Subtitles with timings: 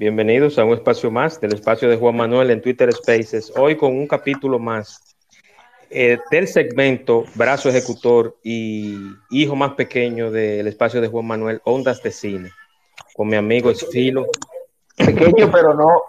[0.00, 3.52] bienvenidos a un espacio más del espacio de Juan Manuel en Twitter Spaces.
[3.54, 5.14] Hoy con un capítulo más
[5.90, 8.96] eh, del segmento Brazo Ejecutor y
[9.28, 12.50] hijo más pequeño del espacio de Juan Manuel, Ondas de Cine,
[13.14, 14.24] con mi amigo Esfilo.
[14.96, 16.00] Pequeño, pero no.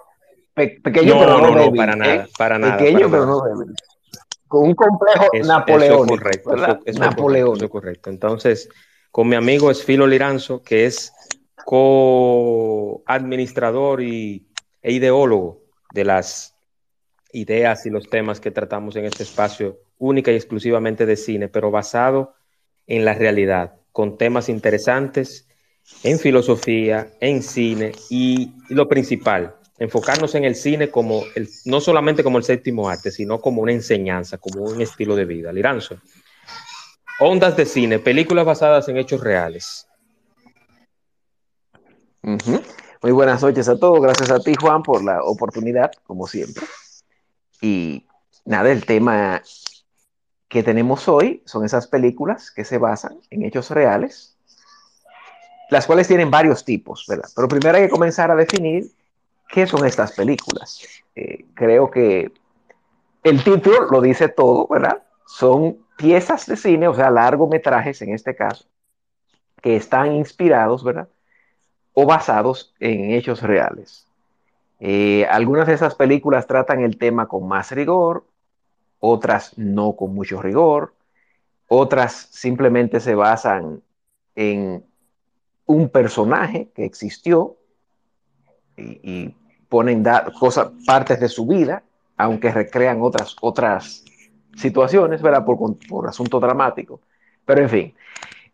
[0.54, 2.78] pequeño, no, pero no, no, para nada, para nada.
[2.78, 3.42] Pequeño, pero no
[4.48, 5.84] Con un complejo napoleónico.
[5.84, 8.08] Eso es correcto, eso, eso es correcto.
[8.08, 8.70] Entonces,
[9.10, 11.12] con mi amigo Esfilo Liranzo, que es
[11.64, 14.48] co-administrador y,
[14.82, 15.62] e ideólogo
[15.92, 16.56] de las
[17.32, 21.70] ideas y los temas que tratamos en este espacio única y exclusivamente de cine, pero
[21.70, 22.34] basado
[22.86, 25.48] en la realidad, con temas interesantes
[26.02, 32.22] en filosofía, en cine y, lo principal, enfocarnos en el cine como el, no solamente
[32.22, 35.52] como el séptimo arte, sino como una enseñanza, como un estilo de vida.
[35.52, 35.98] Liranzo.
[37.20, 39.86] Ondas de cine, películas basadas en hechos reales.
[42.22, 44.00] Muy buenas noches a todos.
[44.00, 46.64] Gracias a ti, Juan, por la oportunidad, como siempre.
[47.60, 48.06] Y
[48.44, 49.42] nada, el tema
[50.48, 54.36] que tenemos hoy son esas películas que se basan en hechos reales,
[55.70, 57.28] las cuales tienen varios tipos, ¿verdad?
[57.34, 58.92] Pero primero hay que comenzar a definir
[59.48, 60.80] qué son estas películas.
[61.16, 62.30] Eh, creo que
[63.24, 65.02] el título lo dice todo, ¿verdad?
[65.26, 68.66] Son piezas de cine, o sea, largometrajes en este caso,
[69.60, 71.08] que están inspirados, ¿verdad?
[71.94, 74.06] O basados en hechos reales.
[74.80, 78.24] Eh, algunas de esas películas tratan el tema con más rigor,
[78.98, 80.94] otras no con mucho rigor,
[81.68, 83.82] otras simplemente se basan
[84.34, 84.84] en
[85.66, 87.56] un personaje que existió
[88.76, 89.34] y,
[89.68, 90.04] ponen
[90.38, 91.82] cosas, partes de su vida,
[92.18, 94.04] aunque recrean otras, otras
[94.54, 95.46] situaciones, ¿verdad?
[95.46, 97.00] Por, por asunto dramático.
[97.46, 97.94] Pero en fin,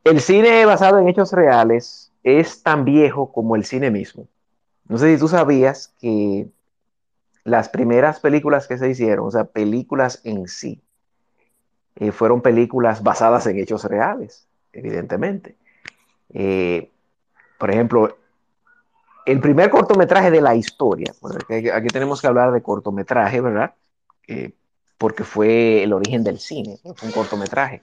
[0.05, 4.29] el cine basado en hechos reales es tan viejo como el cine mismo.
[4.87, 6.49] No sé si tú sabías que
[7.45, 10.83] las primeras películas que se hicieron, o sea, películas en sí,
[11.97, 15.57] eh, fueron películas basadas en hechos reales, evidentemente.
[16.33, 16.91] Eh,
[17.59, 18.17] por ejemplo,
[19.27, 21.13] el primer cortometraje de la historia,
[21.75, 23.75] aquí tenemos que hablar de cortometraje, ¿verdad?
[24.27, 24.53] Eh,
[24.97, 27.83] porque fue el origen del cine, un cortometraje,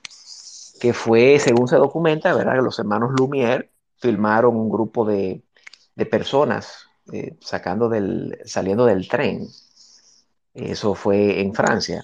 [0.80, 2.62] que fue, según se documenta, ¿verdad?
[2.64, 5.44] Los hermanos Lumière filmaron un grupo de,
[6.10, 9.48] personas eh, sacando del, saliendo del tren.
[10.54, 12.04] Eso fue en Francia.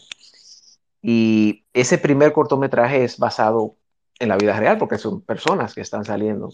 [1.02, 3.76] Y ese primer cortometraje es basado
[4.20, 6.50] en la vida real, porque son personas que están saliendo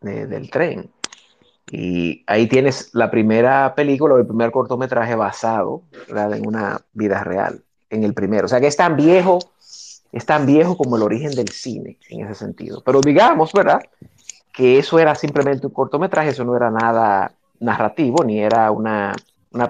[0.00, 0.90] del tren.
[1.70, 8.02] Y ahí tienes la primera película, el primer cortometraje basado en una vida real, en
[8.02, 8.46] el primero.
[8.46, 9.38] O sea que es tan viejo,
[10.10, 12.82] es tan viejo como el origen del cine en ese sentido.
[12.84, 13.82] Pero digamos, ¿verdad?
[14.52, 19.14] Que eso era simplemente un cortometraje, eso no era nada narrativo, ni era una,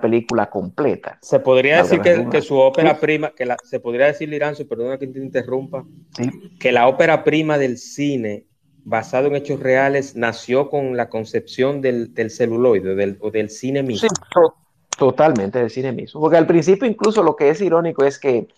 [0.00, 1.18] película completa.
[1.22, 5.06] Se podría decir que, su ópera prima, que la, se podría decir, Liranzo, perdona que
[5.06, 5.84] te interrumpa,
[6.58, 8.46] que la ópera prima del cine,
[8.84, 14.08] basado en hechos reales, nació con la concepción del, celuloide del, o del cine mismo.
[14.08, 14.14] Sí,
[14.97, 16.20] totalmente del cine mismo.
[16.20, 18.48] Porque al principio incluso lo que es irónico es que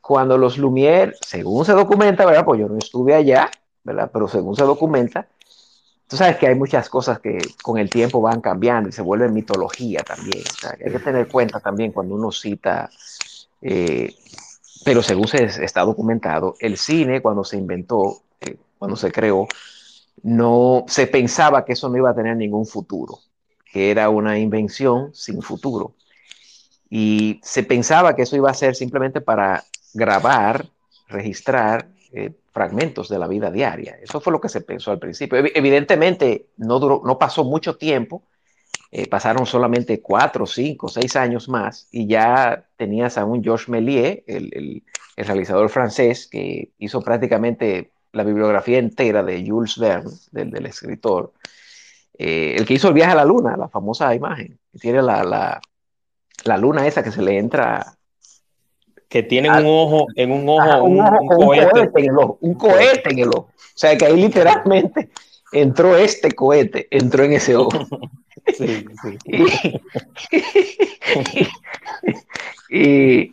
[0.00, 2.44] cuando los Lumière, según se documenta, ¿verdad?
[2.44, 3.50] Pues yo no estuve allá,
[3.84, 4.10] ¿verdad?
[4.12, 5.28] Pero según se documenta,
[6.08, 9.32] tú sabes que hay muchas cosas que con el tiempo van cambiando y se vuelven
[9.32, 10.44] mitología también.
[10.84, 12.90] hay que tener cuenta también cuando uno cita,
[13.62, 14.14] eh,
[14.84, 19.48] pero según se está documentado, el cine cuando se inventó, eh, cuando se creó,
[20.22, 23.18] no se pensaba que eso no iba a tener ningún futuro,
[23.70, 25.94] que era una invención sin futuro.
[26.90, 29.64] Y se pensaba que eso iba a ser simplemente para
[29.94, 30.66] grabar,
[31.08, 33.98] registrar eh, fragmentos de la vida diaria.
[34.00, 35.38] Eso fue lo que se pensó al principio.
[35.54, 38.22] Evidentemente, no, duró, no pasó mucho tiempo,
[38.92, 44.22] eh, pasaron solamente cuatro, cinco, seis años más y ya tenías a un Georges Méliès,
[44.28, 44.84] el,
[45.16, 51.32] realizador francés, que hizo prácticamente la bibliografía entera de Jules Verne, del, escritor,
[52.16, 55.24] eh, el que hizo el viaje a la luna, la famosa imagen, que tiene la,
[55.24, 55.60] la,
[56.44, 57.96] la luna esa que se le entra
[59.14, 61.88] que tienen un ojo, en un ojo, un, cohete.
[61.94, 63.48] en el ojo, un cohete en el ojo.
[63.52, 65.10] O sea que ahí literalmente
[65.52, 67.70] entró este cohete, entró en ese ojo.
[68.58, 69.18] Sí, sí.
[72.68, 73.32] Y,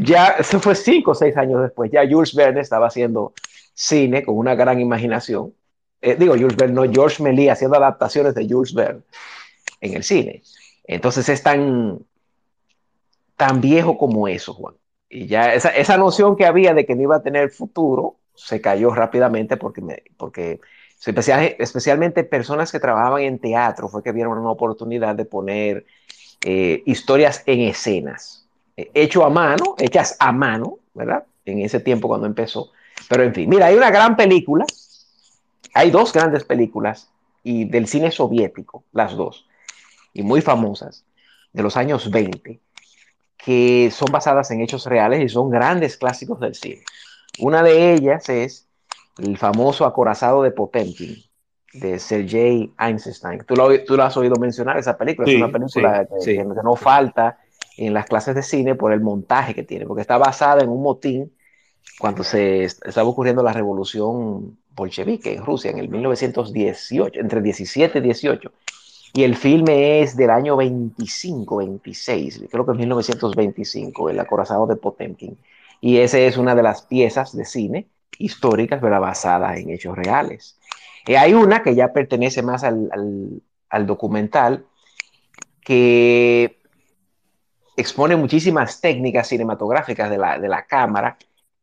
[0.00, 3.34] ya, eso fue cinco o seis años después, ya Jules Verne estaba haciendo
[3.74, 5.52] cine con una gran imaginación.
[6.00, 9.02] Eh, digo, Jules Verne, no George Méliès haciendo adaptaciones de Jules Verne
[9.80, 10.42] en el cine.
[10.84, 11.98] Entonces es tan,
[13.36, 14.76] tan viejo como eso, Juan.
[15.14, 18.60] Y ya esa, esa, noción que había de que no iba a tener futuro se
[18.60, 20.60] cayó rápidamente porque, me, porque
[21.06, 25.86] especial, especialmente personas que trabajaban en teatro fue que vieron una oportunidad de poner
[26.44, 31.24] eh, historias en escenas, eh, hecho a mano, hechas a mano, ¿verdad?
[31.44, 32.72] En ese tiempo cuando empezó.
[33.08, 34.66] Pero en fin, mira, hay una gran película,
[35.74, 37.08] hay dos grandes películas
[37.44, 39.46] y del cine soviético, las dos,
[40.12, 41.04] y muy famosas,
[41.52, 42.58] de los años 20,
[43.44, 46.82] que son basadas en hechos reales y son grandes clásicos del cine.
[47.38, 48.68] Una de ellas es
[49.18, 51.16] el famoso acorazado de Potemkin,
[51.74, 53.44] de Sergei Einstein.
[53.46, 55.30] Tú lo, tú lo has oído mencionar, esa película.
[55.30, 57.38] es una película que, no falta
[57.76, 60.82] en las clases de cine por el montaje que tiene, porque está basada en un
[60.82, 61.32] motín
[61.98, 68.00] cuando se estaba ocurriendo la revolución bolchevique en Rusia en el 1918, entre 17 y
[68.00, 68.52] 18.
[69.16, 74.74] Y el filme es del año 25, 26, creo que es 1925, El acorazado de
[74.74, 75.38] Potemkin.
[75.80, 77.86] Y esa es una de las piezas de cine
[78.18, 80.58] históricas, pero basadas en hechos reales.
[81.06, 82.90] Y hay una que ya pertenece más al,
[83.70, 84.66] al, documental,
[85.60, 86.58] que
[87.76, 91.18] expone muchísimas técnicas cinematográficas de la, cámara,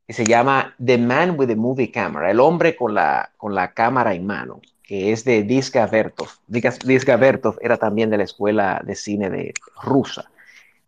[0.08, 4.26] que se llama The Man with the Movie Camera, el hombre con la cámara en
[4.26, 4.62] mano
[4.92, 6.28] que es de Diska Vertov.
[6.48, 10.30] Diska Vertov era también de la escuela de cine de rusa.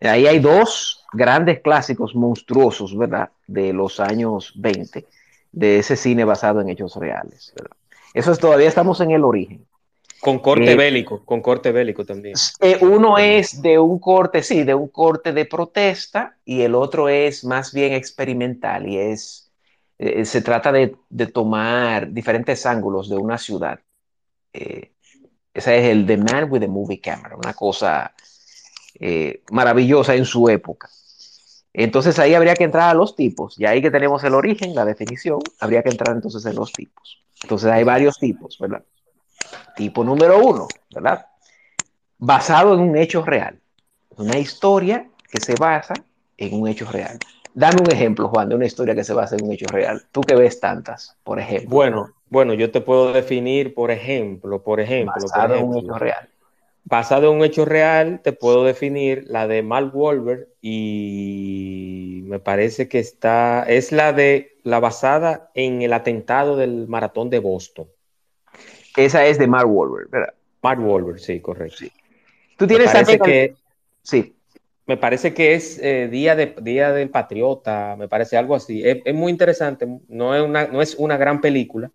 [0.02, 3.30] Ahí hay dos grandes clásicos monstruosos, ¿verdad?
[3.48, 5.06] De los años 20,
[5.54, 7.54] de ese cine basado en hechos reales.
[8.14, 9.66] Eso es todavía estamos en el origen.
[10.20, 12.36] Con corte eh, bélico, con corte bélico también.
[12.60, 17.08] Eh, uno es de un corte, sí, de un corte de protesta y el otro
[17.08, 19.50] es más bien experimental y es,
[19.98, 23.80] eh, se trata de, de, tomar diferentes ángulos de una ciudad
[24.54, 24.92] eh,
[25.54, 28.14] ese es el The Man with the Movie Camera, una cosa
[29.00, 30.90] eh, maravillosa en su época.
[31.74, 34.86] Entonces ahí habría que entrar a los tipos, y ahí que tenemos el origen, la
[34.86, 37.24] definición, habría que entrar entonces en los tipos.
[37.42, 38.84] Entonces hay varios tipos, ¿verdad?
[39.76, 41.26] Tipo número uno, ¿verdad?
[42.18, 43.60] Basado en un hecho real.
[44.18, 45.96] Una historia que se basa
[46.38, 47.18] en un hecho real.
[47.56, 50.04] Dame un ejemplo, Juan, de una historia que se basa en un hecho real.
[50.12, 51.70] Tú que ves tantas, por ejemplo.
[51.70, 56.30] Bueno, bueno, yo te puedo definir, por ejemplo, por ejemplo, basado en un hecho real.
[56.86, 62.88] Basado en un hecho real, te puedo definir la de Mark Wahlberg y me parece
[62.88, 67.88] que está, es la de la basada en el atentado del maratón de Boston.
[68.98, 70.34] Esa es de Mark Wahlberg, ¿verdad?
[70.62, 71.78] Mark Wahlberg, sí, correcto.
[71.78, 71.92] Sí.
[72.58, 73.56] Tú tienes me que,
[74.02, 74.36] sí.
[74.86, 78.82] Me parece que es eh, día, de, día del Patriota, me parece algo así.
[78.84, 81.92] Es, muy interesante, no es, una, no es una gran película,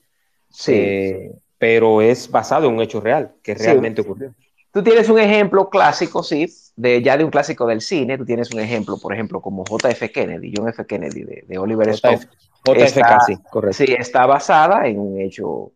[0.50, 0.72] Sí.
[0.74, 4.34] Eh, pero es basado en un hecho real, que realmente ocurrió.
[4.70, 6.46] Tú tienes un ejemplo clásico, sí,
[6.76, 8.16] de, ya de un clásico del cine.
[8.16, 10.86] Tú tienes un ejemplo, por ejemplo, como JF Kennedy, John F.
[10.86, 12.20] Kennedy, de, Oliver Stone.
[12.64, 13.76] JFK, sí, correcto.
[13.76, 15.72] Sí, está basada en un hecho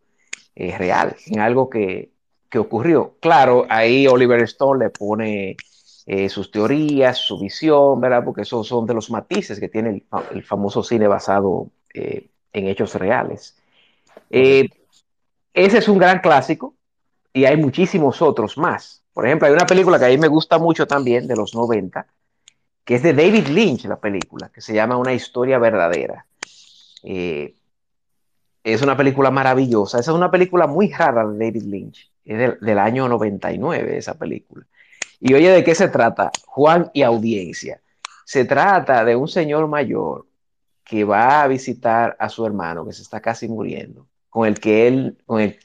[0.55, 2.11] eh, real, en algo que,
[2.49, 3.17] que, ocurrió.
[3.19, 5.57] Claro, ahí Oliver Stone le pone
[6.05, 8.23] eh, sus teorías, su visión, ¿verdad?
[8.23, 12.95] Porque esos son de los matices que tiene el, el famoso cine basado en hechos
[12.95, 13.55] reales.
[14.29, 14.69] Eh,
[15.53, 16.75] ese es un gran clásico
[17.33, 19.03] y hay muchísimos otros más.
[19.13, 22.07] Por ejemplo, hay una película que a mí me gusta mucho también de los 90,
[22.83, 26.25] que es de David Lynch, la película, que se llama Una historia verdadera.
[27.03, 27.55] Eh,
[28.63, 29.99] es una película maravillosa.
[29.99, 32.11] Esa es una película muy rara de David Lynch.
[32.25, 34.65] Es del, del, año 99 esa película.
[35.25, 36.31] Y oye, ¿de qué se trata?
[36.47, 37.81] Juan y audiencia.
[38.25, 40.27] Se trata de un señor mayor
[40.83, 44.85] que va a visitar a su hermano que se está casi muriendo con el que
[44.85, 45.57] él, con el,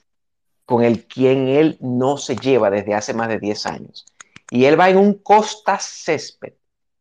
[0.64, 4.06] con el quien él no se lleva desde hace más de 10 años.
[4.48, 6.52] Y él va en un costa césped,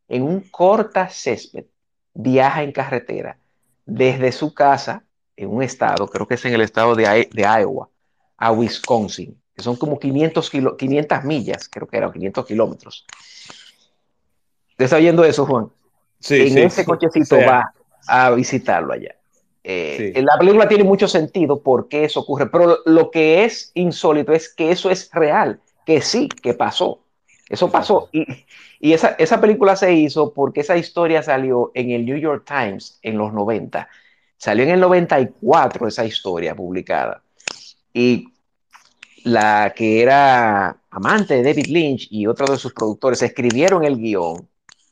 [0.08, 1.66] en un corta césped,
[2.16, 3.38] viaja en carretera
[3.86, 5.04] desde su casa
[5.36, 7.88] en un estado, creo que es en el estado de, de Iowa,
[8.36, 13.08] a Wisconsin, que son como 500, 500 millas, creo que eran 500 kilómetros.
[14.76, 15.72] ¿Te está oyendo eso, Juan?
[16.20, 17.74] Sí, en ese cochecito va
[18.08, 19.16] a visitarlo allá.
[19.64, 24.32] Eh, la película tiene mucho sentido por qué eso ocurre, pero lo que es insólito
[24.32, 27.00] es que eso es real, que sí, que pasó.
[27.50, 28.10] Eso pasó.
[28.12, 28.28] Y,
[28.80, 33.00] y esa, esa, película se hizo porque esa historia salió en el New York Times
[33.02, 33.90] en los 90.
[34.38, 37.24] Salió en el 94 esa historia publicada.
[37.92, 38.28] Y
[39.28, 44.48] la que era amante de David Lynch y otro de sus productores escribieron el guion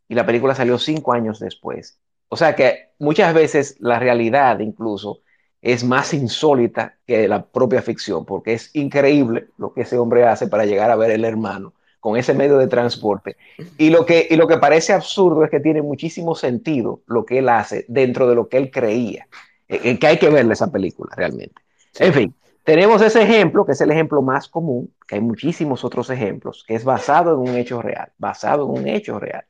[0.10, 1.98] y la película salió cinco años después.
[2.28, 5.22] O sea que muchas veces la realidad incluso
[5.62, 10.48] es más insólita que la propia ficción, porque es increíble lo que ese hombre hace
[10.48, 13.38] para llegar a ver el hermano con ese medio de transporte.
[13.78, 17.40] Y lo que, y lo que parece absurdo es que tiene muchísimo sentido lo que
[17.40, 19.28] él hace dentro de lo que él creía.
[19.68, 21.56] Eh, eh, que hay que verle esa película realmente.
[21.94, 22.04] Sí.
[22.04, 22.36] En fin,
[22.66, 26.74] tenemos ese ejemplo, que es el ejemplo más común, que hay muchísimos otros ejemplos, que
[26.74, 29.46] es basado en un hecho real, basado en un hecho real.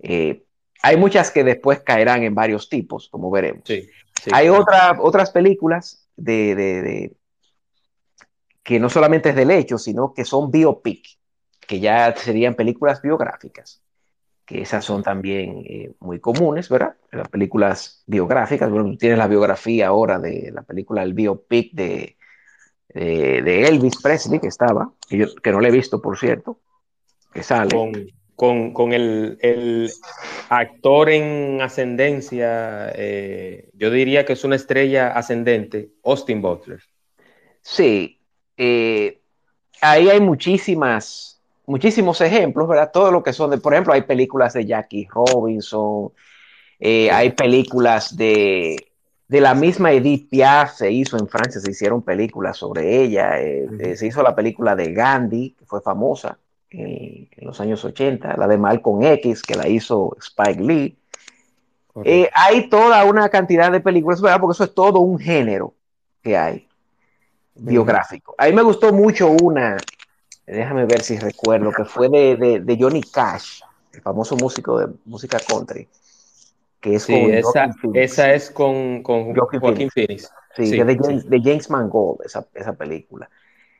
[0.00, 0.44] Eh,
[0.82, 3.62] hay muchas que después caerán en varios tipos, como veremos.
[3.64, 3.88] Sí,
[4.22, 4.50] sí, hay sí.
[4.50, 7.16] otra, otras películas de, de, de,
[8.62, 11.06] que no solamente es del hecho, sino que son biopic,
[11.66, 13.82] que ya serían películas biográficas,
[14.44, 16.96] que esas son también eh, muy comunes, ¿verdad?
[17.12, 22.15] Las películas biográficas, bueno, tienes la biografía ahora de la película, el biopic de,
[22.96, 26.58] de, de Elvis Presley, que estaba, que, yo, que no le he visto, por cierto,
[27.32, 27.76] que sale.
[27.76, 27.92] Con,
[28.34, 29.90] con, con el, el,
[30.48, 36.80] actor en ascendencia, eh, yo diría que es una estrella ascendente, Austin Butler.
[37.60, 38.20] Sí,
[38.56, 39.20] eh,
[39.82, 42.90] ahí hay muchísimas, muchísimos ejemplos, ¿verdad?
[42.92, 46.12] Todo lo que son de, por ejemplo, hay películas de Jackie Robinson,
[46.78, 48.76] eh, hay películas de,
[49.28, 53.66] de la misma Edith Piaf, se hizo en Francia, se hicieron películas sobre ella, eh,
[53.68, 53.96] uh -huh.
[53.96, 56.38] se hizo la película de Gandhi, que fue famosa
[56.70, 60.96] en, en, los años 80, la de Malcolm X, que la hizo Spike Lee.
[62.04, 64.40] Eh, hay toda una cantidad de películas, ¿verdad?
[64.40, 65.74] Porque eso es todo un género
[66.22, 66.68] que hay
[67.54, 68.34] biográfico.
[68.38, 69.76] A mí me gustó mucho una,
[70.46, 73.60] déjame ver si recuerdo, que fue de, de, de Johnny Cash,
[73.92, 75.88] el famoso músico de música country.
[76.86, 80.30] Que es sí, con esa, esa, es con, con Joaquín, Joaquín Phoenix.
[80.54, 83.28] Sí, sí, de, James, de James Mangold, esa, esa película,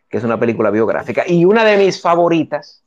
[0.08, 1.22] que es una película biográfica.
[1.24, 2.82] Y una de mis favoritas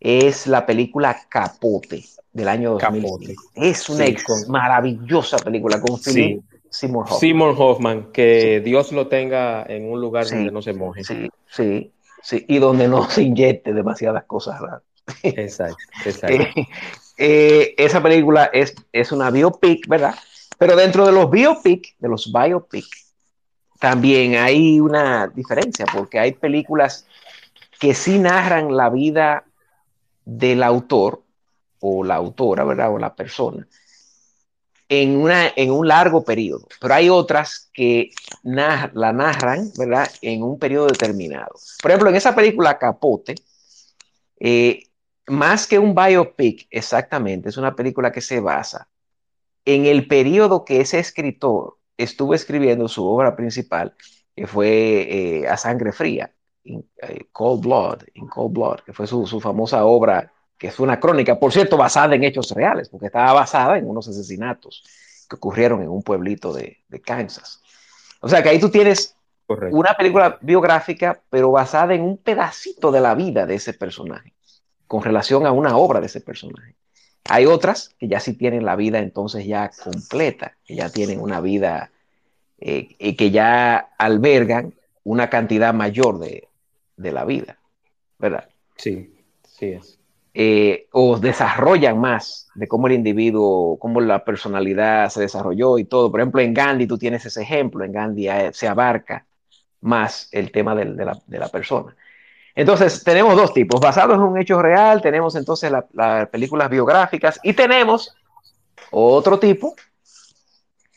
[0.00, 2.02] es la película Capote
[2.32, 3.42] del año 2005.
[3.56, 4.50] Es una con...
[4.50, 7.20] maravillosa película con Philip Seymour Hoffman.
[7.20, 8.62] Seymour Hoffman, que.
[8.64, 11.04] Dios lo tenga en un lugar donde no se moje.
[11.04, 14.82] Sí, sí, sí, y donde no se inyecte demasiadas cosas raras.
[15.22, 15.76] Exacto,
[16.06, 16.42] exacto.
[17.16, 20.14] Eh, esa película es, es una biopic, ¿verdad?
[20.58, 22.86] Pero dentro de los biopic, de los biopic,
[23.78, 27.06] también hay una diferencia, porque hay películas
[27.78, 29.44] que sí narran la vida
[30.24, 31.22] del autor
[31.80, 32.92] o la autora, ¿verdad?
[32.92, 33.66] O la persona
[34.88, 38.10] en, una, en un largo periodo, pero hay otras que
[38.42, 40.08] la narran, ¿verdad?
[40.22, 41.54] En un periodo determinado.
[41.82, 43.34] Por ejemplo, en esa película Capote,
[44.38, 44.84] eh,
[45.26, 48.88] más que un biopic, exactamente, es una película que se basa
[49.66, 53.94] en el periodo que ese escritor estuvo escribiendo su obra principal,
[54.34, 54.68] que fue
[55.40, 56.32] eh, A Sangre Fría,
[56.64, 60.78] in, eh, Cold Blood, in Cold Blood, que fue su, su, famosa obra, que es
[60.78, 64.84] una crónica, por cierto, basada en hechos reales, porque estaba basada en unos asesinatos
[65.28, 67.60] que ocurrieron en un pueblito de, de Kansas.
[68.20, 69.16] O sea que ahí tú tienes
[69.46, 69.76] Correcto.
[69.76, 74.32] una película biográfica, pero basada en un pedacito de la vida de ese personaje,
[74.86, 76.74] con relación a una obra de ese personaje.
[77.28, 81.40] Hay otras que ya sí tienen la vida entonces ya completa, que ya tienen una
[81.40, 81.90] vida
[82.58, 86.48] eh, y que ya albergan una cantidad mayor de,
[86.96, 87.58] de la vida,
[88.18, 88.48] ¿verdad?
[88.76, 89.12] Sí,
[89.42, 89.98] sí es.
[90.38, 96.10] Eh, o desarrollan más de cómo el individuo, cómo la personalidad se desarrolló y todo.
[96.10, 99.24] Por ejemplo, en Gandhi tú tienes ese ejemplo, en Gandhi eh, se abarca
[99.80, 101.96] más el tema de, de, la, de la, persona.
[102.56, 107.38] Entonces, tenemos dos tipos, basados en un hecho real, tenemos entonces las la películas biográficas
[107.42, 108.16] y tenemos
[108.90, 109.76] otro tipo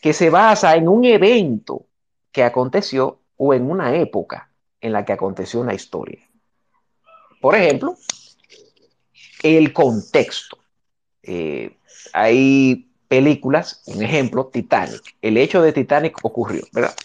[0.02, 1.86] que se basa en un evento
[2.32, 4.50] que aconteció o en una época
[4.80, 6.26] en la que aconteció una historia.
[7.42, 7.98] Por ejemplo,
[9.44, 10.60] el contexto.
[11.24, 11.76] Eh,
[12.14, 15.18] hay películas, un ejemplo, Titanic.
[15.22, 16.96] El hecho de Titanic ocurrió, ¿verdad?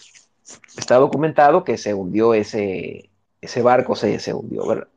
[0.77, 3.09] Está documentado que se hundió ese,
[3.45, 4.87] ese barco, se, se hundió, ¿verdad?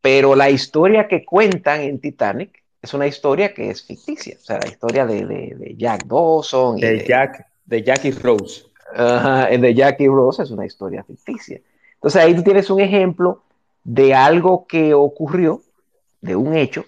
[0.00, 4.58] Pero la historia que cuentan en Titanic es una historia que es ficticia, o sea,
[4.58, 6.76] la historia de, de, de Jack Dawson.
[6.76, 8.64] De, de, Jack, de Jackie Rose.
[8.92, 11.60] Uh, de Jackie Rose es una historia ficticia.
[11.94, 13.42] Entonces ahí tú tienes un ejemplo
[13.82, 15.62] de algo que ocurrió,
[16.20, 16.84] de un hecho,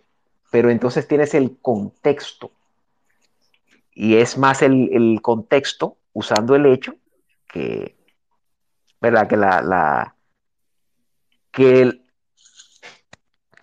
[0.50, 2.50] pero entonces tienes el contexto.
[3.94, 6.94] Y es más el, el contexto usando el hecho
[7.48, 7.94] que,
[9.00, 9.26] ¿verdad?
[9.26, 10.15] Que la, la
[11.56, 12.02] que el,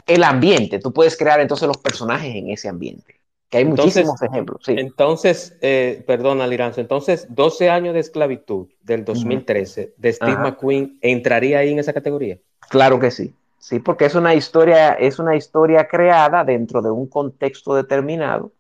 [0.08, 3.20] el, ambiente, tú puedes crear entonces los personajes en ese ambiente.
[3.50, 4.64] Que hay muchísimos ejemplos.
[4.66, 4.74] Sí.
[4.76, 11.60] Entonces, eh, perdona, Liranzo, entonces 12 años de esclavitud del 2013 de Steve McQueen entraría
[11.60, 12.40] ahí en esa categoría.
[12.68, 13.36] Claro que sí.
[13.60, 18.52] Sí, porque es una historia, es una historia creada dentro de un contexto determinado,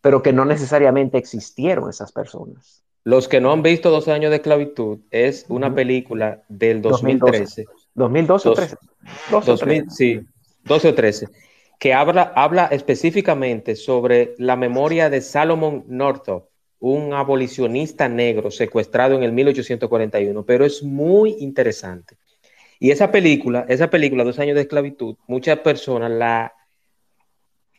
[0.00, 2.84] pero que no necesariamente existieron esas personas.
[3.02, 7.64] Los que no han visto 12 años de esclavitud es una película del 2013.
[7.64, 7.75] 2012
[8.50, 8.76] o 13.
[9.30, 10.20] 12 Sí,
[10.64, 11.28] 12 o 13
[11.78, 16.44] que habla, habla específicamente sobre la memoria de Salomon Northup,
[16.78, 22.16] un abolicionista negro secuestrado en el 1841, pero es muy interesante.
[22.78, 26.52] Y esa película, esa película, Dos años de esclavitud, muchas personas la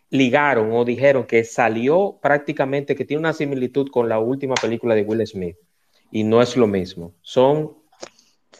[0.10, 5.04] ligaron o dijeron que salió prácticamente, que tiene una similitud con la última película de
[5.04, 5.58] Will Smith.
[6.12, 7.14] Y no es lo mismo.
[7.22, 7.76] Son,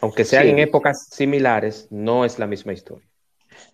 [0.00, 3.08] aunque sean en épocas similares, no es la misma historia.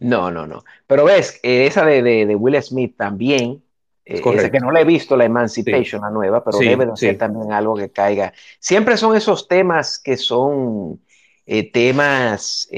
[0.01, 0.65] No, no, no.
[0.87, 3.63] Pero ves, eh, esa de, Will Smith también,
[4.05, 7.19] eh, esa que no le he visto, la Emancipation, la nueva, pero debe de ser
[7.19, 8.33] también algo que caiga.
[8.59, 11.01] Siempre son esos temas que son
[11.47, 12.69] eh, temas...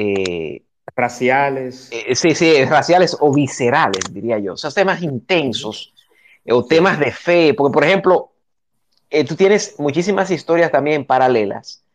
[0.94, 1.90] raciales.
[2.14, 4.54] sí, sí, raciales o viscerales, diría yo.
[4.54, 5.94] O sea, temas intensos
[6.48, 7.54] o temas de fe.
[7.54, 8.32] Porque, por ejemplo,
[9.28, 11.85] tú tienes muchísimas historias también paralelas.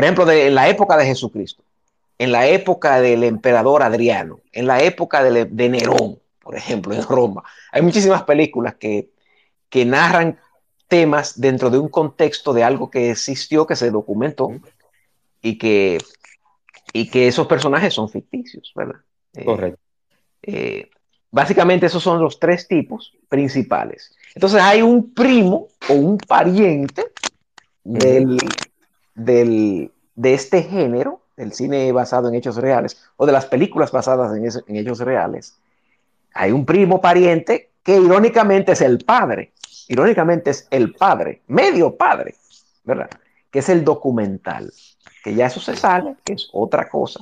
[0.00, 1.62] Por ejemplo, de la época de Jesucristo
[2.16, 7.44] en la época del emperador Adriano, en la época de, Nerón, por ejemplo, en Roma.
[7.70, 9.10] Hay muchísimas películas que,
[9.68, 10.40] que narran
[10.88, 14.50] temas dentro de un contexto de algo que existió, que se documentó
[15.42, 15.98] y que,
[16.94, 19.00] y que esos personajes son ficticios, ¿verdad?
[19.34, 19.80] Eh, Correcto.
[20.44, 20.88] Eh,
[21.30, 24.16] básicamente esos son los tres tipos principales.
[24.34, 27.04] Entonces hay un primo o un pariente
[27.84, 28.38] del,
[29.24, 34.36] del, de este género del cine basado en hechos reales o de las películas basadas
[34.36, 35.58] en, hechos reales,
[36.34, 39.52] hay un primo pariente que irónicamente es el padre,
[39.88, 42.34] irónicamente es el padre, medio padre,
[42.84, 43.10] ¿verdad?
[43.50, 44.72] Que es el documental,
[45.24, 47.20] que ya eso se sale, que es otra cosa,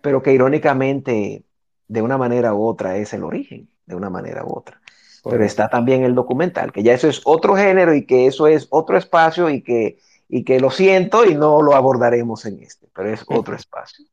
[0.00, 1.42] pero que irónicamente
[1.88, 4.80] de una manera u otra es el origen, de una manera u otra.
[5.22, 8.68] Pero está también el documental, que ya eso es otro género y que eso es
[8.70, 9.98] otro espacio y que
[10.30, 14.06] y que lo siento y no lo abordaremos en este, pero es otro espacio.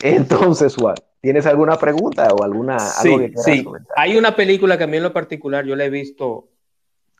[0.00, 3.64] Entonces, Juan, ¿tienes alguna pregunta o alguna sí, sí.
[3.94, 6.48] Hay una película que a mí en lo particular yo la he visto,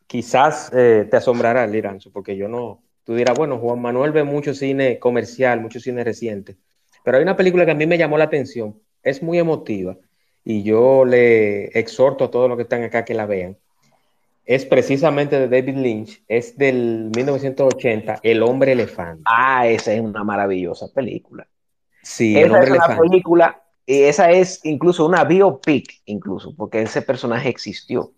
[0.06, 4.54] quizás eh, te asombrará, Liranzo, porque yo no, tú dirás, bueno, Juan Manuel ve mucho
[4.54, 6.56] cine comercial, mucho cine reciente,
[7.04, 9.98] pero hay una película que a mí me llamó la atención, es muy emotiva
[10.42, 13.58] y yo le exhorto a todos los que están acá que la vean
[14.44, 19.22] es precisamente de David Lynch, es del 1980, El hombre elefante.
[19.24, 21.46] Ah, esa es una maravillosa película.
[22.02, 27.48] Sí, esa es una película, y esa es incluso una biopic, incluso, porque ese personaje
[27.48, 28.12] existió.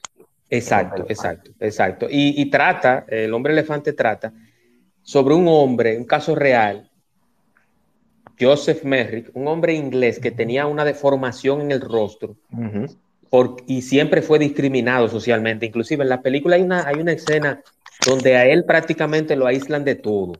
[0.48, 2.06] Exacto, exacto, exacto.
[2.10, 4.32] Y, y, trata, el hombre elefante trata
[5.02, 6.90] sobre un hombre, un caso real,
[8.40, 12.36] Joseph Merrick, un hombre inglés que tenía una deformación en el rostro
[13.66, 15.66] y siempre fue discriminado socialmente.
[15.66, 17.62] Inclusive en la película hay una, hay una escena
[18.06, 20.32] donde a él prácticamente lo aíslan de todo.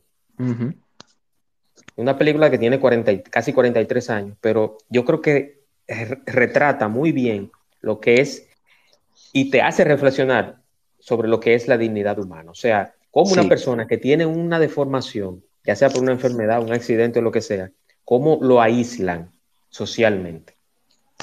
[1.97, 5.65] Una película que tiene 40, casi 43 años, pero yo creo que
[6.27, 8.47] retrata muy bien lo que es
[9.33, 10.61] y te hace reflexionar
[10.99, 12.51] sobre lo que es la dignidad humana.
[12.51, 16.73] O sea, como una persona que tiene una deformación, ya sea por una enfermedad, un
[16.73, 17.71] accidente o lo que sea,
[18.05, 19.31] cómo lo aíslan
[19.69, 20.54] socialmente.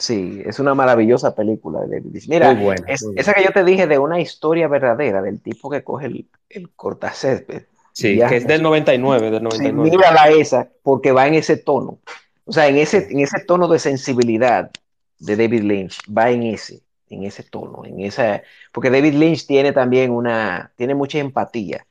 [0.02, 4.20] Sí, es una maravillosa película de David Mira, esa que yo te dije de una
[4.20, 7.66] historia verdadera del tipo que coge el, el cortacésped.
[7.94, 9.90] Sí, que es del 99, del 99.
[9.90, 12.00] Sí, mírala esa, porque va en ese tono.
[12.46, 14.72] O sea, en ese, en ese tono de sensibilidad
[15.20, 19.72] de David Lynch, va en ese, en ese tono, en esa, porque David Lynch tiene
[19.72, 21.86] también una, tiene mucha empatía.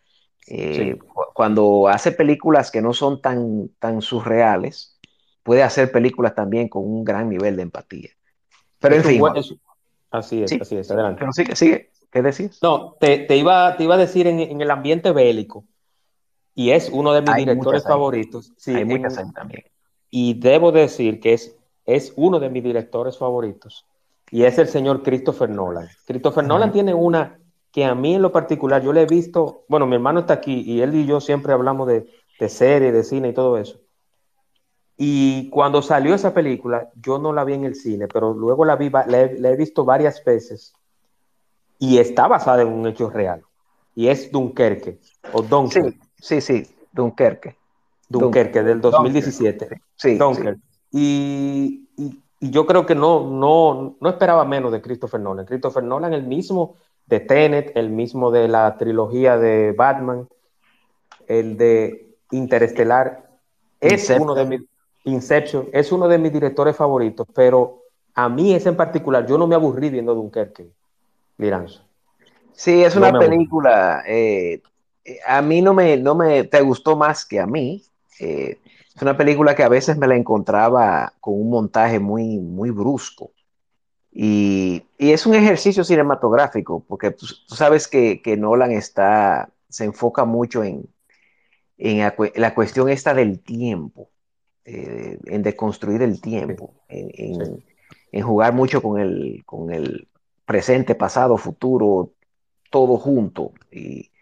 [0.49, 0.99] Eh,
[1.33, 4.99] cuando hace películas que no son tan, tan surreales,
[5.43, 8.11] puede hacer películas también con un gran nivel de empatía.
[8.79, 9.23] Pero en fin.
[10.11, 11.21] así es, así es, adelante.
[11.21, 11.91] Pero sigue, sigue.
[12.11, 12.59] ¿Qué decís?
[12.63, 15.65] No, te, iba, te iba a decir en, el ambiente bélico,
[16.55, 18.53] y es uno de mis directores favoritos.
[18.57, 19.65] Sí, hay muchas también.
[20.11, 23.87] Y debo decir que es, es uno de mis directores favoritos,
[24.31, 25.89] y es el señor Christopher Nolan.
[26.05, 27.39] Christopher Nolan tiene una
[27.71, 30.63] que a mí en lo particular, yo le he visto, bueno, mi hermano está aquí,
[30.63, 33.79] y él y yo siempre hablamos de, de serie, de cine y todo eso.
[35.03, 38.77] Y cuando salió esa película, yo no la vi en el cine, pero luego la,
[38.77, 40.75] vi, la he, visto varias veces
[41.79, 43.43] y está basada en un hecho real.
[43.95, 45.01] Y es Dunkerque,
[45.33, 45.99] o Dunkerque.
[46.19, 47.57] Sí, sí, Dunkerque.
[48.11, 49.81] Dunkerque, del 2017.
[49.97, 50.61] Sí, Dunkerque.
[50.93, 55.47] Y, y yo creo que no, no, no esperaba menos de Christopher Nolan.
[55.47, 60.29] Christopher Nolan, el mismo de Tenet, el mismo de la trilogía de Batman,
[61.27, 63.31] el de Interestelar,
[63.81, 64.61] es uno de mis
[65.05, 67.85] Inception, es uno de mis directores favoritos, pero
[68.15, 70.69] a mí ese en particular, yo no me aburrí viendo Dunkerque,
[71.39, 71.83] Liranzo.
[72.53, 74.61] Sí, es una película, eh,
[75.27, 77.83] a mí no me, no me, te gustó más que a mí.
[78.19, 78.59] Eh,
[78.95, 83.31] es una película que a veces me la encontraba con un montaje muy, muy brusco.
[84.13, 90.87] Y, es un ejercicio cinematográfico, porque tú, sabes que, Nolan está, se enfoca mucho en,
[91.79, 94.10] en la, cuestión esta del tiempo,
[94.73, 100.07] eh, en deconstruir el tiempo, en, jugar mucho con el, con el
[100.45, 102.13] presente, pasado, futuro,
[102.71, 103.51] todo junto.
[103.73, 104.13] Y,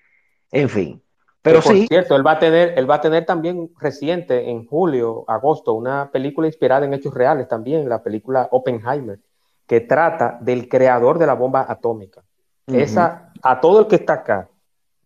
[0.50, 1.02] en fin.
[1.42, 5.26] Pero por cierto, él va a tener, él va a tener también reciente, en julio,
[5.28, 9.18] agosto, una película inspirada en hechos reales también, la película Oppenheimer,
[9.66, 12.22] que trata del creador de la bomba atómica.
[12.66, 14.48] Esa, a todo el que está acá,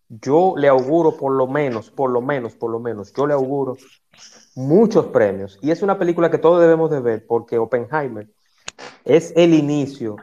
[0.09, 3.77] yo le auguro por lo menos, por lo menos, por lo menos, yo le auguro
[4.55, 5.59] muchos premios.
[5.63, 8.29] Y es una película que todos debemos de ver porque Oppenheimer
[9.05, 10.17] es el inicio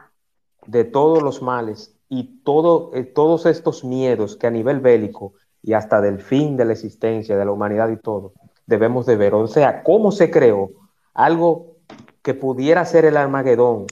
[0.66, 5.74] de todos los males y todo, eh, todos estos miedos que a nivel bélico y
[5.74, 8.32] hasta del fin de la existencia de la humanidad y todo,
[8.66, 9.34] debemos de ver.
[9.34, 10.70] O sea, cómo se creó
[11.14, 11.76] algo
[12.22, 13.86] que pudiera ser el Armagedón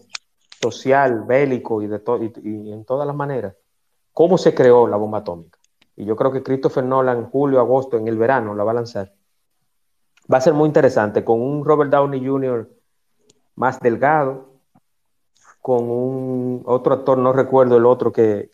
[0.60, 2.00] social, bélico y, de
[2.42, 3.54] y, en todas las maneras,
[4.12, 5.58] cómo se creó la bomba atómica.
[5.96, 8.74] Y yo creo que Christopher Nolan, en julio, agosto, en el verano, la va a
[8.74, 9.12] lanzar.
[10.32, 12.68] Va a ser muy interesante, con un Robert Downey Jr.
[13.54, 14.48] más delgado,
[15.62, 18.50] con un otro actor, no recuerdo el otro que,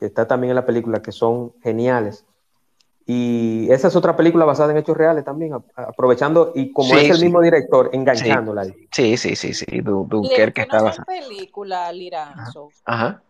[0.00, 2.24] está también en la película, que son geniales.
[3.08, 7.20] Y esa es otra película basada en hechos reales también, aprovechando y como es el
[7.20, 8.88] mismo director, enganchándola ahí.
[8.90, 9.80] Sí, sí, sí, sí.
[9.80, 11.04] Dunkerque está basada.
[11.04, 12.70] película, Liranzo.
[12.84, 13.22] Ajá.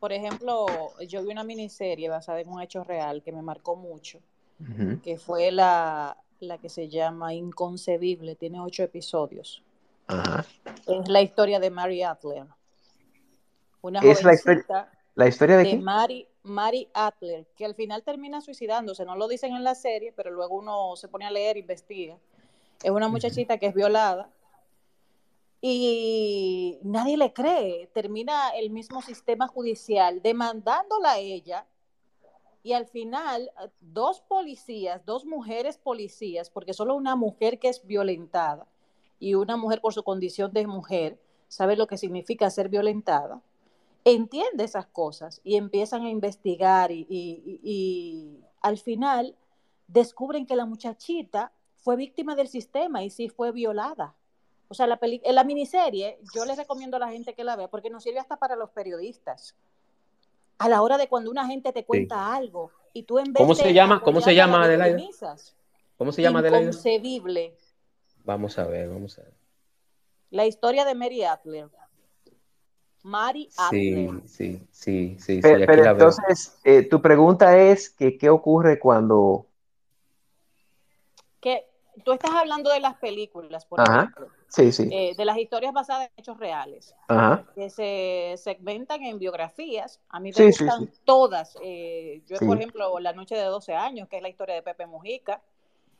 [0.00, 0.66] Por ejemplo,
[1.06, 4.18] yo vi una miniserie basada en un hecho real que me marcó mucho,
[5.04, 6.16] que fue la,
[6.48, 9.62] la que se llama Inconcebible, tiene ocho episodios.
[10.06, 10.44] Ajá.
[10.86, 12.46] Es la historia de Mary Adler.
[13.80, 18.40] Una es la historia, la historia de, de Mary, Mary Adler, que al final termina
[18.40, 22.18] suicidándose, no lo dicen en la serie, pero luego uno se pone a leer, investiga.
[22.82, 24.30] Es una muchachita que es violada
[25.60, 27.86] y nadie le cree.
[27.94, 31.66] Termina el mismo sistema judicial demandándola a ella
[32.64, 38.66] y al final dos policías, dos mujeres policías, porque solo una mujer que es violentada
[39.20, 43.42] y una mujer por su condición de mujer sabe lo que significa ser violentada
[44.04, 49.36] entiende esas cosas y empiezan a investigar y, al final
[49.88, 54.14] descubren que la muchachita fue víctima del sistema y sí fue violada.
[54.68, 57.68] O sea, la, en la miniserie yo les recomiendo a la gente que la vea
[57.68, 59.54] porque nos sirve hasta para los periodistas.
[60.58, 63.54] A la hora de cuando una gente te cuenta algo y tú en vez ¿Cómo
[63.54, 64.00] se llama?
[64.00, 65.08] ¿Cómo se llama Adelaide?
[65.96, 66.68] ¿Cómo se llama Adelaide?
[66.68, 67.56] Inconcebible.
[68.24, 69.34] Vamos a ver, vamos a ver.
[70.30, 71.68] La historia de Mary Adler.
[73.04, 75.40] Mari Sí, sí, sí, sí.
[75.42, 79.46] Pero, entonces, eh, tu pregunta es que qué ocurre cuando...
[81.38, 81.68] Que
[82.02, 84.28] tú estás hablando de las películas, por ejemplo.
[84.48, 84.88] Sí, sí.
[84.90, 86.94] Eh, de las historias basadas en hechos reales.
[87.08, 87.44] Ajá.
[87.54, 90.00] Que se segmentan en biografías.
[90.08, 91.56] A mí me gustan todas.
[91.62, 94.86] Eh, yo, por ejemplo, La Noche de 12 años, que es la historia de Pepe
[94.86, 95.42] Mujica.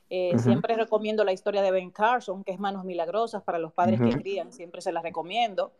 [0.09, 4.11] Siempre recomiendo la historia de Ben Carson, que es Manos Milagrosas para los padres que
[4.11, 4.53] crían.
[4.53, 5.73] Siempre se la recomiendo.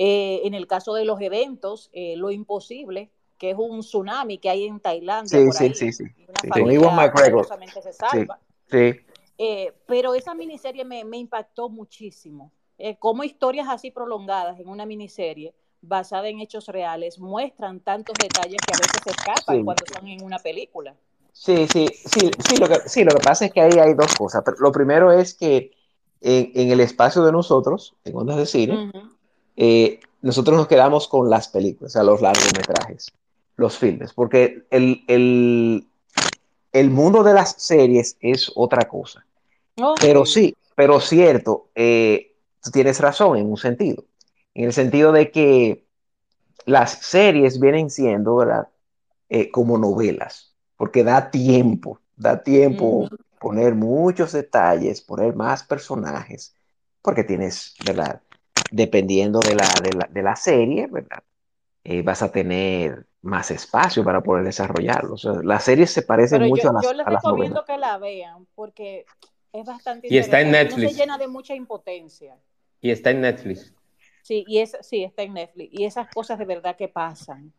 [0.00, 4.48] Eh, en el caso de los eventos, eh, lo imposible, que es un tsunami que
[4.48, 5.44] hay en Tailandia.
[5.44, 6.04] por ahí, sí, sí, sí.
[7.82, 8.38] se salva.
[9.38, 12.52] Eh, pero esa miniserie me, impactó muchísimo.
[12.98, 18.74] como historias así prolongadas en una miniserie basada en hechos reales muestran tantos detalles que
[18.74, 20.94] a veces se escapan cuando están en una película.
[21.32, 24.12] Sí, sí, sí, sí lo, que, sí, lo que pasa es que ahí hay dos
[24.16, 24.42] cosas.
[24.58, 25.70] Lo primero es que
[26.20, 28.90] en, el espacio de nosotros, en ondas de cine,
[29.56, 33.12] eh, nosotros nos quedamos con las películas, o sea, los largometrajes,
[33.56, 35.04] los filmes, porque el,
[36.72, 39.24] el, mundo de las series es otra cosa.
[40.00, 44.04] Pero sí, pero cierto, eh, tú tienes razón en un sentido,
[44.54, 45.86] en el sentido de que
[46.64, 48.68] las series vienen siendo, ¿verdad?
[49.28, 56.54] Eh, como novelas, porque da tiempo, da tiempo poner muchos detalles, poner más personajes,
[57.02, 58.20] porque tienes, ¿verdad?
[58.70, 59.68] dependiendo de la,
[60.10, 61.22] de la, serie, ¿verdad?
[61.84, 65.14] Eh, vas a tener más espacio para poder desarrollarlo.
[65.14, 69.06] O las series se parecen mucho a las Yo les recomiendo que la vean porque
[69.52, 70.92] es bastante y está en Netflix.
[70.92, 72.36] se llena de mucha impotencia.
[72.80, 73.72] Y está en Netflix.
[74.22, 75.70] Sí, y es, sí, está en Netflix.
[75.72, 77.52] Y esas cosas de verdad que pasan.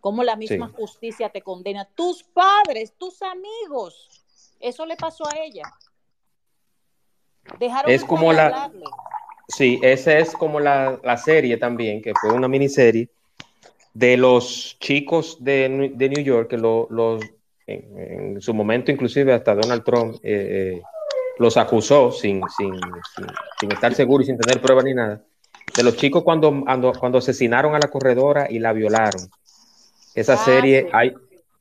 [0.00, 1.88] Como la misma justicia te condena.
[1.94, 4.24] Tus padres, tus amigos.
[4.60, 5.64] Eso le pasó a ella.
[7.58, 8.70] Dejaron es como la.
[9.48, 13.08] Sí, esa es como la, serie también, que fue una miniserie
[13.94, 17.20] de los chicos de, New York, que los
[17.66, 20.82] en, su momento inclusive hasta Donald Trump eh, eh,
[21.38, 22.74] los acusó sin, sin,
[23.60, 25.22] sin, estar seguro y sin tener pruebas ni nada,
[25.76, 29.28] de los chicos cuando, cuando, cuando asesinaron a la corredora y la violaron.
[30.14, 31.12] Esa ah, serie, hay,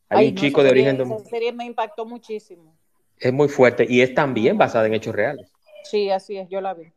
[0.10, 1.02] hay un chico de origen...
[1.02, 2.76] Esa serie me impactó muchísimo.
[3.20, 5.52] Es muy fuerte y es también basada en hechos reales.
[5.84, 6.92] Sí, así es, yo la vi.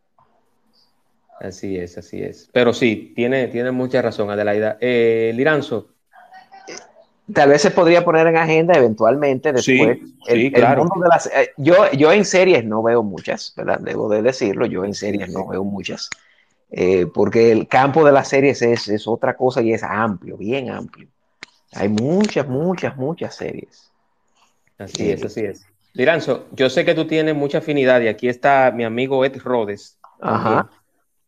[1.41, 2.49] Así es, así es.
[2.53, 4.77] Pero sí, tiene, tiene mucha razón, Adelaida.
[4.81, 5.91] Eh, Liranzo,
[7.33, 9.99] tal vez se podría poner en agenda eventualmente después.
[10.27, 10.87] Sí, claro.
[11.35, 13.81] Eh, yo, yo en series no veo muchas, ¿verdad?
[13.81, 16.11] Debo de decirlo, yo en series no veo muchas,
[16.71, 20.71] eh, porque el campo de las series es, es, otra cosa y es amplio, bien
[20.71, 21.09] amplio.
[21.73, 23.91] Hay muchas, muchas, muchas series.
[24.79, 25.67] Así es, así es.
[25.93, 29.99] Liranzo, yo sé que tú tienes mucha afinidad y aquí está mi amigo Ed Rhodes.
[30.21, 30.71] Ajá.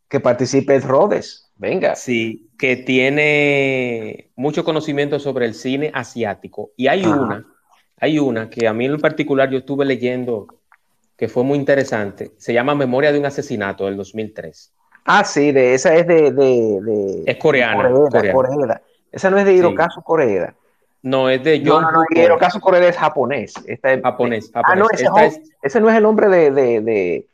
[0.08, 1.49] Que participe Ed Rhodes.
[1.60, 1.94] Venga.
[1.94, 6.70] Sí, que tiene mucho conocimiento sobre el cine asiático.
[6.74, 7.44] Y hay una,
[7.98, 10.46] hay una que a mí en particular yo estuve leyendo
[11.18, 12.30] que fue muy interesante.
[12.38, 14.72] Se llama Memoria de un asesinato del 2003.
[15.04, 16.32] Ah, sí, de esa es de...
[16.32, 17.90] de, es coreana.
[19.12, 20.54] Esa no es de Hirokazu sí.
[21.02, 21.82] No, es de John.
[21.82, 23.52] No, no, no Hirokazu Koreeda es japonés.
[23.66, 27.26] Esta japonés, Ah, no, ese, ese, no es el nombre de, de, de,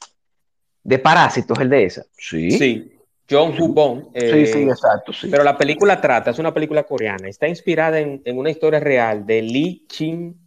[0.83, 2.05] de Parásitos, el de esa.
[2.17, 2.51] Sí.
[2.51, 2.96] Sí,
[3.29, 4.11] John Hubon.
[4.15, 5.13] sí, eh, sí, exacto.
[5.13, 5.29] Sí.
[5.31, 9.43] Pero la película trata, es una película coreana, está inspirada en, una historia real de
[9.43, 10.39] Lee, Chin,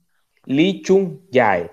[0.46, 1.70] Lee Chung Jae,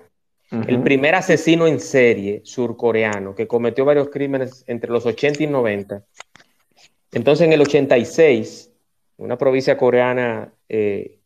[0.49, 6.03] el primer asesino en serie surcoreano que cometió varios crímenes entre los 80 y 90.
[7.11, 8.71] Entonces, en el 86,
[9.17, 11.19] en una provincia coreana eh,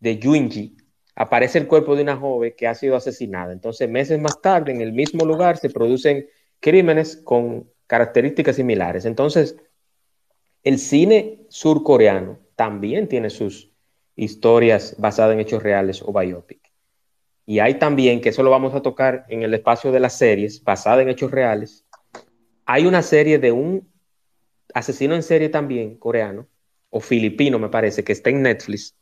[0.00, 0.76] de Yunji,
[1.16, 3.52] aparece el cuerpo de una joven que ha sido asesinada.
[3.52, 6.26] Entonces, meses más tarde, en el mismo lugar, se producen
[6.60, 9.04] crímenes con características similares.
[9.04, 9.56] Entonces,
[10.62, 13.70] el cine surcoreano también tiene sus
[14.16, 16.60] historias basadas en hechos reales o biopic.
[17.46, 20.62] Y hay también, que eso lo vamos a tocar en el espacio de las series,
[20.64, 21.84] basada en hechos reales,
[22.64, 23.86] hay una serie de un
[24.72, 26.46] asesino en serie también coreano,
[26.88, 28.96] o filipino me parece, que está en Netflix.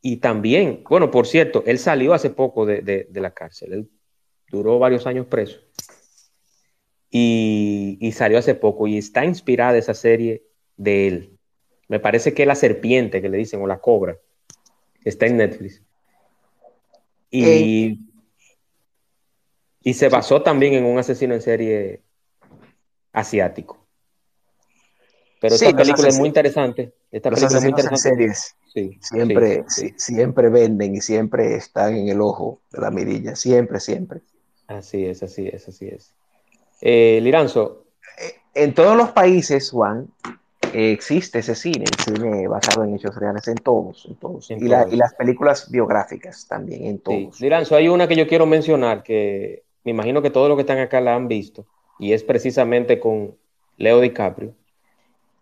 [0.00, 3.90] Y también, bueno, por cierto, él salió hace poco de, de la cárcel,
[4.48, 5.60] duró varios años preso
[7.10, 10.44] y, salió hace poco y está inspirada esa serie
[10.76, 11.38] de él.
[11.88, 14.18] Me parece que la serpiente que le dicen o la cobra
[15.04, 15.82] está en Netflix.
[17.30, 18.00] Y,
[19.82, 22.02] y se basó también en un asesino en serie
[23.12, 23.86] asiático.
[25.40, 26.92] Pero esta película es muy interesante.
[27.10, 28.32] Esta película es muy interesante.
[28.72, 29.64] Sí, siempre,
[29.96, 33.36] siempre venden y siempre están en el ojo de la mirilla.
[33.36, 34.20] Siempre, siempre.
[34.66, 36.14] Así es, así es, así es.
[36.80, 37.84] Eh, Liranzo.
[38.18, 40.08] Eh, en todos los países, Juan,
[40.72, 44.50] existe ese cine, el cine basado en hechos reales, en todos, en todos.
[44.50, 47.40] y, las películas biográficas también, en todos.
[47.40, 50.78] Liranzo, hay una que yo quiero mencionar que me imagino que todos los que están
[50.78, 51.64] acá la han visto,
[51.98, 53.36] y es precisamente con
[53.76, 54.54] Leo DiCaprio.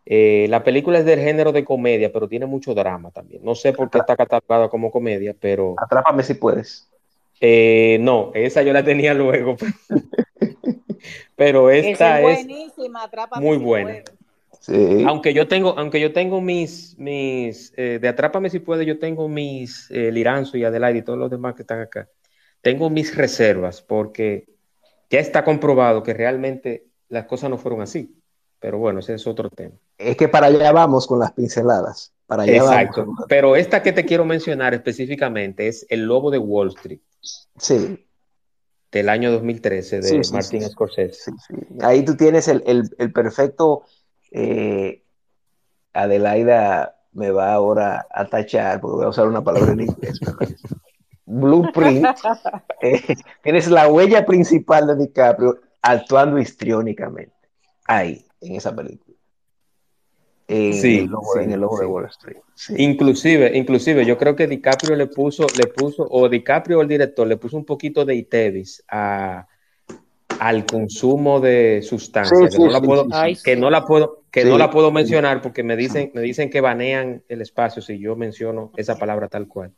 [0.07, 3.43] Eh, la película es del género de comedia, pero tiene mucho drama también.
[3.43, 5.75] No sé por qué está catalogada como comedia, pero.
[5.79, 6.91] Atrápame si puedes.
[8.01, 9.57] No, esa yo la tenía luego.
[11.37, 12.47] Pero esta es,
[13.41, 14.03] muy buena.
[15.07, 19.29] Aunque yo tengo, aunque yo tengo mis, mis eh, de Atrápame si puede, yo tengo
[19.29, 22.09] mis eh, Liranzo y Adelaide y todos los demás que están acá.
[22.63, 24.47] Tengo mis reservas porque
[25.11, 28.15] ya está comprobado que realmente las cosas no fueron así.
[28.59, 29.75] Pero bueno, ese es otro tema.
[29.99, 32.15] Es que para allá vamos con las pinceladas.
[32.27, 33.07] Para allá Exacto.
[33.29, 37.01] Pero esta que te quiero mencionar específicamente es El Lobo de Wall Street.
[37.59, 37.99] Sí
[38.95, 41.33] del año 2013 de Martin Scorsese.
[41.81, 43.83] Ahí tú tienes el, perfecto,
[44.31, 45.03] eh,
[45.93, 50.21] Adelaida me va ahora a tachar, porque voy a usar una palabra en inglés.
[51.27, 52.07] Blueprint.
[52.83, 53.01] Eh,
[53.43, 57.33] tienes la huella principal de DiCaprio actuando histriónicamente.
[57.87, 59.04] Ahí, en esa película
[60.49, 61.09] sí,
[61.41, 62.37] en el logo de Wall Street.
[62.77, 67.37] Inclusive, inclusive, yo creo que DiCaprio le puso, le puso, o DiCaprio el director le
[67.37, 69.47] puso un poquito de Itevis a,
[70.39, 72.51] al consumo de sustancias.
[72.51, 73.07] que no la puedo,
[73.43, 76.61] que no la puedo, que no la puedo mencionar porque me dicen, me dicen que
[76.61, 79.73] banean el espacio si yo menciono esa palabra tal cual.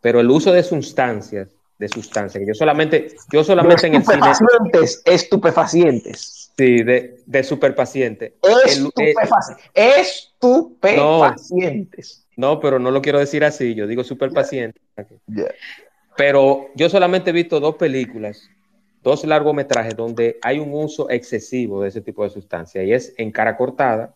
[0.00, 4.30] Pero el uso de sustancias, de sustancias, yo solamente, yo solamente en el cine.
[5.04, 6.39] Estupefacientes.
[6.56, 8.36] Sí, de, de superpaciente.
[8.64, 9.70] Estupefacientes.
[12.36, 14.80] No, no, pero no lo quiero decir así, yo digo superpaciente.
[16.16, 18.48] Pero yo solamente he visto dos películas,
[19.02, 23.30] dos largometrajes donde hay un uso excesivo de ese tipo de sustancia, y es en
[23.30, 24.14] Cara Cortada,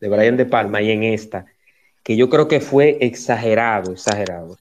[0.00, 1.46] de Brian De Palma, y en esta,
[2.02, 4.58] que yo creo que fue exagerado, exagerado.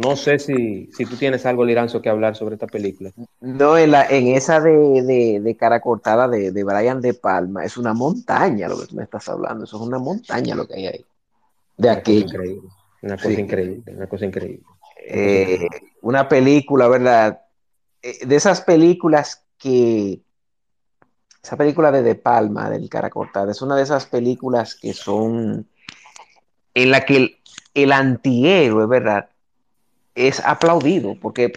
[0.00, 3.10] No sé si, si tú tienes algo, Liranzo, que hablar sobre esta película.
[3.40, 7.76] No, en, la, en esa de, de, cara cortada de, de, Brian De Palma, es
[7.76, 9.64] una montaña lo que tú me estás hablando.
[9.64, 11.04] Eso es una montaña lo que hay ahí.
[11.76, 12.18] De aquí.
[12.20, 12.68] Increíble.
[13.02, 13.82] Una cosa increíble.
[13.94, 14.62] Una cosa increíble.
[15.06, 15.68] Eh,
[16.02, 17.42] una película, ¿verdad?
[18.02, 20.20] Eh, de esas películas que.
[21.42, 25.68] Esa película de De Palma, del cara cortada, es una de esas películas que son.
[26.72, 27.36] En la que el,
[27.74, 29.28] el antihéroe, ¿verdad?
[30.14, 31.52] Es aplaudido, porque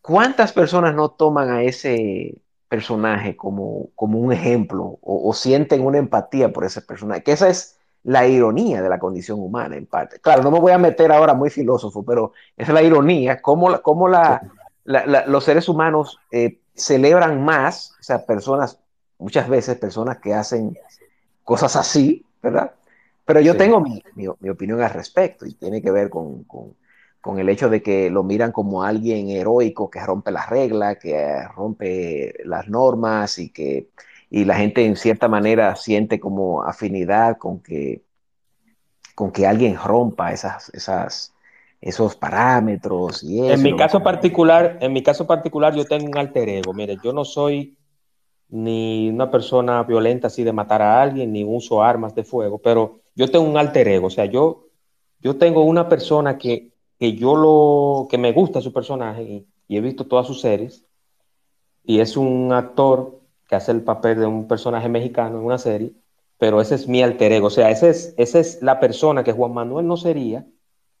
[0.00, 2.34] ¿cuántas personas no toman a ese
[2.68, 7.22] personaje como, como un ejemplo o, sienten una empatía por ese personaje?
[7.22, 10.18] Que esa es la ironía de la condición humana, en parte.
[10.18, 13.70] Claro, no me voy a meter ahora muy filósofo, pero esa es la ironía, cómo,
[13.70, 14.42] la, cómo la,
[14.84, 18.80] los seres humanos eh, celebran más, o sea, personas,
[19.18, 20.76] muchas veces personas que hacen
[21.44, 22.72] cosas así, ¿verdad?
[23.24, 26.74] Pero yo tengo mi, mi, opinión al respecto y tiene que ver con, con
[27.38, 32.34] el hecho de que lo miran como alguien heroico que rompe las reglas, que rompe
[32.44, 33.88] las normas y que
[34.28, 38.02] y la gente en cierta manera siente como afinidad con que
[39.14, 41.34] con que alguien rompa esas, esas,
[41.80, 46.48] esos parámetros y En mi caso particular, en mi caso particular yo tengo un alter
[46.48, 46.72] ego.
[46.72, 47.76] Mire, yo no soy
[48.48, 53.00] ni una persona violenta así de matar a alguien, ni uso armas de fuego, pero
[53.14, 54.06] yo tengo un alter ego.
[54.06, 54.66] O sea, yo,
[55.20, 56.71] yo tengo una persona que
[57.02, 60.84] que yo lo, que me gusta su personaje y, he visto todas sus series,
[61.82, 65.90] y es un actor que hace el papel de un personaje mexicano en una serie,
[66.38, 69.32] pero ese es mi alter ego, o sea, ese es, esa es la persona que
[69.32, 70.46] Juan Manuel no sería,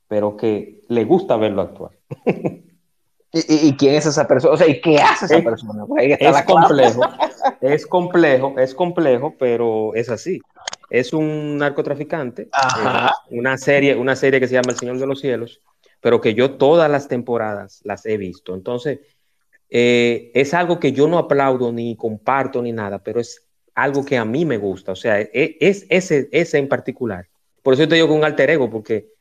[0.08, 1.92] pero que le gusta verlo actuar.
[3.32, 4.54] ¿Y, quién es esa persona?
[4.54, 5.84] O sea, ¿y qué hace esa persona?
[6.00, 7.00] es complejo,
[7.60, 10.40] es complejo, es complejo, pero es así.
[10.90, 12.48] Es un narcotraficante,
[13.30, 15.60] una serie, una serie que se llama El Señor de los Cielos,
[16.02, 18.54] pero que yo todas las temporadas las he visto.
[18.54, 18.98] Entonces,
[19.70, 24.18] eh, es algo que yo no aplaudo ni comparto ni nada, pero es algo que
[24.18, 24.92] a mí me gusta.
[24.92, 27.28] O sea, e, es, ese, ese en particular.
[27.62, 29.12] Por eso te digo con un alter ego, porque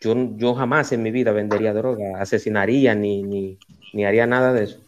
[0.00, 3.58] yo, yo jamás en mi vida vendería droga, asesinaría ni, ni,
[3.94, 4.80] ni haría nada de eso.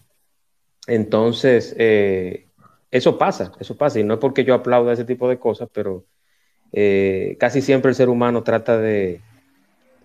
[0.86, 2.48] Entonces, eh,
[2.90, 3.98] eso pasa, eso pasa.
[3.98, 6.04] Y no es porque yo aplauda ese tipo de cosas, pero
[6.70, 9.22] eh, casi siempre el ser humano trata de,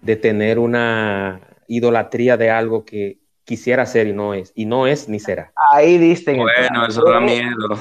[0.05, 5.09] de tener una idolatría de algo que quisiera ser y no es, y no es
[5.09, 5.51] ni será.
[5.71, 6.35] Ahí diste.
[6.35, 7.69] Bueno, eso da miedo.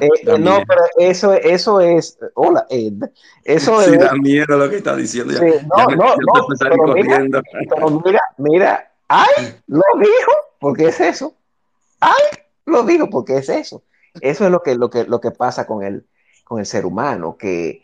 [0.00, 2.66] Eh, eh, no, pero eso, eso es, hola,
[3.44, 5.32] eso sí, da miedo lo que está diciendo.
[5.32, 11.34] no, no, no, pero mira, pero mira, mira, ay, lo dijo, porque es eso.
[12.00, 13.84] Ay, lo dijo, porque es eso.
[14.20, 16.04] Eso es lo que, lo que, lo que pasa con el,
[16.44, 17.82] con el ser humano, que,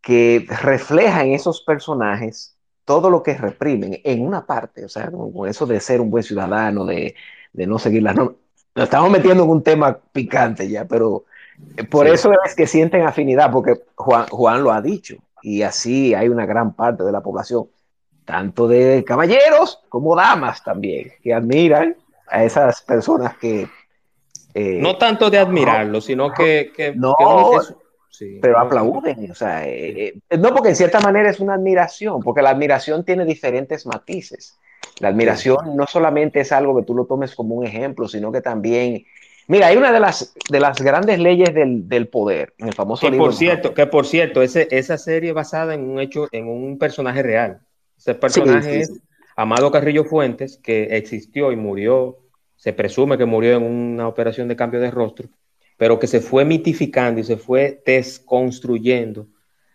[0.00, 2.55] que refleja en esos personajes
[2.86, 6.22] todo lo que reprimen en una parte, o sea, con eso de ser un buen
[6.22, 7.14] ciudadano, de,
[7.52, 8.36] no seguir las normas.
[8.74, 11.24] Nos estamos metiendo en un tema picante ya, pero
[11.76, 16.14] eh, por eso es que sienten afinidad, porque Juan, Juan lo ha dicho, y así
[16.14, 17.66] hay una gran parte de la población,
[18.24, 21.96] tanto de caballeros como damas también, que admiran
[22.28, 23.68] a esas personas que...
[24.54, 26.72] Eh, no tanto de admirarlo, sino que...
[26.74, 27.14] que no,
[28.40, 32.42] pero aplauden, o sea, eh, eh, no porque en cierta manera es una admiración, porque
[32.42, 34.58] la admiración tiene diferentes matices.
[35.00, 38.40] La admiración no solamente es algo que tú lo tomes como un ejemplo, sino que
[38.40, 39.04] también,
[39.46, 43.10] mira, hay una de las, de las grandes leyes del, del poder, en el famoso
[43.10, 46.78] que Por cierto, que por cierto, ese, esa serie basada en un hecho, en un
[46.78, 47.60] personaje real.
[47.98, 48.92] Ese personaje es
[49.36, 52.18] Amado Carrillo Fuentes, que existió y murió,
[52.56, 55.28] se presume que murió en una operación de cambio de rostro
[55.76, 59.26] pero que se fue mitificando y se fue desconstruyendo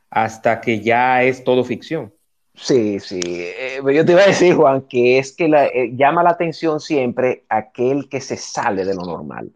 [0.09, 2.13] hasta que ya es todo ficción.
[2.53, 3.21] Sí, sí.
[3.23, 7.45] Eh, yo te iba a decir, Juan, que es que eh, llama la atención siempre
[7.49, 9.51] aquel que se sale de lo normal.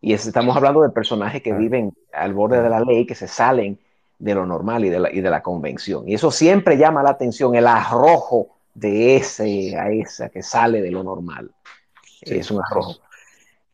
[0.00, 3.78] Y estamos hablando de personajes que viven al borde de la ley, que se salen
[4.18, 6.08] de lo normal y de la, y de la convención.
[6.08, 10.90] Y eso siempre llama la atención, el arrojo de ese a esa que sale de
[10.90, 11.50] lo normal.
[12.20, 13.00] Es un arrojo.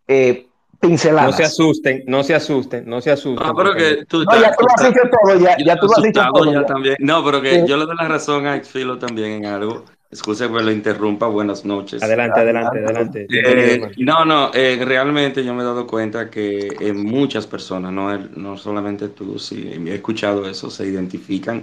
[0.07, 0.49] Eh,
[0.83, 1.31] pinceladas.
[1.31, 3.47] No se asusten, no se asusten, no se asusten.
[3.47, 5.97] No, pero que tú, no, ya tú lo has dicho todo, ya, ya tú lo
[5.97, 6.53] has dicho todo.
[6.53, 6.97] Ya También.
[6.99, 9.85] No, pero que yo le doy la razón a Exfilo también en algo.
[10.11, 12.03] Excusa que lo interrumpa, buenas noches.
[12.03, 13.27] Adelante, adelante, adelante.
[13.31, 18.19] Eh, no, no, eh, realmente yo me he dado cuenta que en muchas personas, no,
[18.19, 21.63] no solamente tú, sí, he escuchado eso, se identifican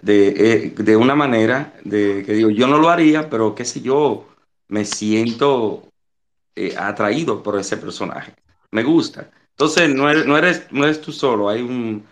[0.00, 3.80] de, eh, de una manera de que digo, yo no lo haría, pero qué sé
[3.80, 4.28] yo,
[4.68, 5.88] me siento
[6.76, 8.32] atraído por ese personaje.
[8.70, 9.30] Me gusta.
[9.50, 12.06] Entonces, no eres, no eres, no eres tú solo, hay un,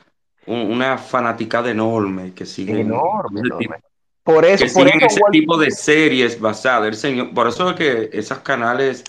[0.47, 2.81] una fanaticada enorme que sigue.
[2.81, 3.77] Enorme, enorme.
[4.23, 6.89] Por eso, que por ese tipo de series basadas.
[6.89, 9.05] El señor, por eso es que esos canales,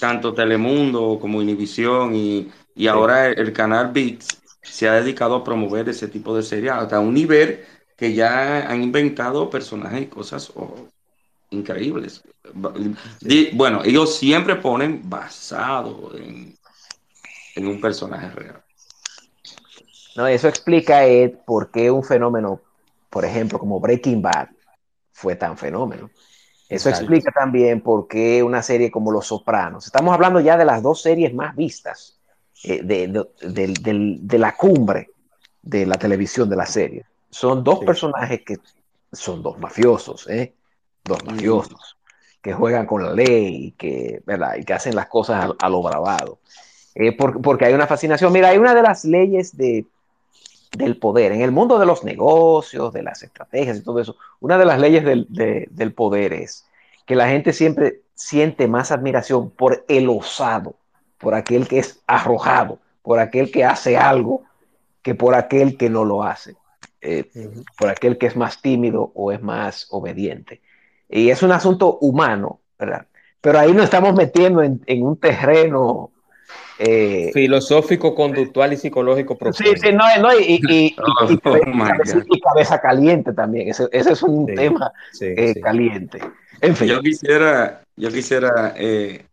[0.00, 4.26] tanto Telemundo como Univisión y, y ahora el, canal Beats,
[4.62, 7.64] se ha dedicado a promover ese tipo de series hasta un nivel
[7.96, 10.88] que ya han inventado personajes y cosas oh,
[11.50, 12.24] increíbles.
[13.52, 16.56] Bueno, ellos siempre ponen basado en,
[17.56, 18.62] en un personaje real.
[20.14, 22.60] No, eso explica Ed por qué un fenómeno,
[23.10, 24.48] por ejemplo, como Breaking Bad,
[25.12, 26.10] fue tan fenómeno.
[26.68, 30.82] Eso explica también por qué una serie como Los Sopranos, estamos hablando ya de las
[30.82, 32.18] dos series más vistas
[32.64, 35.10] eh, de, la cumbre
[35.62, 37.04] de la televisión de la serie.
[37.30, 38.58] Son dos personajes que
[39.12, 40.54] son dos mafiosos, ¿eh?
[41.04, 41.96] dos mafiosos,
[42.42, 44.56] que juegan con la ley que, ¿verdad?
[44.56, 46.40] y que hacen las cosas a, lo bravado.
[46.98, 48.32] Eh, porque hay una fascinación.
[48.32, 49.84] Mira, hay una de las leyes de,
[50.74, 51.30] del poder.
[51.32, 54.80] En el mundo de los negocios, de las estrategias y todo eso, una de las
[54.80, 56.66] leyes del, poder es
[57.04, 60.76] que la gente siempre siente más admiración por el osado,
[61.18, 64.44] por aquel que es arrojado, por aquel que hace algo,
[65.02, 66.56] que por aquel que no lo hace,
[67.02, 67.30] eh,
[67.78, 70.62] por aquel que es más tímido o es más obediente.
[71.10, 73.06] Y es un asunto humano, ¿verdad?
[73.42, 76.10] Pero ahí nos estamos metiendo en, en un terreno
[76.78, 79.72] eh, Filosófico, conductual y psicológico profundo.
[79.72, 80.96] Sí, sí, no, no y, y,
[81.44, 83.68] oh, cabeza, caliente también.
[83.68, 86.20] Ese, ese es un tema eh, caliente.
[86.60, 86.88] En fin.
[86.88, 89.24] Yo quisiera, yo quisiera eh,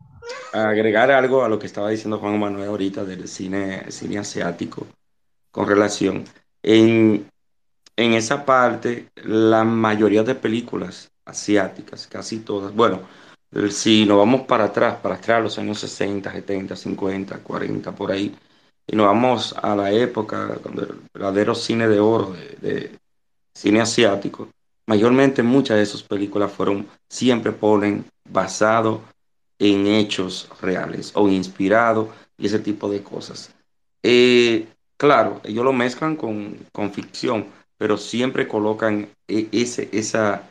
[0.53, 4.87] agregar algo a lo que estaba diciendo Juan Manuel ahorita del cine, cine asiático
[5.51, 6.23] con relación.
[6.61, 7.27] En,
[7.97, 13.01] en esa parte, la mayoría de películas asiáticas, casi todas, bueno,
[13.71, 18.35] si nos vamos para atrás, para atrás, los años 60, 70, 50, 40, por ahí,
[18.87, 22.97] y nos vamos a la época cuando el verdadero cine de oro, de,
[23.53, 24.49] cine asiático,
[24.87, 29.01] mayormente muchas de sus películas fueron, siempre ponen basado
[29.59, 33.53] en hechos reales o inspirado y ese tipo de cosas.
[34.01, 37.45] Eh, claro, ellos lo mezclan con, con ficción,
[37.77, 40.49] pero siempre colocan e, ese, esa,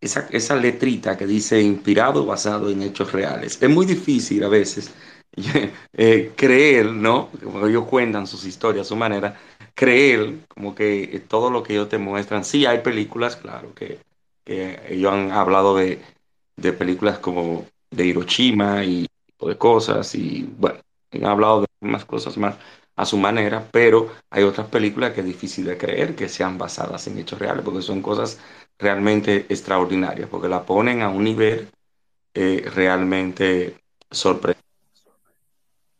[0.00, 3.58] esa, esa letrita que dice inspirado basado en hechos reales.
[3.60, 4.92] Es muy difícil a veces
[5.92, 7.30] eh, creer, ¿no?
[7.42, 9.38] Como ellos cuentan sus historias, su manera,
[9.74, 12.44] creer como que todo lo que ellos te muestran.
[12.44, 14.00] Sí, hay películas, claro, que,
[14.44, 16.00] que ellos han hablado de,
[16.56, 19.06] de películas como de Hiroshima y
[19.40, 20.80] de cosas, y bueno,
[21.12, 22.56] han hablado de más cosas más
[22.96, 27.06] a su manera, pero hay otras películas que es difícil de creer que sean basadas
[27.06, 28.38] en hechos reales, porque son cosas
[28.80, 31.68] realmente extraordinaria, porque la ponen a un nivel
[32.34, 33.76] eh, realmente
[34.10, 34.64] sorprendente.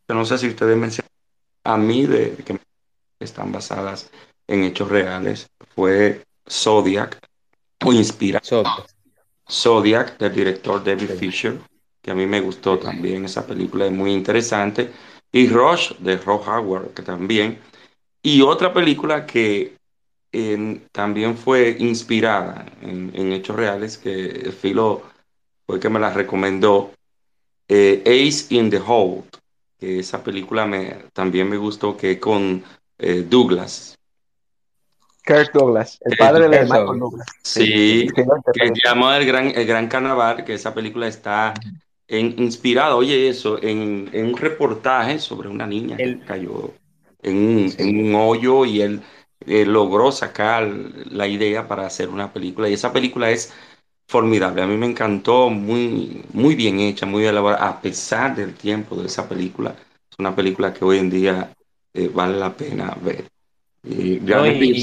[0.09, 1.11] No sé si ustedes mencionan
[1.65, 2.59] a mí de, que
[3.21, 4.11] están basadas
[4.49, 7.19] en hechos reales, fue Zodiac,
[7.85, 8.65] o inspirado.
[9.49, 10.19] Zodiac.
[10.19, 11.61] del director David Fisher,
[12.03, 14.91] que a mí me gustó también, esa película es muy interesante,
[15.33, 17.61] y Rush, de Ron Howard, que también,
[18.23, 19.77] y otra película que
[20.93, 25.03] también fue inspirada en, hechos reales, que Filo
[25.67, 26.93] fue que me la recomendó,
[27.69, 29.23] eh, Ace in the Hole,
[29.79, 32.63] que esa película me, también me gustó, que con
[32.99, 33.97] eh, Douglas.
[35.25, 37.27] Kirk Douglas, el padre de Michael Douglas.
[37.43, 41.55] Sí, que llamó el gran, el gran Carnaval, que esa película está
[42.09, 46.73] en, inspirada, oye eso, en, un reportaje sobre una niña que cayó
[47.23, 49.03] en en un hoyo y él
[49.47, 50.69] eh, logró sacar
[51.11, 53.53] la idea para hacer una película y esa película es
[54.09, 54.63] formidable.
[54.63, 59.07] A mí me encantó, muy, muy bien hecha, muy elaborada, a pesar del tiempo de
[59.07, 59.75] esa película.
[60.11, 61.53] Es una película que hoy en día
[61.95, 63.25] eh, vale la pena ver.
[63.83, 64.21] Y,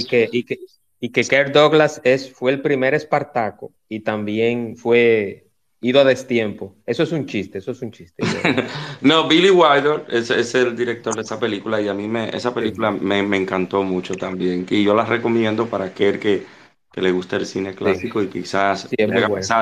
[0.06, 0.60] que, y, que,
[1.00, 5.47] y que Kirk Douglas es, fue el primer Espartaco y también fue
[5.82, 6.76] ido a destiempo.
[6.86, 8.24] Eso es un chiste, eso es un chiste.
[9.02, 12.92] no, Billy Wilder es, el director de esa película y a mí me, esa película
[12.92, 14.66] me, encantó mucho también.
[14.70, 16.44] Y yo la recomiendo para aquel que,
[16.92, 18.90] que le gusta el cine clásico y quizás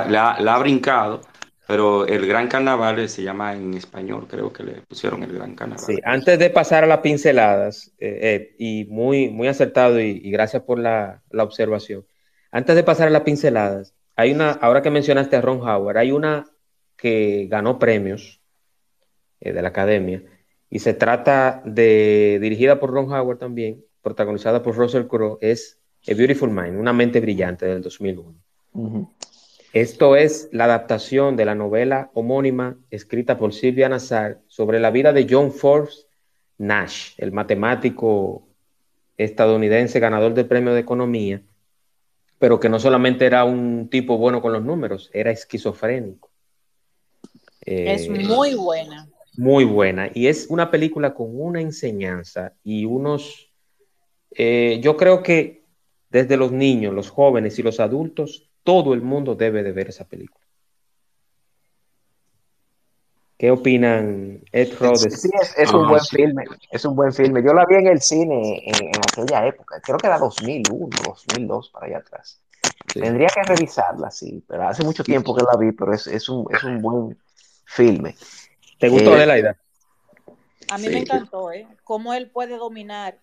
[0.07, 1.21] la, ha brincado
[1.67, 5.83] Pero el Gran Carnaval se llama en español, creo que le pusieron el Gran Carnaval.
[5.85, 10.79] Sí, antes de pasar a las pinceladas, eh, y muy, muy acertado y, gracias por
[10.79, 12.05] la, la, observación.
[12.51, 16.11] Antes de pasar a las pinceladas, hay una, ahora que mencionaste a Ron Howard, hay
[16.11, 16.45] una
[16.95, 18.41] que ganó premios
[19.41, 20.23] eh, de la academia
[20.69, 26.13] y se trata de, dirigida por Ron Howard también, protagonizada por Russell Crowe, es A
[26.13, 28.35] Beautiful Mind, una mente brillante del 2001.
[29.73, 35.11] Esto es la adaptación de la novela homónima escrita por Silvia Nazar sobre la vida
[35.11, 36.07] de John Forbes
[36.57, 38.47] Nash, el matemático
[39.17, 41.41] estadounidense ganador del premio de economía,
[42.45, 46.29] pero que no solamente era un tipo bueno con los números, era esquizofrénico.
[47.61, 49.09] es eh, muy buena.
[49.35, 50.11] Muy buena.
[50.13, 53.51] Y es una película con una enseñanza y unos...
[54.29, 55.63] Eh, yo creo que
[56.11, 60.07] desde los niños, los jóvenes y los adultos todo el mundo debe de ver esa
[60.07, 60.44] película.
[63.37, 65.21] ¿Qué opinan Ed Rhodes?
[65.21, 67.43] Sí, es, un ah, buen filme, es un buen filme.
[67.43, 71.87] Yo la vi en el cine en, aquella época, creo que era 2001, 2002, para
[71.87, 72.41] allá atrás.
[72.93, 76.45] Tendría que revisarla, sí, pero hace mucho tiempo que la vi, pero es, un,
[76.81, 77.17] buen
[77.65, 78.15] filme.
[78.79, 79.57] ¿Te gustó, eh, Adelaida?
[80.69, 81.67] A mí me encantó, ¿eh?
[81.83, 83.19] Cómo él puede dominar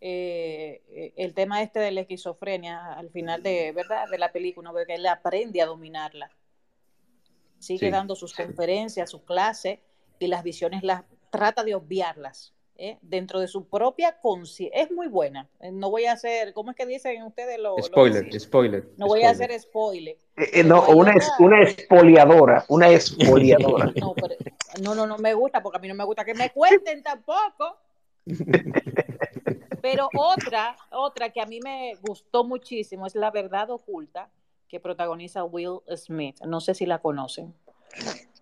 [0.00, 4.04] eh, eh, el tema este de la esquizofrenia al final de, ¿verdad?
[4.08, 6.30] de la película, porque él aprende a dominarla.
[7.58, 9.80] Sigue dando sus conferencias, sus clases
[10.18, 12.54] y las visiones las trata de obviarlas.
[12.78, 12.96] ¿eh?
[13.02, 14.80] dentro de su propia conciencia.
[14.80, 15.48] Es muy buena.
[15.72, 17.58] No voy a hacer, ¿cómo es que dicen ustedes?
[17.58, 18.88] Lo, spoiler, spoiler.
[18.96, 20.16] No voy a hacer spoiler.
[20.64, 23.92] no, una, una expoliadora, una expoliadora.
[24.82, 27.76] no, no, no me gusta porque a mí no me gusta que me cuenten tampoco.
[29.82, 34.28] Pero otra, otra que a mí me gustó muchísimo es La Verdad Oculta,
[34.68, 36.36] que protagoniza Will Smith.
[36.46, 37.54] No sé si la conocen.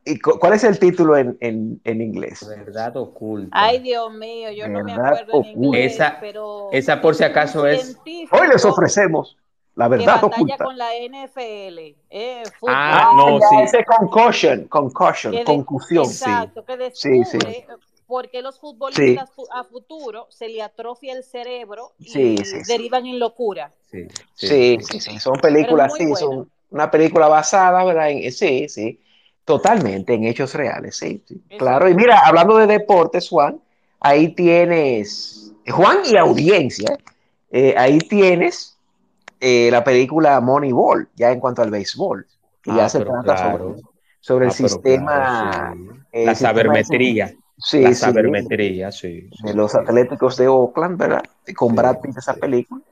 [0.05, 2.47] ¿Y cuál es el título en, inglés?
[2.49, 3.49] Verdad oculta.
[3.53, 6.69] Ay, Dios mío, yo no me acuerdo en inglés, esa, pero...
[6.71, 7.99] Esa por si acaso es...
[8.31, 9.37] Hoy les ofrecemos
[9.75, 10.65] la verdad que oculta.
[10.65, 11.79] con la NFL.
[12.09, 13.57] Eh, ah, no, sí.
[13.63, 16.05] Ese concussion, concussion, concusión.
[16.07, 17.67] Exacto, que descubre sí, sí
[18.07, 22.37] porque los futbolistas a futuro se le atrofia el cerebro y
[22.67, 23.73] derivan en locura.
[23.91, 28.11] Sí, sí, sí, son películas, sí, son una película basada, ¿verdad?
[28.11, 29.01] En, sí, sí,
[29.45, 31.23] totalmente en hechos reales, sí,
[31.59, 31.89] claro.
[31.89, 33.61] Y mira, hablando de deportes, Juan,
[34.01, 36.99] ahí tienes, Juan y audiencia,
[37.51, 38.79] eh, ahí tienes
[39.41, 42.27] eh, la película Moneyball, ya en cuanto al béisbol,
[42.63, 43.59] que ya ah, se trata
[44.21, 45.75] sobre, el ah, sistema...
[46.13, 51.23] la sabermetría Sí, la sabermetría, sí, De los Atléticos de Oakland, ¿verdad?
[51.57, 52.83] Con Brad Pitt esa película.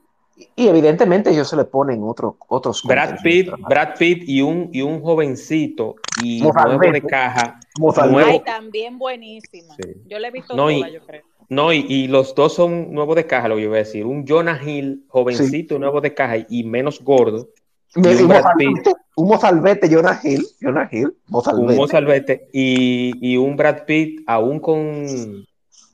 [0.56, 4.82] Y evidentemente ellos se le ponen otro, otros Brad Pitt, Brad Pitt y un, y
[4.82, 7.60] un jovencito y nuevo de caja.
[7.96, 9.76] Ay, también buenísima.
[10.06, 11.22] Yo le he visto no, toda, yo creo.
[11.48, 14.06] No, y, los dos son nuevos de caja, lo que yo voy a decir.
[14.06, 17.50] Un Jonah Hill, jovencito, nuevo de caja y menos gordo.
[17.96, 21.72] Me, un, Brad Pitt, un mozalbete, Jonah Hill, Jonah Hill, mozalbete.
[21.72, 25.46] Un mozalbete y, y, un Brad Pitt, aún con,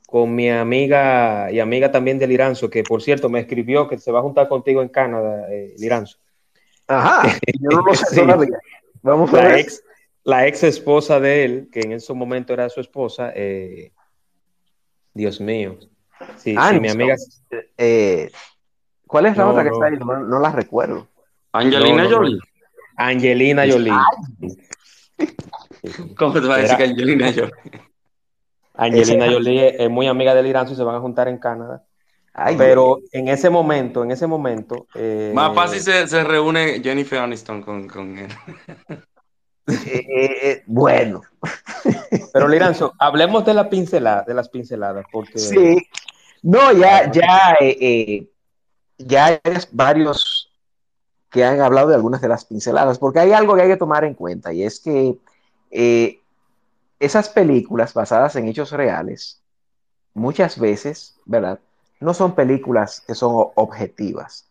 [0.07, 4.11] con mi amiga y amiga también de Liranzo, que por cierto me escribió que se
[4.11, 6.17] va a juntar contigo en Canadá, eh, Liranzo.
[6.87, 8.57] Ajá, yo no lo sé todavía.
[9.03, 9.59] Vamos a la ver.
[9.59, 9.83] Ex,
[10.23, 13.91] la ex esposa de él, que en ese momento era su esposa, eh,
[15.13, 15.77] Dios mío.
[16.37, 17.15] Sí, sí, mi amiga.
[17.77, 18.31] Eh,
[19.05, 19.97] ¿Cuál es la otra que está ahí?
[19.97, 21.07] no la recuerdo.
[21.53, 22.39] Angelina Jolie.
[22.97, 23.93] Angelina Jolie.
[26.17, 27.51] ¿Cómo te va a decir que Angelina Jolie?
[28.75, 31.83] Angelina Jolie es muy amiga del Irán y se van a juntar en Canadá.
[32.57, 34.87] pero en ese momento, en ese momento.
[34.95, 38.31] Eh, Más fácil se, reúne Jennifer Aniston con, él.
[39.67, 40.05] Eh,
[40.41, 41.21] eh, bueno.
[42.33, 45.37] Pero Liranzo, hablemos de la pincelada, de las pinceladas, porque.
[45.37, 45.77] Sí.
[46.41, 47.55] No, ya, ya,
[48.97, 49.39] ya hay
[49.71, 50.40] varios
[51.31, 54.03] que han hablado de algunas de las pinceladas, porque hay algo que hay que tomar
[54.03, 55.17] en cuenta y es que
[55.71, 56.19] eh,
[56.99, 59.41] esas películas basadas en hechos reales,
[60.13, 61.59] muchas veces, ¿verdad?
[62.01, 64.49] No son películas que son objetivas.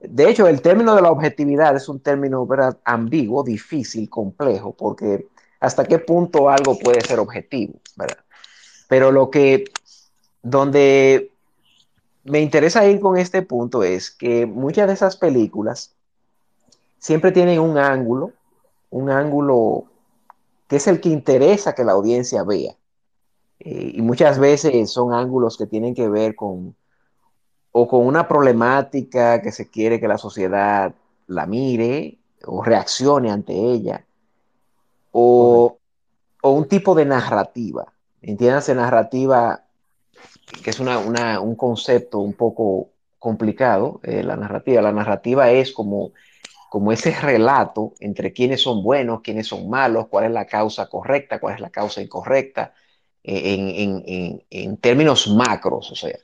[0.00, 2.76] De hecho, el término de la objetividad es un término ¿verdad?
[2.84, 5.28] ambiguo, difícil, complejo, porque
[5.60, 8.18] hasta qué punto algo puede ser objetivo, ¿verdad?
[8.88, 9.64] Pero lo que,
[10.42, 11.30] donde
[12.24, 15.95] me interesa ir con este punto es que muchas de esas películas
[16.98, 18.32] siempre tienen un ángulo,
[18.90, 19.84] un ángulo
[20.68, 22.74] que es el que interesa que la audiencia vea.
[23.60, 26.74] Eh, y muchas veces son ángulos que tienen que ver con
[27.78, 30.94] o con una problemática que se quiere que la sociedad
[31.26, 34.06] la mire o reaccione ante ella,
[35.12, 35.78] o,
[36.42, 37.92] un tipo de narrativa.
[38.22, 39.64] Entiéndase narrativa,
[40.62, 42.88] que es un concepto un poco
[43.18, 44.80] complicado, eh, la narrativa.
[44.80, 46.12] La narrativa es como,
[46.70, 51.38] como ese relato entre quiénes son buenos, quiénes son malos, cuál es la causa correcta,
[51.38, 52.74] cuál es la causa incorrecta,
[53.22, 56.16] eh, en, términos macros, o sea.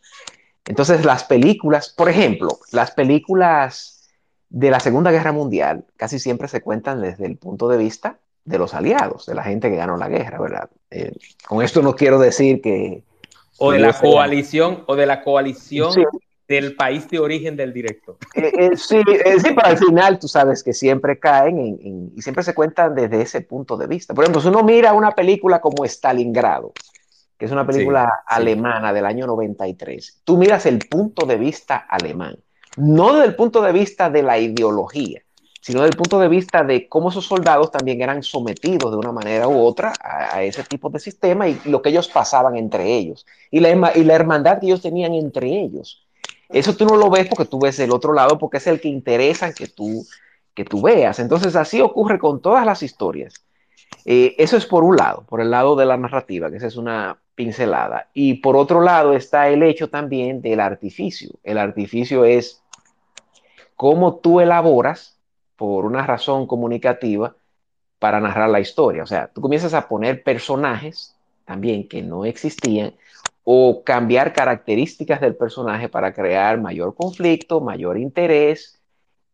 [0.65, 4.09] Entonces, las películas, por ejemplo, las películas
[4.49, 8.59] de la Segunda Guerra Mundial casi siempre se cuentan desde el punto de vista de
[8.59, 10.71] los aliados, de la gente que ganó la guerra, ¿verdad?
[10.91, 11.13] Eh,
[11.49, 13.05] con esto no quiero decir que...
[13.59, 15.93] O de la coalición, o de la coalición
[16.53, 18.19] del país de origen del directo.
[18.35, 19.01] Eh, eh, sí,
[19.39, 23.23] sí, pero al final tú sabes que siempre caen en, y siempre se cuentan desde
[23.23, 24.15] ese punto de vista.
[24.15, 26.73] Por ejemplo, si uno mira una película como Stalingrado,
[27.39, 32.37] que es una película alemana del año 93, tú miras el punto de vista alemán,
[32.77, 35.23] no desde el punto de vista de la ideología,
[35.63, 39.13] sino desde el punto de vista de cómo esos soldados también eran sometidos de una
[39.13, 43.25] manera u otra a, ese tipo de sistema y lo que ellos pasaban entre ellos
[43.51, 46.02] y la, y la hermandad que ellos tenían entre ellos.
[46.53, 48.89] Eso tú no lo ves porque tú ves el otro lado, porque es el que
[48.89, 50.05] interesa que tú,
[50.55, 51.19] que tú veas.
[51.19, 53.35] Entonces así ocurre con todas las historias.
[54.05, 56.77] Eh, eso es por un lado, por el lado de la narrativa, que esa es
[56.77, 58.09] una pincelada.
[58.13, 61.31] Y por otro lado está el hecho también del artificio.
[61.43, 62.63] El artificio es
[63.77, 65.19] cómo tú elaboras,
[65.57, 67.37] por una razón comunicativa,
[67.99, 69.05] para narrar la historia.
[69.05, 72.95] O sea, tú comienzas a poner personajes también que no existían
[73.45, 78.83] o cambiar características del personaje para crear mayor conflicto, mayor interés,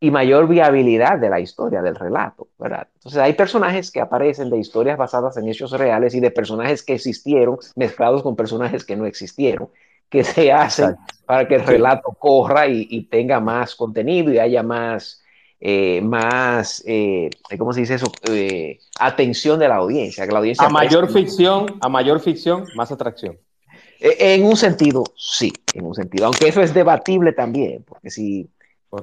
[0.00, 2.86] y mayor viabilidad de la historia, del relato, ¿verdad?
[2.94, 6.94] Entonces hay personajes que aparecen de historias basadas en hechos reales y de personajes que
[6.94, 9.68] existieron mezclados con personajes que no existieron,
[10.08, 10.96] que se hacen
[11.26, 15.20] para que el relato corra y, tenga más contenido y haya más,
[15.58, 17.28] eh, más eh,
[17.58, 18.06] ¿cómo se dice eso?
[18.30, 20.26] Eh, atención de la audiencia.
[20.26, 23.36] Que la audiencia a mayor ficción, a mayor ficción, más atracción.
[24.00, 28.48] En un sentido, sí, en un sentido, aunque eso es debatible también, porque si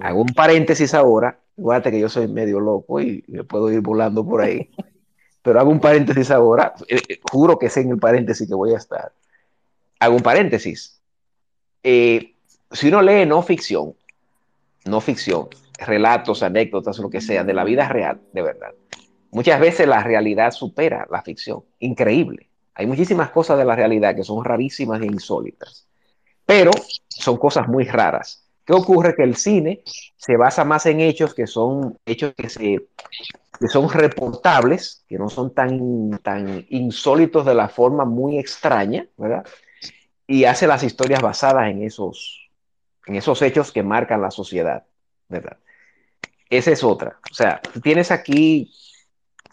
[0.01, 1.39] Hago un paréntesis ahora.
[1.55, 4.69] Fíjate que yo soy medio loco y me puedo ir volando por ahí.
[5.41, 6.73] Pero hago un paréntesis ahora.
[6.87, 9.11] Eh, eh, juro que sé en el paréntesis que voy a estar.
[9.99, 10.99] Hago un paréntesis.
[11.83, 12.33] Eh,
[12.71, 13.93] si uno lee no ficción,
[14.85, 18.73] no ficción, relatos, anécdotas, lo que sea, de la vida real, de verdad,
[19.31, 21.63] muchas veces la realidad supera la ficción.
[21.79, 22.49] Increíble.
[22.75, 25.87] Hay muchísimas cosas de la realidad que son rarísimas e insólitas,
[26.45, 26.71] pero
[27.09, 29.15] son cosas muy raras ¿Qué ocurre?
[29.15, 29.83] Que el cine
[30.17, 32.87] se basa más en hechos que son hechos que, se,
[33.59, 39.45] que son reportables, que no son tan, tan insólitos de la forma muy extraña, ¿verdad?
[40.25, 42.49] Y hace las historias basadas en esos,
[43.05, 44.83] en esos hechos que marcan la sociedad,
[45.29, 45.57] ¿verdad?
[46.49, 47.19] Esa es otra.
[47.29, 48.73] O sea, tienes aquí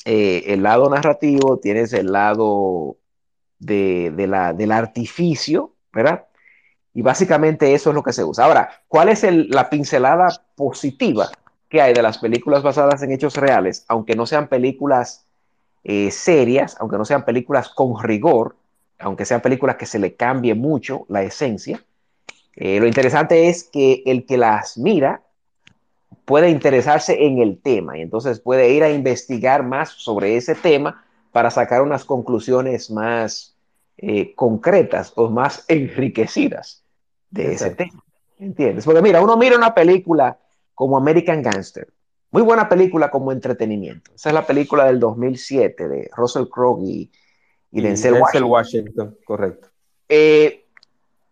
[0.07, 2.97] eh, el lado narrativo, tienes el lado
[3.63, 6.27] de, la, del artificio, ¿verdad?
[6.95, 8.45] Y básicamente eso es lo que se usa.
[8.45, 11.31] Ahora, ¿cuál es la pincelada positiva
[11.69, 15.25] que hay de las películas basadas en hechos reales, aunque no sean películas
[15.85, 18.57] eh, serias, aunque no sean películas con rigor,
[18.99, 21.83] aunque sean películas que se le cambie mucho la esencia?
[22.57, 25.23] Eh, lo interesante es que el que las mira
[26.27, 31.05] puede interesarse en el tema y entonces puede ir a investigar más sobre ese tema
[31.33, 33.57] para sacar unas conclusiones más
[33.97, 36.85] eh, concretas o más enriquecidas
[37.31, 38.05] de ese tema.
[38.39, 38.85] ¿Entiendes?
[38.85, 40.39] Porque mira, uno mira una película
[40.75, 41.89] como American Gangster,
[42.31, 44.11] muy buena película como entretenimiento.
[44.15, 47.11] Esa es la película del 2007 de Russell Crowe y,
[47.71, 48.15] y, Denzel,
[48.45, 49.17] Washington.
[49.25, 49.69] Correcto.
[50.09, 50.65] Eh,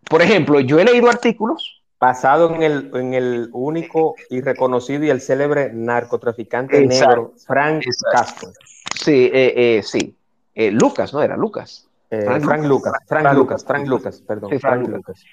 [0.07, 1.83] por ejemplo, yo he leído artículos.
[1.99, 8.49] Basado en el, en el único y reconocido y el célebre narcotraficante negro Frank Castro.
[9.03, 10.15] Sí, eh, eh, sí.
[10.71, 11.35] Lucas, ¿no era?
[11.37, 11.87] Lucas.
[12.09, 12.93] Frank, Lucas.
[13.07, 13.65] Frank, Lucas.
[13.65, 14.59] Frank Lucas, perdón.
[14.59, 15.23] Frank, Lucas.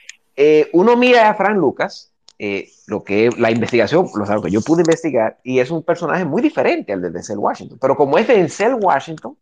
[0.41, 4.83] Eh, uno mira a Frank Lucas, eh, lo que la investigación, lo que yo pude
[4.83, 7.77] investigar, y es un personaje muy diferente al de Denzel Washington.
[7.81, 9.37] Pero como es Denzel Washington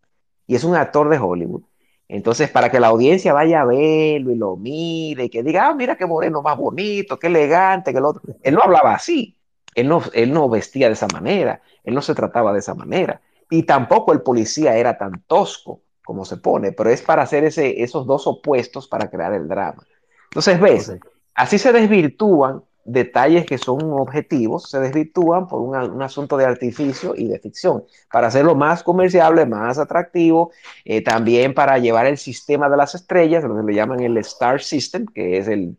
[0.46, 1.60] y es un actor de Hollywood,
[2.08, 5.74] entonces para que la audiencia vaya a verlo y lo mire y que diga, ah,
[5.74, 8.22] mira qué moreno más bonito, qué elegante, que el otro.
[8.42, 9.36] Él no hablaba así,
[9.74, 13.20] él no, él no vestía de esa manera, él no se trataba de esa manera.
[13.50, 17.82] Y tampoco el policía era tan tosco como se pone, pero es para hacer ese,
[17.82, 19.82] esos dos opuestos para crear el drama.
[20.30, 20.92] Entonces, ves,
[21.34, 27.26] así se desvirtúan detalles que son objetivos, se desvirtúan por un, asunto de artificio y
[27.26, 30.52] de ficción, para hacerlo más comerciable, más atractivo,
[30.84, 34.62] eh, también para llevar el sistema de las estrellas, lo que le llaman el Star
[34.62, 35.76] System, que es el,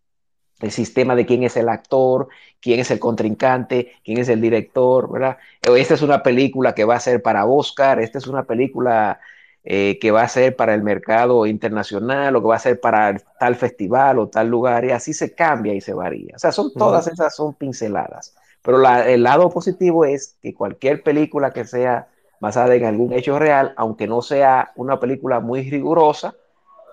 [0.61, 2.29] el sistema de quién es el actor,
[2.61, 5.37] quién es el contrincante, quién es el director, ¿verdad?
[5.61, 9.19] Esta es una película que va a ser para Oscar, esta es una película
[9.63, 13.17] eh, que va a ser para el mercado internacional o que va a ser para
[13.39, 16.35] tal festival o tal lugar, y así se cambia y se varía.
[16.35, 18.35] O sea, son todas esas son pinceladas.
[18.61, 22.07] Pero el lado positivo es que cualquier película que sea
[22.39, 26.35] basada en algún hecho real, aunque no sea una película muy rigurosa,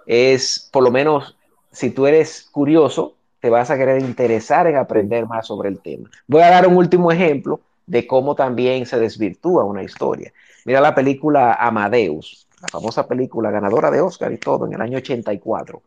[0.06, 1.36] es por lo menos
[1.72, 6.08] si tú eres curioso, te vas a querer interesar en aprender más sobre el tema.
[6.26, 10.32] Voy a dar un último ejemplo de cómo también se desvirtúa una historia.
[10.64, 14.96] Mira la película Amadeus, la famosa película ganadora de Oscar y todo en el año
[14.96, 15.82] 84.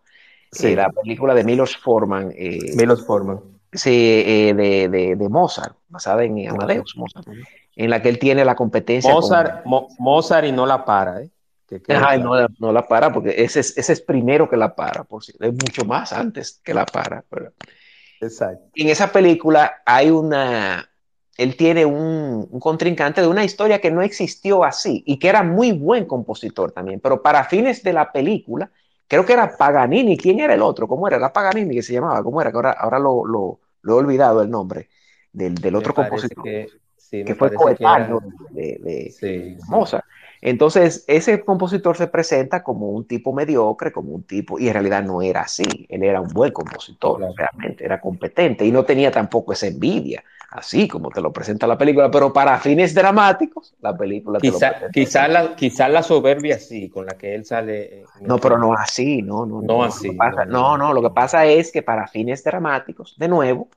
[0.51, 0.67] Sí.
[0.67, 2.31] Eh, la película de Milos Forman.
[2.37, 3.39] Eh, Milos Forman.
[3.73, 7.27] Sí, eh, de, de, Mozart, basada en Amadeus, Mozart,
[7.75, 9.11] en la que él tiene la competencia.
[9.11, 11.31] Mozart, Mozart y no la para, ¿eh?
[12.59, 15.51] No, la para porque ese es, ese es primero que la para, por si es
[15.51, 17.23] mucho más antes que la para.
[18.21, 18.65] Exacto.
[18.75, 20.89] En esa película hay una,
[21.37, 25.43] él tiene un, un, contrincante de una historia que no existió así y que era
[25.43, 28.71] muy buen compositor también, pero para fines de la película,
[29.07, 30.87] creo que era Paganini, ¿quién era el otro?
[30.87, 31.17] ¿Cómo era?
[31.17, 32.51] Era Paganini que se llamaba, ¿cómo era?
[32.51, 34.89] Que ahora, ahora lo, lo, lo, he olvidado el nombre
[35.31, 36.43] del, del otro compositor.
[36.43, 36.67] Que,
[37.09, 40.03] que fue coetáneo de, de Mozart.
[40.41, 45.03] Entonces, ese compositor se presenta como un tipo mediocre, como un tipo, y en realidad
[45.03, 45.85] no era así.
[45.89, 50.87] Él era un buen compositor, realmente, era competente y no tenía tampoco esa envidia, así
[50.87, 54.39] como te lo presenta la película, pero para fines dramáticos, la película.
[54.39, 58.03] Quizá, quizá, la, quizá la soberbia sí, con la que él sale.
[58.21, 59.61] No, pero no así, no, no.
[59.61, 60.15] No, así.
[60.47, 63.69] no, no, lo que pasa es que para fines dramáticos, de nuevo,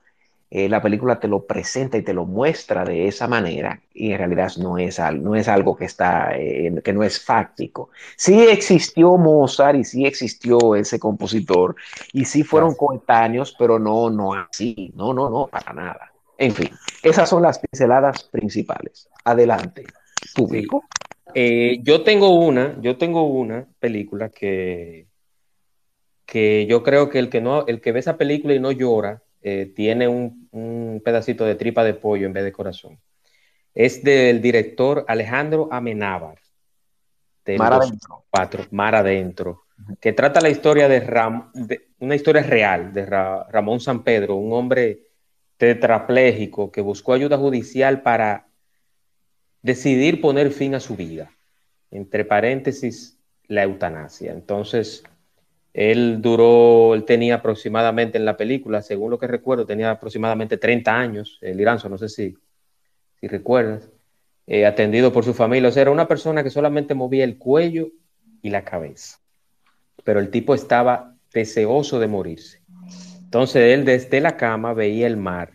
[0.53, 4.17] eh, la película te lo presenta y te lo muestra de esa manera y en
[4.17, 7.89] realidad no es, no es algo que, está, eh, que no es fáctico.
[8.17, 11.77] Sí existió Mozart y sí existió ese compositor
[12.11, 16.11] y sí fueron coetáneos, pero no, no así, no, no, no, para nada.
[16.37, 16.69] En fin,
[17.01, 19.07] esas son las pinceladas principales.
[19.23, 19.85] Adelante,
[20.35, 20.83] público.
[21.33, 25.07] Eh, yo tengo una, yo tengo una película que,
[26.25, 29.23] que yo creo que el que no, el que ve esa película y no llora,
[29.43, 30.40] eh, tiene un,
[31.03, 32.99] pedacito de tripa de pollo en vez de corazón.
[33.73, 36.39] Es del director Alejandro Amenábar.
[37.57, 38.25] Mar Adentro.
[38.71, 39.63] Mar Adentro.
[39.99, 45.07] Que trata la historia de, una historia real de Ramón San Pedro, un hombre
[45.57, 48.47] tetrapléjico que buscó ayuda judicial para
[49.61, 51.31] decidir poner fin a su vida.
[51.89, 54.31] Entre paréntesis, la eutanasia.
[54.31, 55.03] Entonces,
[55.73, 60.93] él duró, él tenía aproximadamente en la película, según lo que recuerdo, tenía aproximadamente 30
[60.93, 62.35] años, el Iranzo, no sé si,
[63.19, 63.89] si recuerdas,
[64.47, 65.69] eh, atendido por su familia.
[65.69, 67.89] O sea, era una persona que solamente movía el cuello
[68.41, 69.19] y la cabeza.
[70.03, 72.61] Pero el tipo estaba deseoso de morirse.
[73.23, 75.53] Entonces él desde la cama veía el mar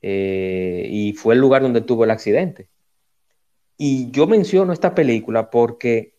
[0.00, 2.70] eh, y fue el lugar donde tuvo el accidente.
[3.76, 6.14] Y yo menciono esta película porque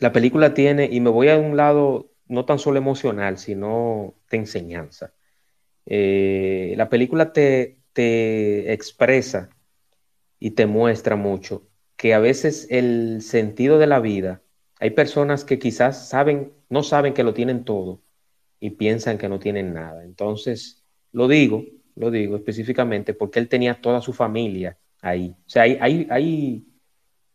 [0.00, 4.38] la película tiene, y me voy a un lado no tan solo emocional, sino de
[4.38, 5.12] enseñanza.
[5.86, 9.50] Eh, la película te, te expresa
[10.38, 14.42] y te muestra mucho que a veces el sentido de la vida,
[14.78, 18.02] hay personas que quizás saben, no saben que lo tienen todo
[18.58, 20.04] y piensan que no tienen nada.
[20.04, 20.82] Entonces,
[21.12, 25.34] lo digo, lo digo específicamente porque él tenía toda su familia ahí.
[25.46, 26.66] O sea, hay, hay, hay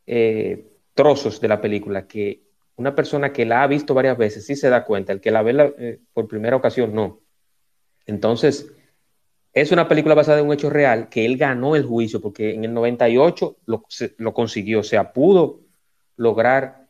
[0.07, 2.45] eh, trozos de la película que
[2.78, 5.41] una persona que la ha visto varias veces sí se da cuenta, el que la
[5.41, 7.21] ve eh, por primera ocasión no.
[8.05, 8.71] Entonces,
[9.53, 12.65] es una película basada en un hecho real que él ganó el juicio porque en
[12.65, 13.86] el 98 lo,
[14.17, 15.61] lo consiguió, o sea, pudo
[16.17, 16.88] lograr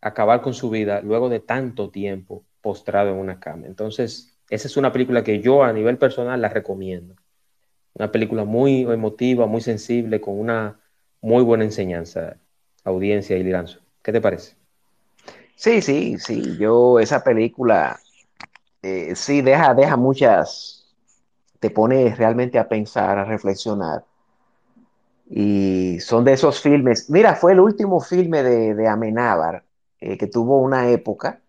[0.00, 3.66] acabar con su vida luego de tanto tiempo postrado en una cama.
[3.66, 7.14] Entonces, esa es una película que yo a nivel personal la recomiendo.
[7.94, 10.80] Una película muy emotiva, muy sensible, con una
[11.20, 12.36] muy buena enseñanza,
[12.84, 13.80] audiencia y liranzo.
[14.02, 14.61] ¿Qué te parece?
[15.56, 16.56] Sí, sí, sí.
[16.58, 18.00] Yo, esa película,
[18.82, 20.86] eh, sí, deja, deja muchas,
[21.60, 24.04] te pone realmente a pensar, a reflexionar.
[25.30, 27.08] Y son de esos filmes.
[27.08, 29.64] Mira, fue el último filme de, de Amenábar,
[30.00, 31.40] eh, que tuvo una época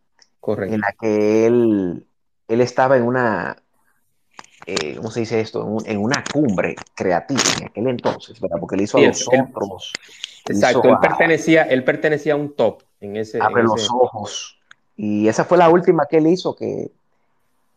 [0.46, 2.06] en la que él,
[2.48, 3.58] él estaba en una,
[4.66, 5.78] eh, ¿cómo se dice esto?
[5.86, 8.58] En, una cumbre creativa en aquel entonces, ¿verdad?
[8.60, 9.94] Porque él hizo a los otros.
[10.46, 12.84] Exacto, él, pertenecía, él pertenecía a un top
[13.42, 14.60] Abre los ojos.
[14.96, 16.92] Y esa fue la última que él hizo, que,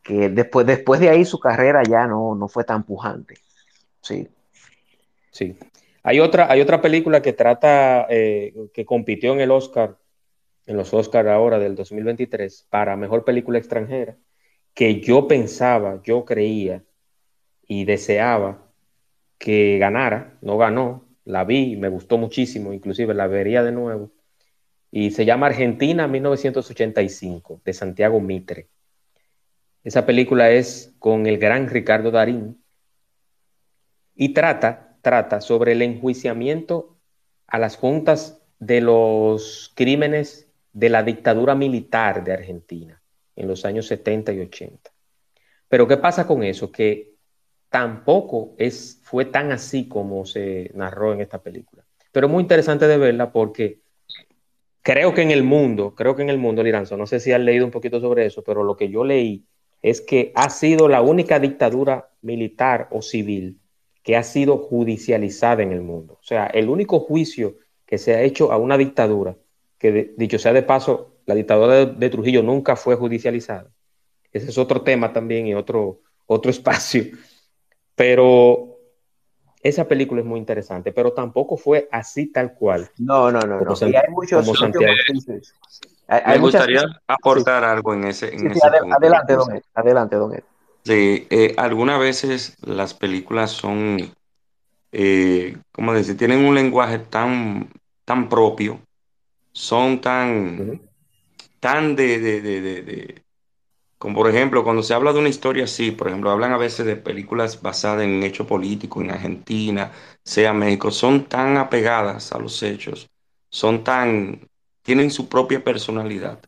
[0.03, 3.35] que después, después de ahí su carrera ya no, no fue tan pujante.
[4.01, 4.29] Sí.
[5.31, 5.57] Sí.
[6.03, 9.97] Hay otra, hay otra película que trata, eh, que compitió en el Oscar,
[10.67, 14.17] en los Oscars ahora del 2023, para Mejor Película Extranjera,
[14.75, 16.85] que yo pensaba, yo creía
[17.67, 18.63] y deseaba
[19.39, 24.11] que ganara, no ganó, la vi, me gustó muchísimo, inclusive la vería de nuevo,
[24.91, 28.69] y se llama Argentina 1985, de Santiago Mitre.
[29.85, 32.63] Esa película es con el gran Ricardo Darín
[34.15, 36.97] y trata, trata sobre el enjuiciamiento
[37.47, 43.01] a las juntas de los crímenes de la dictadura militar de Argentina
[43.37, 44.91] en los años 70 y 80.
[45.69, 46.73] Pero ¿qué pasa con eso?
[46.73, 47.15] Que
[47.69, 51.85] tampoco es, fue tan así como se narró en esta película.
[52.13, 53.81] Pero muy interesante de verla porque
[54.87, 57.41] creo que en el mundo, creo que en el mundo, Liranzo, no sé si has
[57.41, 59.45] leído un poquito sobre eso, pero lo que yo leí
[59.83, 63.59] es que ha sido la única dictadura militar o civil
[64.05, 66.21] que ha sido judicializada en el mundo.
[66.21, 69.37] O sea, el único juicio que se ha hecho a una dictadura,
[69.77, 73.73] que dicho sea de paso, la dictadura de, Trujillo nunca fue judicializada.
[74.31, 77.07] Ese es otro tema también y otro, otro espacio.
[77.97, 78.76] Pero
[79.69, 82.89] esa película es muy interesante, pero tampoco fue así tal cual.
[82.99, 83.61] No, no, no.
[83.61, 83.75] no.
[83.81, 89.63] hay muchos, Me gustaría aportar algo en ese, en ese Adelante, don Ed.
[89.75, 90.45] Adelante, don Ed.
[90.85, 94.13] Sí, eh, algunas veces las películas son,
[94.93, 96.17] eh, ¿cómo decir?
[96.17, 97.69] Tienen un lenguaje tan,
[98.05, 98.79] tan propio,
[99.51, 100.81] son tan,
[101.59, 103.23] tan de, de, de,
[103.99, 106.85] como por ejemplo, cuando se habla de una historia así, por ejemplo, hablan a veces
[106.87, 109.93] de películas basadas en hechos políticos en Argentina,
[110.23, 113.09] sea México, son tan apegadas a los hechos,
[113.51, 114.41] son tan,
[114.83, 116.41] tienen su propia personalidad,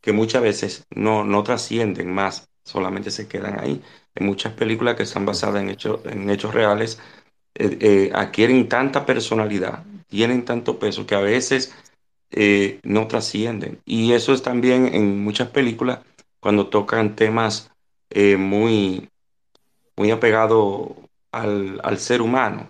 [0.00, 3.82] que muchas veces no, no trascienden más solamente se quedan ahí.
[4.14, 6.98] En muchas películas que están basadas en hechos, en hechos reales,
[7.54, 11.74] eh, eh, adquieren tanta personalidad, tienen tanto peso que a veces
[12.30, 13.80] eh, no trascienden.
[13.84, 16.00] Y eso es también en muchas películas
[16.46, 17.72] cuando tocan temas
[18.14, 19.08] muy,
[19.96, 20.92] muy apegados
[21.32, 22.68] al, al, ser humano,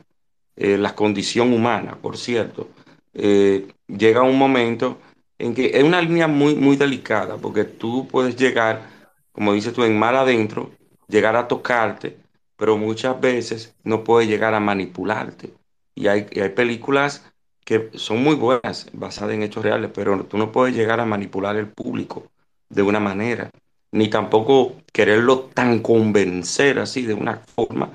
[0.56, 2.70] la condición humana, por cierto.
[3.12, 4.96] llega un momento
[5.38, 8.96] en que es una línea muy, muy delicada, porque tú puedes llegar
[9.36, 10.70] como dices tú, en mal adentro,
[11.08, 12.16] llegar a tocarte,
[12.56, 15.52] pero muchas veces no puede llegar a manipularte.
[15.94, 16.24] Y hay
[16.54, 17.30] películas
[17.62, 21.56] que son muy buenas, basadas en hechos reales, pero tú no puedes llegar a manipular
[21.56, 22.24] el público
[22.70, 23.50] de una manera,
[23.96, 27.90] ni tampoco quererlo tan convencer así de una forma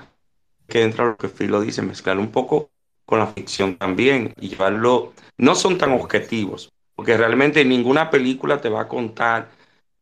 [0.67, 2.71] que entra lo que Phil lo dice, mezclar un poco
[3.05, 8.69] con la ficción también y llevarlo, no son tan objetivos, porque realmente ninguna película te
[8.69, 9.49] va a contar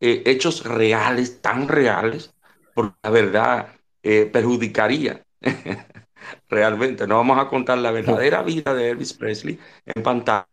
[0.00, 2.32] eh, hechos reales, tan reales,
[2.72, 3.68] porque la verdad
[4.02, 5.22] eh, perjudicaría
[6.48, 7.06] realmente.
[7.06, 10.46] No vamos a contar la verdadera vida de Elvis Presley en pantalla,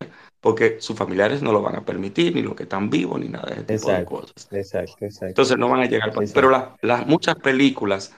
[0.48, 3.48] porque sus familiares no lo van a permitir, ni los que están vivos, ni nada
[3.48, 4.48] de ese tipo de cosas.
[4.50, 5.26] Exacto, exacto.
[5.26, 6.14] Entonces no van a llegar.
[6.34, 8.16] Pero las muchas películas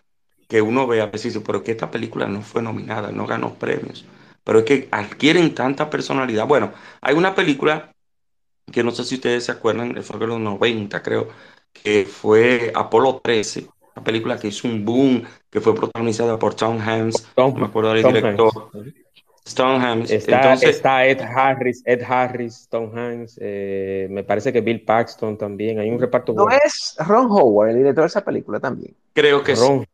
[0.48, 4.06] que uno ve a veces pero que esta película no fue nominada, no ganó premios.
[4.44, 6.46] Pero es que adquieren tanta personalidad.
[6.46, 6.72] Bueno,
[7.02, 7.96] hay una película
[8.72, 11.30] que no sé si ustedes se acuerdan, fue en los 90 creo,
[11.74, 16.80] que fue Apolo 13, una película que hizo un boom, que fue protagonizada por Tom
[16.80, 18.70] Hanks, no me acuerdo del director.
[19.54, 20.12] Tom Hanks.
[20.12, 25.80] Está, está, Ed Harris, Ed Harris, Tom Hanks, eh, me parece que Bill Paxton también,
[25.80, 26.34] hay un reparto.
[26.34, 28.94] ¿No es Ron Howard el director de esa película también?
[29.14, 29.86] Creo que sí.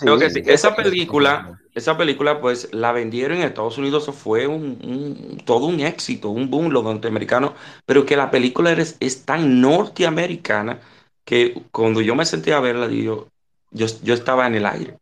[0.00, 0.42] Creo que sí.
[0.46, 5.80] Esa película, esa película, pues la vendieron en Estados Unidos, eso fue un, todo un
[5.80, 7.52] éxito, un boom los norteamericanos,
[7.86, 10.80] pero que la película es, es tan norteamericana
[11.24, 13.28] que cuando yo me senté a verla, yo,
[13.70, 14.92] yo, yo estaba en el aire.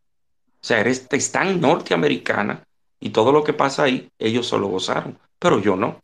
[0.61, 2.65] O sea, es, es tan norteamericana
[3.01, 6.03] y todo lo que pasa ahí, ellos solo gozaron, pero yo no.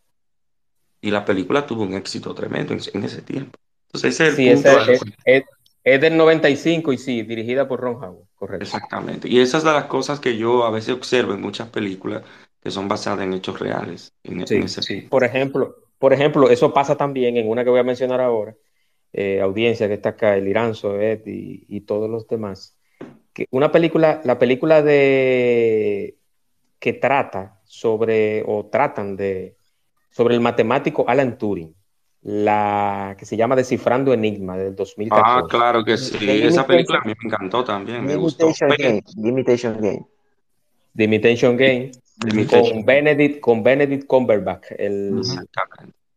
[1.00, 3.58] Y la película tuvo un éxito tremendo en, ese tiempo.
[3.86, 4.92] Entonces, ese es el punto
[5.84, 8.64] es, del 95 y sí, dirigida por Ron Howard, correcto.
[8.64, 9.28] Exactamente.
[9.28, 12.22] Y esas son las cosas que yo a veces observo en muchas películas
[12.62, 14.14] que son basadas en hechos reales.
[14.22, 15.02] En, sí, sí.
[15.02, 18.56] Por ejemplo, por ejemplo, eso pasa también en una que voy a mencionar ahora,
[19.12, 22.78] eh, audiencia que está acá, el Iranzo, Ed y, y todos los demás.
[23.34, 26.16] Que una película, la película de
[26.84, 29.56] que trata sobre, o tratan de,
[30.10, 31.74] sobre el matemático Alan Turing,
[32.20, 35.24] la que se llama Descifrando Enigma del 2014.
[35.26, 38.52] Ah, claro que sí, esa película a mí me encantó también, me gustó.
[38.76, 39.02] Game.
[39.16, 40.06] Imitation Game.
[40.94, 41.92] The Imitation Game.
[42.50, 45.22] Con, Benedict, con Benedict Cumberbatch, el,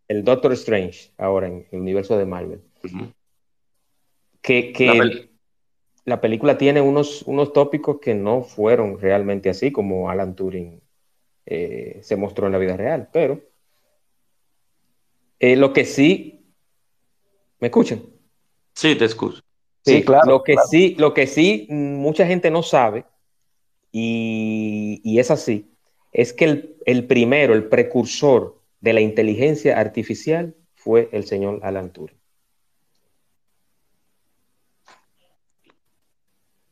[0.09, 2.61] el Doctor Strange, ahora en el universo de Marvel.
[4.41, 5.26] Que, que
[6.07, 10.81] la película tiene unos, unos tópicos que no fueron realmente así como Alan Turing
[11.45, 13.41] eh, se mostró en la vida real, pero
[15.37, 16.45] eh, lo que sí...
[17.59, 18.03] ¿Me escuchan?
[18.73, 19.41] Sí, te escucho.
[19.83, 20.31] Sí, claro.
[20.31, 23.05] Lo que sí, lo que sí mucha gente no sabe,
[23.91, 25.73] y, es así,
[26.13, 31.91] es que el, el, primero, el precursor de la inteligencia artificial fue el señor Alan
[31.91, 32.17] Turing.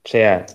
[0.06, 0.46] O sea,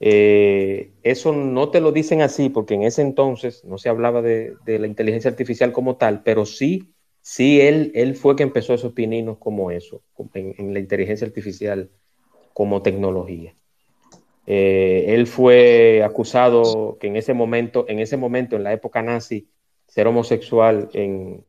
[0.00, 4.54] eh, eso no te lo dicen así porque en ese entonces no se hablaba de,
[4.66, 9.38] la inteligencia artificial como tal, pero sí, sí, él, él fue que empezó esos pininos
[9.38, 10.02] como eso,
[10.34, 11.88] en, la inteligencia artificial
[12.52, 13.54] como tecnología.
[14.46, 19.48] Eh, él fue acusado que en ese momento, en ese momento, en la época nazi,
[19.86, 21.44] ser homosexual en,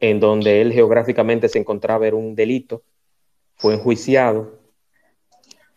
[0.00, 2.82] en donde él geográficamente se encontraba era un delito,
[3.56, 4.63] fue enjuiciado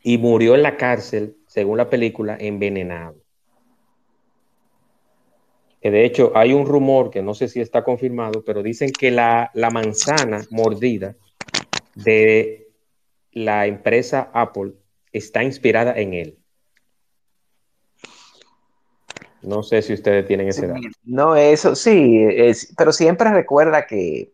[0.03, 3.15] y murió en la cárcel, según la película, envenenado.
[5.81, 9.11] Que de hecho hay un rumor que no sé si está confirmado, pero dicen que
[9.11, 11.15] la, manzana mordida
[11.95, 12.67] de
[13.31, 14.73] la empresa Apple
[15.11, 16.37] está inspirada en él.
[19.43, 20.81] No sé si ustedes tienen ese dato.
[21.03, 24.33] No, eso sí, es, pero siempre recuerda que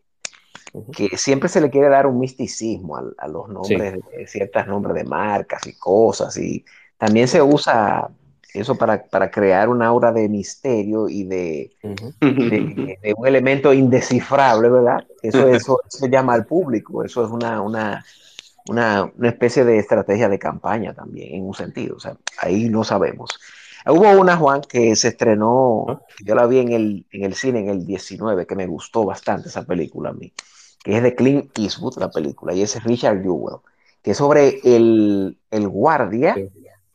[0.95, 5.03] que siempre se le quiere dar un misticismo a, los nombres, de ciertos nombres de
[5.03, 6.65] marcas y cosas, y
[6.97, 8.09] también se usa
[8.53, 11.71] eso para, crear una aura de misterio y de,
[13.17, 15.05] un elemento indescifrable, ¿verdad?
[15.21, 18.05] Eso, eso, se llama al público, eso es una, una,
[18.67, 23.39] una, especie de estrategia de campaña también, en un sentido, o sea, ahí no sabemos.
[23.85, 27.69] Hubo una, Juan, que se estrenó, yo la vi en el, en el cine en
[27.69, 30.31] el 19, que me gustó bastante esa película a mí
[30.83, 33.57] que es de Clint Eastwood, la película, y es Richard Jewell,
[34.01, 36.35] que es sobre el, guardia.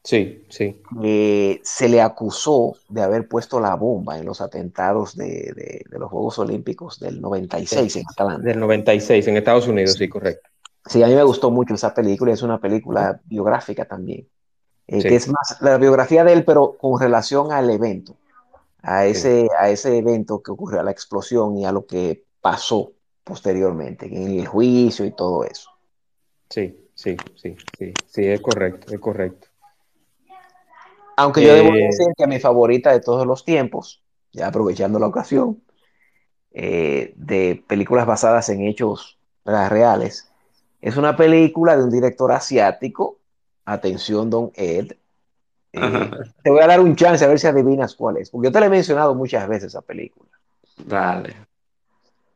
[0.04, 0.80] Sí, sí.
[1.02, 6.38] Que se le acusó de haber puesto la bomba en los atentados de, los Juegos
[6.38, 8.46] Olímpicos del 96 en Atlanta.
[8.46, 10.48] Del 96 en Estados Unidos, sí, correcto.
[10.86, 14.26] Sí, a mí me gustó mucho esa película, es una película biográfica también.
[14.86, 18.16] Eh, que es más la biografía de él, pero con relación al evento,
[18.80, 22.92] a ese, a ese evento que ocurrió, a la explosión y a lo que pasó
[23.28, 25.70] posteriormente, en el juicio y todo eso.
[26.48, 29.48] Sí, sí, sí, sí, sí, es correcto, es correcto.
[31.18, 34.02] Aunque yo debo eh, decir que mi favorita de todos los tiempos,
[34.32, 35.62] ya aprovechando la ocasión,
[36.52, 40.30] eh, de películas basadas en hechos reales,
[40.80, 43.18] es una película de un director asiático.
[43.64, 44.92] Atención, Don Ed.
[45.72, 46.10] Eh,
[46.42, 48.60] te voy a dar un chance a ver si adivinas cuál es, porque yo te
[48.60, 50.30] la he mencionado muchas veces esa película.
[50.86, 51.36] Dale.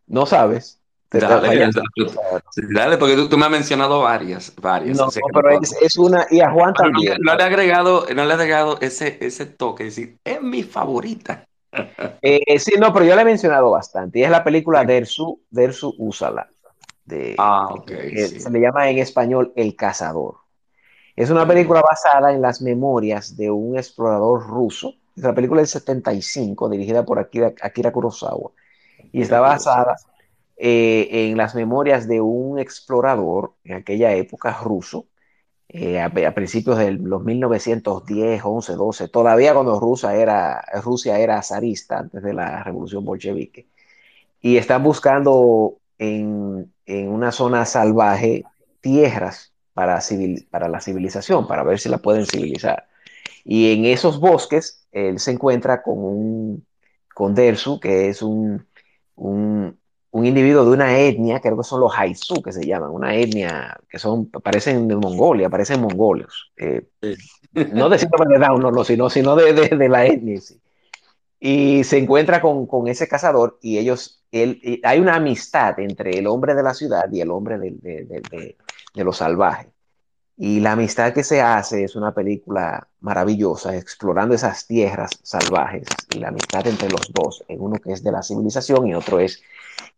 [0.07, 0.82] ¿No sabes?
[1.13, 4.97] Dale, porque tú, me has mencionado varias, varias.
[4.97, 7.19] No, pero es, una, y a Juan también.
[7.21, 10.63] No, le he agregado, no le he agregado ese, ese toque, es decir, es mi
[10.63, 11.47] favorita.
[12.21, 15.95] Eh, sí, no, pero yo le he mencionado bastante, y es la película Dersu, Dersu
[15.99, 16.49] Usala.
[17.05, 17.91] De, ah, ok.
[18.39, 20.37] Se le llama en español El Cazador.
[21.17, 24.95] Es una película basada en las memorias de un explorador ruso.
[25.17, 28.51] Es la película del 75, dirigida por Akira, Akira Kurosawa.
[29.11, 29.97] Y está basada
[30.57, 35.07] eh, en las memorias de un explorador en aquella época ruso,
[35.69, 41.99] eh, a, principios de los 1910, 11, 12, todavía cuando Rusia era, Rusia era zarista
[42.01, 43.67] antes de la revolución bolchevique.
[44.41, 48.45] Y están buscando en, en una zona salvaje
[48.81, 52.87] tierras para, civil, para la civilización, para ver si la pueden civilizar.
[53.45, 56.67] Y en esos bosques él se encuentra con un
[57.15, 58.67] con Dersu, que es un,
[59.17, 59.79] un,
[60.13, 63.79] un individuo de una etnia, creo que son los Haizu que se llaman, una etnia
[63.89, 66.29] que son, parecen de Mongolia, parecen mongoles.
[66.57, 66.87] Eh,
[67.73, 70.39] no de síndrome de Down, no, sino, sino de, de, la etnia.
[71.41, 76.27] Y se encuentra con, con, ese cazador y ellos, él, hay una amistad entre el
[76.27, 78.57] hombre de la ciudad y el hombre de, de,
[78.95, 79.71] de lo salvaje.
[80.37, 86.19] Y la amistad que se hace es una película maravillosa, explorando esas tierras salvajes y
[86.19, 89.43] la amistad entre los dos, en uno que es de la civilización y otro es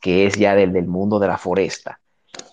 [0.00, 2.00] que es ya del, del mundo de la foresta.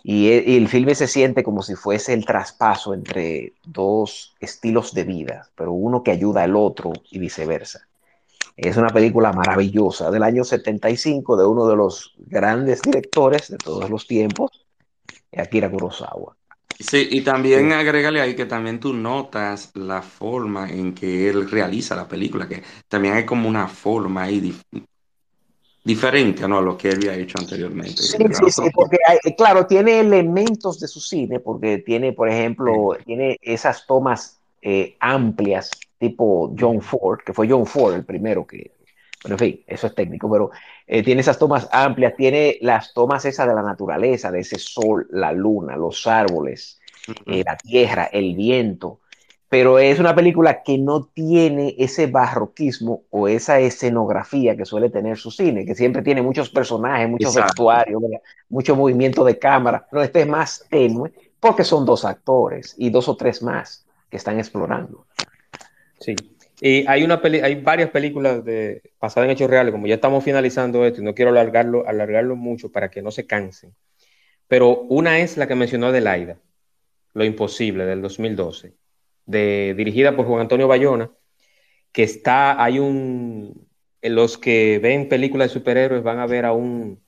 [0.03, 5.03] Y, e, el filme se siente como si fuese el traspaso entre dos estilos de
[5.03, 7.87] vida, pero uno que ayuda al otro y viceversa.
[8.57, 13.89] Es una película maravillosa del año 75 de uno de los grandes directores de todos
[13.89, 14.51] los tiempos,
[15.35, 16.35] Akira Kurosawa.
[16.79, 21.95] Sí, y también agrégale ahí que también tú notas la forma en que él realiza
[21.95, 24.55] la película, que también hay como una forma ahí
[25.83, 26.59] diferente ¿no?
[26.59, 28.03] a lo que él había hecho anteriormente.
[28.03, 28.97] Sí, sí, sí, porque
[29.35, 35.71] claro, tiene elementos de su cine, porque tiene, por ejemplo, tiene esas tomas eh, amplias,
[35.97, 38.75] tipo John Ford, que fue John Ford el primero que,
[39.23, 40.51] bueno, en fin, eso es técnico, pero
[40.87, 45.07] eh, tiene esas tomas amplias, tiene las tomas esas de la naturaleza, de ese sol,
[45.11, 46.79] la luna, los árboles,
[47.25, 49.00] eh, la tierra, el viento,
[49.51, 55.17] pero es una película que no tiene ese barroquismo o esa escenografía que suele tener
[55.17, 58.01] su cine, que siempre tiene muchos personajes, muchos vestuarios,
[58.47, 63.09] mucho movimiento de cámara, pero este es más tenue porque son dos actores y dos
[63.09, 65.05] o tres más que están explorando.
[65.99, 66.15] Sí,
[66.61, 70.85] y hay, una hay varias películas de, basadas en hechos reales, como ya estamos finalizando
[70.85, 73.75] esto y no quiero alargarlo, alargarlo mucho para que no se cansen,
[74.47, 76.37] pero una es la que mencionó Adelaida,
[77.13, 78.79] Lo Imposible, del 2012
[79.31, 81.11] dirigida por Juan Antonio Bayona,
[81.91, 83.67] que está, hay un,
[84.01, 87.01] en los que ven películas de superhéroes van a ver a un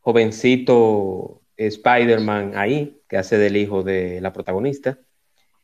[0.00, 4.98] jovencito Spider-Man ahí, que hace del hijo de la protagonista,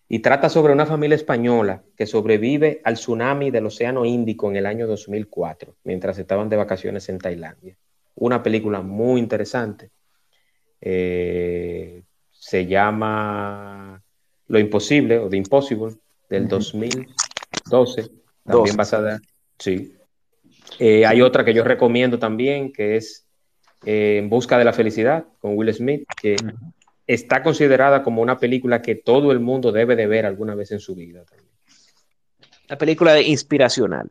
[0.08, 4.66] y trata sobre una familia española que sobrevive al tsunami del Océano Índico en el
[4.66, 7.76] año 2004, mientras estaban de vacaciones en Tailandia.
[8.14, 9.90] Una película muy interesante.
[10.80, 13.91] Eh, se llama
[14.52, 15.94] lo Imposible o The Impossible
[16.28, 18.10] del 2012,
[18.44, 19.18] también basada.
[19.58, 19.94] Sí.
[20.78, 23.26] Eh, hay otra que yo recomiendo también, que es
[23.86, 26.36] eh, En Busca de la Felicidad con Will Smith, que
[27.06, 30.80] está considerada como una película que todo el mundo debe de ver alguna vez en
[30.80, 31.24] su vida.
[32.68, 34.10] Una película inspiracional.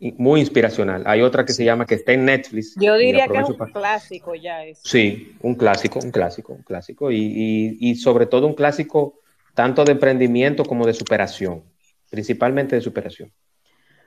[0.00, 1.04] Muy inspiracional.
[1.06, 2.74] Hay otra que se llama que está en Netflix.
[2.74, 4.64] Yo diría que es un clásico ya.
[4.64, 4.80] Es.
[4.82, 7.12] Sí, un clásico, un clásico, un clásico.
[7.12, 9.20] y sobre todo un clásico
[9.60, 11.64] tanto de emprendimiento como de superación,
[12.08, 13.30] principalmente de superación.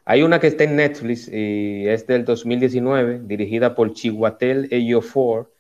[0.04, 5.54] Hay una que está en Netflix y es del 2019, dirigida por Chihuatel Eyofor.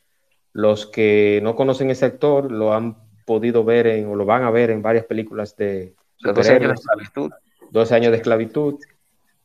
[0.51, 4.49] Los que no conocen ese actor lo han podido ver en, o lo van a
[4.49, 7.31] ver en varias películas de 12 años de esclavitud.
[7.69, 8.79] Dos años de esclavitud.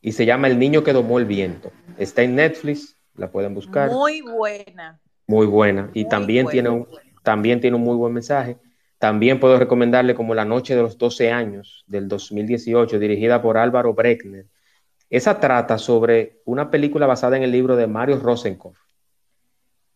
[0.01, 1.71] Y se llama El niño que domó el viento.
[1.99, 3.91] Está en Netflix, la pueden buscar.
[3.91, 4.99] Muy buena.
[5.27, 5.91] Muy buena.
[5.93, 6.87] Y también, tiene un,
[7.21, 8.57] también tiene un muy buen mensaje.
[8.99, 13.93] También puedo recomendarle como La Noche de los 12 años del 2018, dirigida por Álvaro
[13.93, 14.45] Breckner.
[15.09, 18.77] Esa trata sobre una película basada en el libro de Mario Rosenkopf.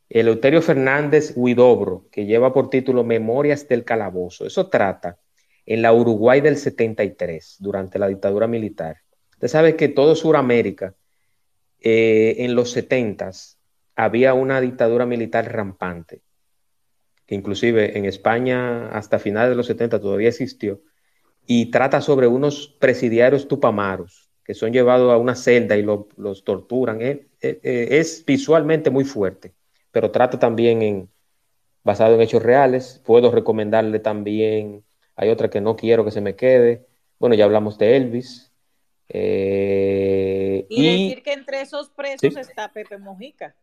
[0.10, 4.46] Eleuterio Fernández Huidobro, que lleva por título Memorias del Calabozo.
[4.46, 5.20] Eso trata
[5.66, 8.98] en la Uruguay del 73, durante la dictadura militar.
[9.34, 10.96] Usted sabe que todo Sudamérica,
[11.82, 13.32] eh, en los 70
[13.98, 16.22] había una dictadura militar rampante
[17.34, 20.82] inclusive en España hasta finales de los 70 todavía existió,
[21.46, 27.02] y trata sobre unos presidiarios tupamaros que son llevados a una celda y los torturan.
[27.02, 29.54] Eh, eh, eh, es visualmente muy fuerte,
[29.92, 31.10] pero trata también en,
[31.84, 33.02] basado en hechos reales.
[33.06, 34.84] Puedo recomendarle también,
[35.16, 36.86] hay otra que no quiero que se me quede.
[37.20, 38.52] Bueno, ya hablamos de Elvis.
[39.08, 43.56] y, decir que entre esos presos está Pepe Mujica.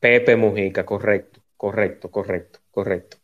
[0.00, 3.16] Pepe Mujica, correcto, correcto, correcto correcto.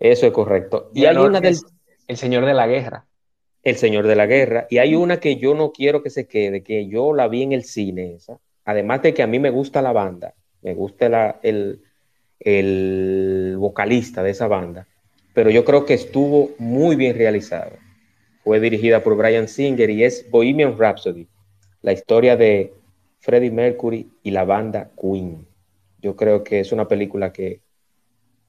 [0.00, 0.90] Eso es correcto.
[0.92, 1.56] Y, hay una del...
[2.08, 3.06] El Señor de la Guerra.
[3.62, 4.66] El Señor de la Guerra.
[4.68, 7.52] Y hay una que yo no quiero que se quede, que yo la vi en
[7.52, 8.40] el cine, esa.
[8.64, 11.82] Además de que a mí me gusta la banda, me gusta la, el,
[12.40, 14.88] el vocalista de esa banda,
[15.34, 17.78] pero yo creo que estuvo muy bien realizada.
[18.42, 21.28] Fue dirigida por Brian Singer y es Bohemian Rhapsody,
[21.82, 22.72] la historia de
[23.20, 25.46] Freddie Mercury y la banda Queen.
[26.02, 27.60] Yo creo que es una película que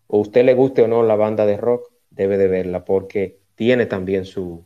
[0.07, 3.85] o usted le guste o no la banda de rock, debe de verla porque tiene
[3.85, 4.65] también su,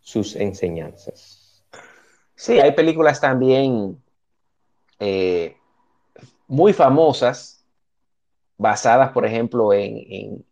[0.00, 1.64] sus enseñanzas.
[2.34, 3.98] Sí, hay películas también
[5.00, 5.56] eh,
[6.48, 7.64] muy famosas,
[8.58, 10.44] basadas, por ejemplo, en,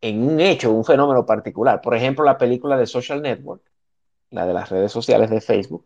[0.00, 1.80] en, un hecho, un fenómeno particular.
[1.80, 3.62] Por ejemplo, la película de Social Network,
[4.30, 5.84] la de las redes sociales de Facebook,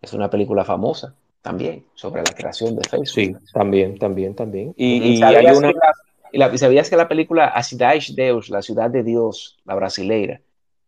[0.00, 3.08] es una película famosa también sobre la creación de Facebook.
[3.08, 4.74] Sí, también, también, también.
[4.76, 5.72] Y, hay una...
[6.32, 10.40] Y, sabías que la película A Cidade Deus, la ciudad de Dios, la brasileira,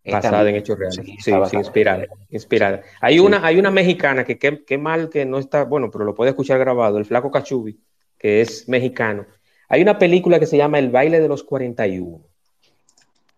[0.04, 1.00] basada en hechos reales.
[1.04, 2.82] Sí, sí, inspirada, inspirada.
[3.00, 6.30] Hay una, hay una mexicana que qué mal que no está, bueno, pero lo puede
[6.30, 7.78] escuchar grabado, el flaco Cachubi,
[8.18, 9.26] que es mexicano.
[9.68, 12.20] Hay una película que se llama El baile de los 41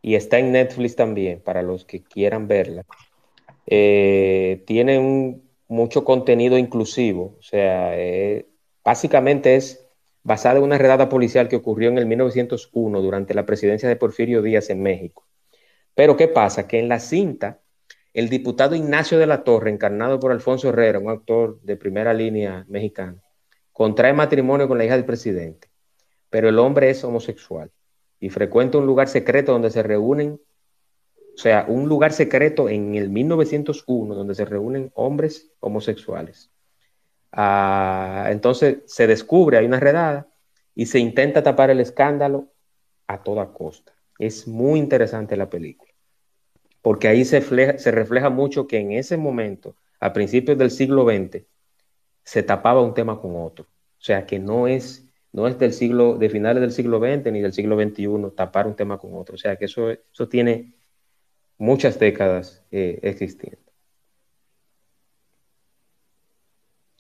[0.01, 2.85] y está en Netflix también para los que quieran verla.
[3.67, 8.47] Eh, tiene un, mucho contenido inclusivo, o sea, eh,
[8.85, 9.87] básicamente es
[10.25, 14.43] basada en una redada policial que ocurrió en el 1901 durante la presidencia de Porfirio
[14.43, 15.27] Díaz en México.
[15.95, 16.67] Pero ¿qué pasa?
[16.67, 17.61] Que en la cinta,
[18.15, 22.65] el diputado Ignacio de la Torre, encarnado por Alfonso Herrera, un actor de primera línea
[22.69, 23.21] mexicano,
[23.73, 25.69] contrae matrimonio con la hija del presidente,
[26.31, 27.71] pero el hombre es homosexual
[28.21, 30.41] y frecuenta un lugar secreto donde se reúnen,
[31.35, 36.52] o sea, un lugar secreto en el 1901 donde se reúnen hombres homosexuales.
[37.33, 40.29] Ah, entonces se descubre, hay una redada
[40.75, 42.53] y se intenta tapar el escándalo
[43.07, 43.95] a toda costa.
[44.19, 45.93] Es muy interesante la película,
[46.83, 51.45] porque ahí se, refleja mucho que en ese momento, a principios del siglo XX,
[52.25, 53.65] se tapaba un tema con otro.
[53.65, 57.41] O sea, que no es, no es del siglo, de finales del siglo XX ni
[57.41, 59.35] del siglo XXI tapar un tema con otro.
[59.37, 60.75] O sea, que eso, eso tiene
[61.59, 63.62] muchas décadas eh, existiendo.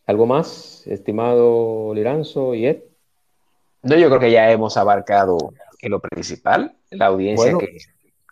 [0.06, 2.82] ¿Algo más, estimado Liranzo y Ed?
[3.82, 5.38] No, yo creo que ya hemos abarcado
[5.88, 7.78] lo principal, la audiencia que,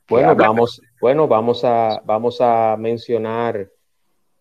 [0.08, 3.68] Bueno, vamos, bueno vamos, a, vamos a mencionar,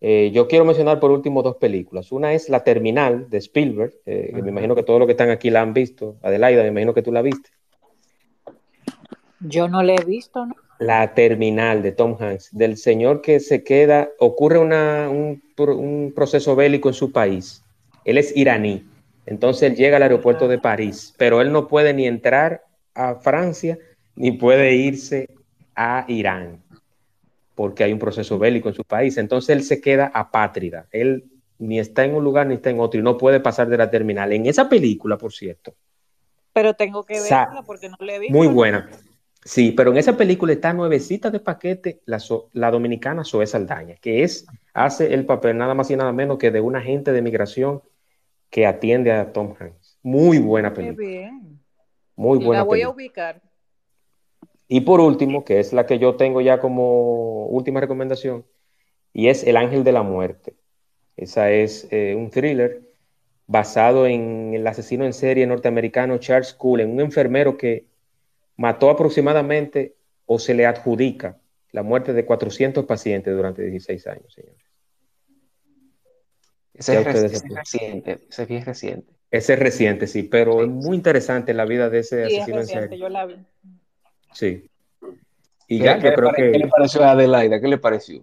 [0.00, 2.12] eh, yo quiero mencionar por último dos películas.
[2.12, 5.30] Una es La Terminal de Spielberg, eh, que me imagino que todos los que están
[5.30, 6.16] aquí la han visto.
[6.22, 7.50] Adelaida, me imagino que tú la viste.
[9.40, 10.54] Yo no la he visto, ¿no?
[10.80, 16.56] La Terminal de Tom Hanks, del señor que se queda, ocurre una, un, un proceso
[16.56, 17.62] bélico en su país.
[18.04, 18.84] Él es iraní,
[19.26, 23.78] entonces él llega al aeropuerto de París, pero él no puede ni entrar a Francia
[24.16, 25.28] ni puede irse
[25.76, 26.62] a Irán,
[27.54, 29.16] porque hay un proceso bélico en su país.
[29.18, 30.86] Entonces él se queda apátrida.
[30.90, 31.24] Él
[31.58, 33.90] ni está en un lugar ni está en otro y no puede pasar de la
[33.90, 34.32] terminal.
[34.32, 35.74] En esa película, por cierto.
[36.52, 38.36] Pero tengo que verla porque no le he visto.
[38.36, 38.90] Muy buena.
[39.42, 42.18] Sí, pero en esa película está nuevecita de paquete la,
[42.52, 46.50] la dominicana Zoe Saldaña, que es, hace el papel nada más y nada menos que
[46.50, 47.82] de un agente de migración
[48.50, 49.98] que atiende a Tom Hanks.
[50.02, 50.96] Muy buena película.
[50.96, 51.60] Qué bien.
[52.16, 52.60] Muy buena.
[52.60, 53.40] La voy a ubicar.
[54.68, 58.44] Y por último, que es la que yo tengo ya como última recomendación,
[59.12, 60.54] y es El Ángel de la Muerte.
[61.16, 62.82] Esa es eh, un thriller
[63.46, 67.89] basado en el asesino en serie norteamericano Charles Cullen, un enfermero que
[68.60, 69.96] mató aproximadamente
[70.26, 71.38] o se le adjudica
[71.72, 74.62] la muerte de 400 pacientes durante 16 años, señores.
[76.74, 77.04] Ese es,
[77.54, 79.14] reciente, ese es bien reciente.
[79.30, 82.98] Ese es reciente, sí, pero es muy interesante la vida de ese asesino en serie.
[82.98, 83.36] Yo la vi.
[84.34, 84.68] Sí.
[85.66, 86.52] Y ya, yo creo que.
[86.52, 87.60] ¿Qué le pareció a Adelaida?
[87.60, 88.22] ¿Qué le pareció?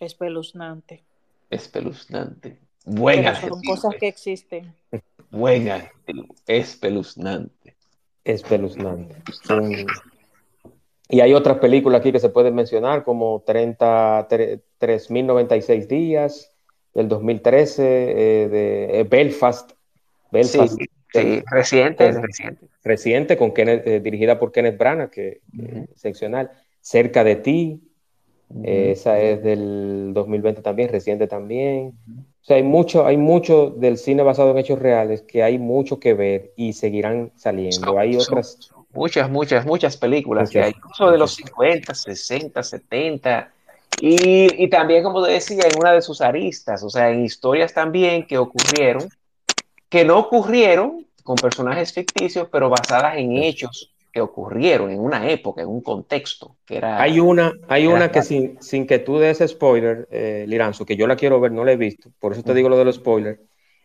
[0.00, 1.04] Espeluznante.
[1.48, 2.58] Espeluznante.
[2.84, 3.36] Buena.
[3.40, 4.74] son cosas que existen.
[5.36, 5.92] Buena.
[6.46, 7.76] Espeluznante.
[8.24, 9.16] Espeluznante.
[11.08, 14.28] Y hay otras películas aquí que se pueden mencionar, como 30,
[14.78, 16.52] 3096 días,
[16.94, 19.72] del 2013, eh, de eh, Belfast.
[20.32, 20.80] Belfast.
[21.12, 22.66] Sí, reciente, reciente.
[22.82, 26.50] Reciente, con Kenneth, eh, dirigida por Kenneth Branagh, que, es excepcional.
[26.80, 27.82] Cerca de ti,
[28.62, 31.92] esa es del 2020 también, reciente también.
[32.46, 36.14] Sea, hay mucho, hay mucho del cine basado en hechos reales que hay mucho que
[36.14, 37.98] ver y seguirán saliendo.
[37.98, 38.70] hay otras.
[38.92, 43.52] Muchas, muchas, muchas películas que hay, incluso de los 50, 60, 70,
[44.00, 48.38] y, también, como decía, en una de sus aristas, o sea, en historias también que
[48.38, 49.08] ocurrieron,
[49.88, 55.60] que no ocurrieron con personajes ficticios, pero basadas en hechos que ocurrieron en una época,
[55.60, 56.56] en un contexto.
[56.64, 60.86] Que era, hay una, hay una que sin, sin, que tú des spoiler, eh, Liranzo,
[60.86, 62.86] que yo la quiero ver, no la he visto, por eso te digo lo de
[62.86, 63.38] los spoilers,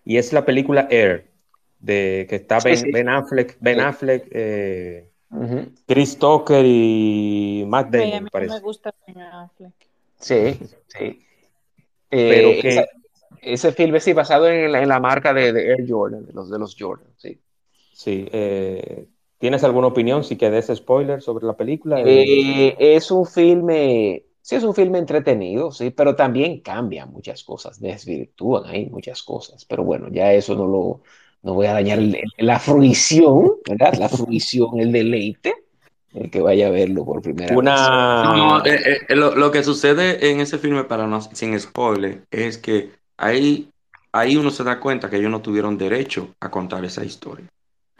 [0.06, 1.28] y es la película Air,
[1.80, 5.10] de que está ben, Affleck, Ben Affleck, eh,
[5.86, 8.30] Chris Tucker y Matt Damon.
[8.32, 9.74] a mí me gusta Ben Affleck.
[10.18, 11.26] Sí, sí.
[12.10, 12.86] Pero eh, que...
[13.41, 17.10] ese filme sí basado en la, marca de, Air Jordan, de los, de los Jordan,
[17.18, 17.38] sí.
[17.91, 18.30] Sí.
[18.32, 19.08] Eh,
[19.42, 22.00] ¿Tienes alguna opinión si que des spoiler sobre la película?
[22.06, 27.82] Eh, es un filme, sí es un filme entretenido, sí, pero también cambia muchas cosas,
[27.82, 29.66] desvirtúan ahí muchas cosas.
[29.66, 31.02] Pero bueno, ya eso no lo,
[31.42, 31.98] no voy a dañar
[32.38, 33.96] la fruición, ¿verdad?
[33.98, 35.56] La fruición, el deleite
[36.14, 37.72] el que vaya a verlo por primera vez.
[38.66, 43.72] Eh, eh, lo, que sucede en ese filme, para no, sin spoiler, es que ahí,
[44.12, 47.48] ahí uno se da cuenta que ellos no tuvieron derecho a contar esa historia.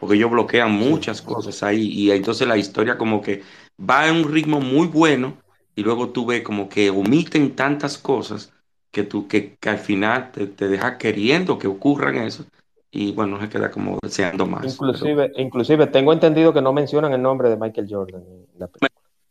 [0.02, 3.44] Porque ellos bloquean muchas cosas ahí y entonces la historia como que
[3.80, 5.38] va en un ritmo muy bueno
[5.76, 8.52] y luego tú ves como que omiten tantas cosas
[8.90, 12.46] que, tú, que, al final te, te deja queriendo que ocurran eso
[12.90, 14.66] y bueno, se queda como deseando más.
[14.66, 18.24] Inclusive, inclusive tengo entendido que no mencionan el nombre de Michael Jordan.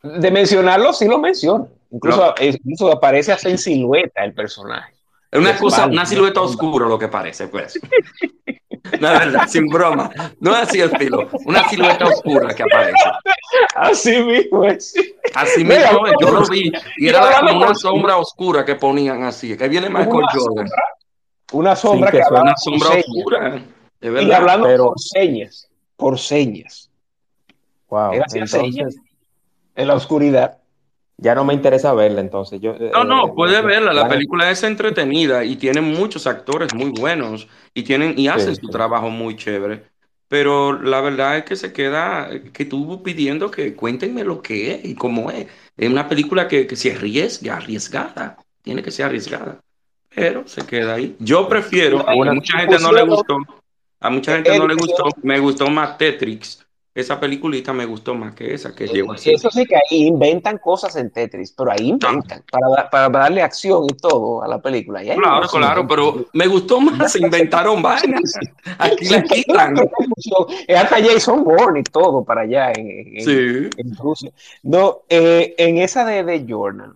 [0.02, 1.68] de mencionarlo, sí lo mencionan.
[1.90, 4.94] Incluso, incluso aparece hasta en silueta el personaje.
[5.32, 7.78] Es una, cosa, una silueta oscura lo que parece, pues.
[9.00, 10.10] La verdad, sin broma.
[10.40, 11.28] No es así el estilo.
[11.44, 13.10] Una silueta oscura que aparece.
[13.74, 14.94] Así mismo es.
[15.34, 16.72] Así mismo Yo lo vi.
[16.98, 19.56] Y era como una sombra oscura que ponían así.
[19.56, 20.68] Que viene Michael Jordan.
[21.52, 23.62] Una sombra que, una sombra oscura.
[24.00, 25.68] y hablando por señas.
[25.96, 26.90] Por señas.
[27.88, 28.12] Wow.
[28.32, 28.96] entonces,
[29.74, 30.59] en la oscuridad.
[31.22, 32.60] Ya no me interesa verla, entonces.
[32.62, 33.92] Yo, no, no, eh, puede verla.
[33.92, 38.68] La película es entretenida y tiene muchos actores muy buenos y tienen y hacen su
[38.68, 39.84] trabajo muy chévere.
[40.28, 44.84] pero la verdad es que se queda, que estuvo pidiendo que cuéntenme lo que es
[44.84, 45.46] y cómo es.
[45.76, 49.60] Es una película que, que se arriesga, arriesgada, tiene que ser arriesgada,
[50.14, 51.16] pero se queda ahí.
[51.18, 53.36] Yo prefiero, a mucha gente no le gustó,
[54.00, 58.34] a mucha gente no le gustó, me gustó más Tetris esa peliculita me gustó más
[58.34, 59.30] que esa que llegó así.
[59.30, 63.84] Eso sí que ahí inventan cosas en Tetris, pero ahí inventan para, para, darle acción
[63.84, 65.00] y todo a la película.
[65.02, 68.34] claro, claro, pero me gustó más, se inventaron vainas.
[68.78, 69.76] Aquí la quitan.
[70.76, 73.70] Hasta Jason Bourne y todo para allá en, sí.
[73.96, 74.32] Rusia.
[74.64, 76.94] No, eh, en esa de, de Jordan,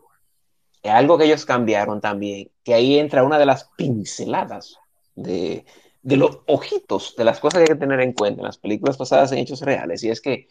[0.83, 4.79] algo que ellos cambiaron también, que ahí entra una de las pinceladas
[5.15, 5.65] de,
[6.05, 8.99] de los ojitos, de las cosas que hay que tener en cuenta en las películas
[8.99, 10.05] basadas en hechos reales.
[10.05, 10.49] Y es que,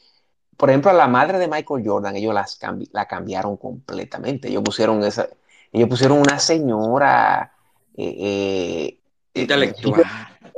[0.57, 2.59] por ejemplo, a la madre de Michael Jordan, ellos las
[2.91, 4.47] la cambiaron completamente.
[4.49, 5.30] Ellos pusieron, esa,
[5.71, 7.53] ellos pusieron una señora
[7.95, 8.99] eh, eh,
[9.35, 10.03] intelectual.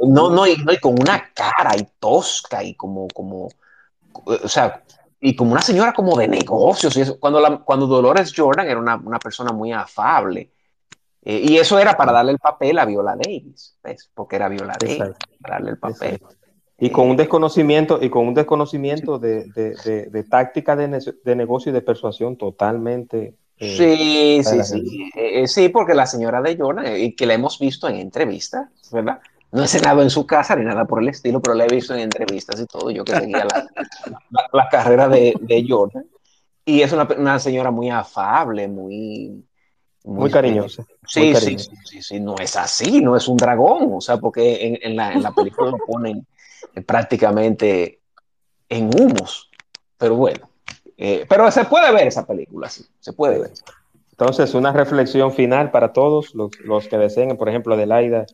[0.02, 3.50] no, no, y, no, y con una cara y tosca y como, como,
[4.14, 4.82] o sea,
[5.20, 6.96] y como una señora como de negocios.
[6.96, 10.55] Y eso, cuando, la, cuando Dolores Jordan era una, una persona muy afable
[11.26, 14.12] eh, y eso era para darle el papel a Viola Davis, ¿ves?
[14.14, 16.22] Porque era Viola Davis, para darle el papel.
[16.78, 21.74] Y con un desconocimiento, y con un desconocimiento de, de, de, táctica de, negocio y
[21.74, 23.34] de persuasión totalmente.
[23.58, 25.10] Eh, sí, sí, sí.
[25.16, 29.20] Eh, sí, porque la señora de Jordan, y que la hemos visto en entrevistas, ¿verdad?
[29.52, 31.94] No he cenado en su casa ni nada por el estilo, pero la he visto
[31.96, 32.92] en entrevistas y todo.
[32.92, 33.68] Yo que seguía la,
[34.52, 36.06] la, carrera de, Jordan.
[36.66, 39.46] Y es una, una señora muy afable, muy,
[40.06, 40.86] muy, cariñosa.
[41.08, 44.96] Sí, sí, sí, sí, no es así, no es un dragón, o sea, porque en,
[44.96, 46.26] la, en la, película lo ponen
[46.86, 48.00] prácticamente
[48.70, 49.50] en humos,
[49.98, 50.50] pero bueno,
[50.98, 53.52] eh, pero se puede ver esa película, sí, se puede ver.
[54.12, 58.26] Entonces, una reflexión final para todos los, los que deseen, por ejemplo, Adelaida,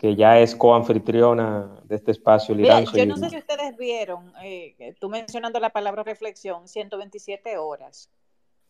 [0.00, 2.56] que ya es coanfitriona de este espacio.
[2.56, 8.10] Liranzo yo no sé si ustedes vieron, eh, tú mencionando la palabra reflexión, 127 horas.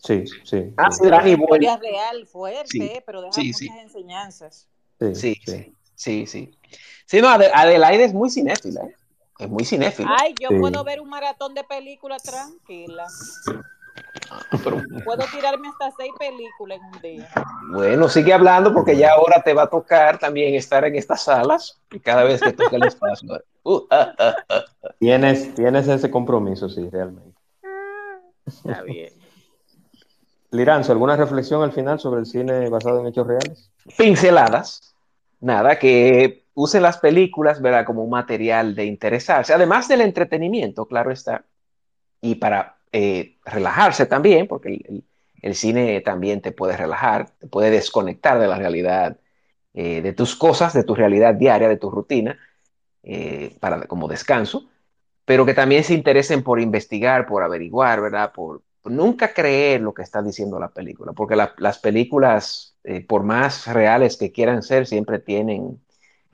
[0.02, 0.72] Sí, sí.
[0.76, 4.68] Ah, sí, Dani historia real, fuerte, pero deja muchas enseñanzas.
[4.98, 5.36] Sí, sí,
[5.94, 6.26] sí.
[6.26, 6.26] Sí,
[7.06, 7.20] sí.
[7.20, 8.96] no, Adelaide es muy cinéfila, ¿eh?
[9.38, 10.10] Es muy cinéfila.
[10.20, 13.06] Ay, yo puedo ver un maratón de películas tranquila.
[15.04, 17.30] Puedo tirarme hasta seis películas en un día.
[17.70, 21.80] Bueno, sigue hablando porque ya ahora te va a tocar también estar en estas salas
[21.90, 23.40] y cada vez que toque el espacio.
[23.62, 24.64] Uh, ah, ah, ah,
[24.98, 27.38] tienes, tienes ese compromiso, sí, realmente.
[28.44, 29.21] Está bien.
[30.52, 33.70] Liranzo, ¿alguna reflexión al final sobre el cine basado en hechos reales?
[33.96, 34.94] Pinceladas.
[35.40, 37.86] Nada, que usen las películas, ¿verdad?
[37.86, 41.46] Como un material de interesarse, además del entretenimiento, claro está,
[42.20, 45.02] y para eh, relajarse también, porque
[45.40, 49.16] el, cine también te puede relajar, te puede desconectar de la realidad,
[49.74, 52.38] eh, de tus cosas, de tu realidad diaria, de tu rutina,
[53.02, 54.68] eh, para, como descanso,
[55.24, 58.32] pero que también se interesen por investigar, por averiguar, ¿verdad?
[58.32, 63.66] Por, nunca creer lo que está diciendo la película, porque las películas, eh, por más
[63.66, 65.80] reales que quieran ser, siempre tienen,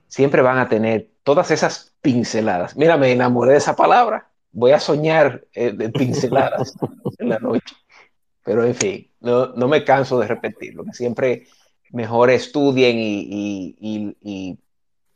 [0.07, 2.77] siempre van a tener todas esas pinceladas.
[2.77, 4.31] Mira, me enamoré de esa palabra.
[4.53, 6.75] Voy a soñar eh, de pinceladas
[7.19, 7.75] en la noche.
[8.45, 11.47] Pero en fin, no, me canso de repetirlo, que siempre
[11.91, 14.17] mejor estudien y,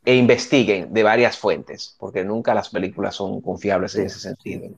[0.05, 4.69] e investiguen de varias fuentes, porque nunca las películas son confiables en ese sentido.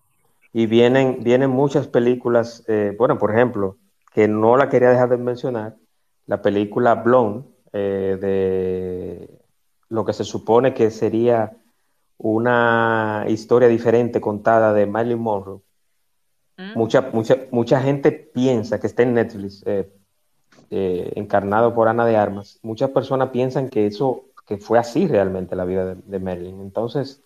[0.57, 3.76] Y vienen, vienen muchas películas, eh, bueno, por ejemplo,
[4.14, 5.76] que no la quería dejar de mencionar,
[6.27, 9.41] la película Blonde, eh, de
[9.90, 11.57] lo que se supone que sería
[12.18, 15.60] una historia diferente contada de Marilyn Monroe.
[16.56, 16.77] Mm.
[16.77, 19.91] Mucha, mucha, mucha gente piensa que está en Netflix, eh,
[20.69, 22.60] encarnado por Ana de Armas.
[22.64, 26.61] Muchas personas piensan que eso, que fue así realmente la vida de, de Marilyn.
[26.61, 27.22] Entonces,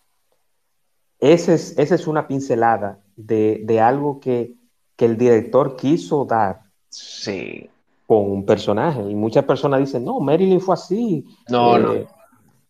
[1.19, 4.55] esa es, esa es una pincelada de, algo que,
[4.97, 7.69] el director quiso dar sí.
[8.05, 9.01] con un personaje.
[9.01, 11.25] Y muchas personas dicen, no, Marilyn fue así.
[11.47, 11.93] No, no.
[11.93, 12.07] Eh,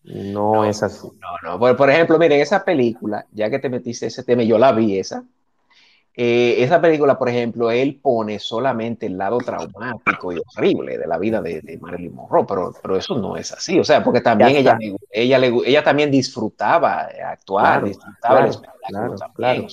[0.04, 0.64] no.
[0.64, 1.08] es así.
[1.44, 1.76] No, no.
[1.76, 5.24] Por, ejemplo, miren, esa película, ya que te metiste ese tema, yo la vi esa.
[6.22, 11.18] Eh, esa película, por ejemplo, él pone solamente el lado traumático y horrible de la
[11.18, 14.78] vida de, Marilyn Monroe, pero, pero eso no es así, o sea, porque también ella,
[15.10, 18.50] ella, ella, también disfrutaba actuar, disfrutaba
[18.86, 19.68] claro, claro,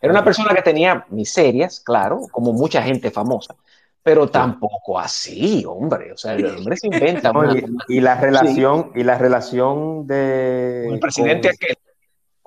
[0.00, 3.56] era una persona que tenía miserias, claro, como mucha gente famosa,
[4.00, 6.12] pero tampoco así, hombre.
[6.12, 7.32] O sea, el hombre se inventa.
[7.88, 10.82] y, la relación, y la relación de.
[10.84, 11.76] Con el presidente aquel.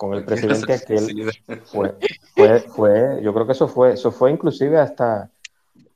[0.02, 1.32] Con el presidente aquel.
[1.66, 1.96] Fue,
[2.36, 5.30] fue, fue, yo creo que eso fue, eso fue inclusive hasta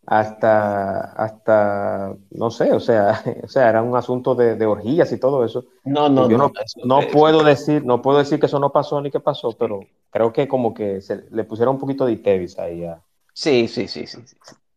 [0.05, 5.43] hasta, hasta, no sé, o sea, o sea, era un asunto de, orgías y todo
[5.43, 5.65] eso.
[5.85, 6.51] No, no, yo no,
[6.83, 9.79] no, puedo decir, no puedo decir que eso no pasó ni que pasó, pero
[10.11, 13.01] creo que como que se le pusieron un poquito de Itevis ahí a,
[13.33, 14.19] Sí, sí, sí, sí.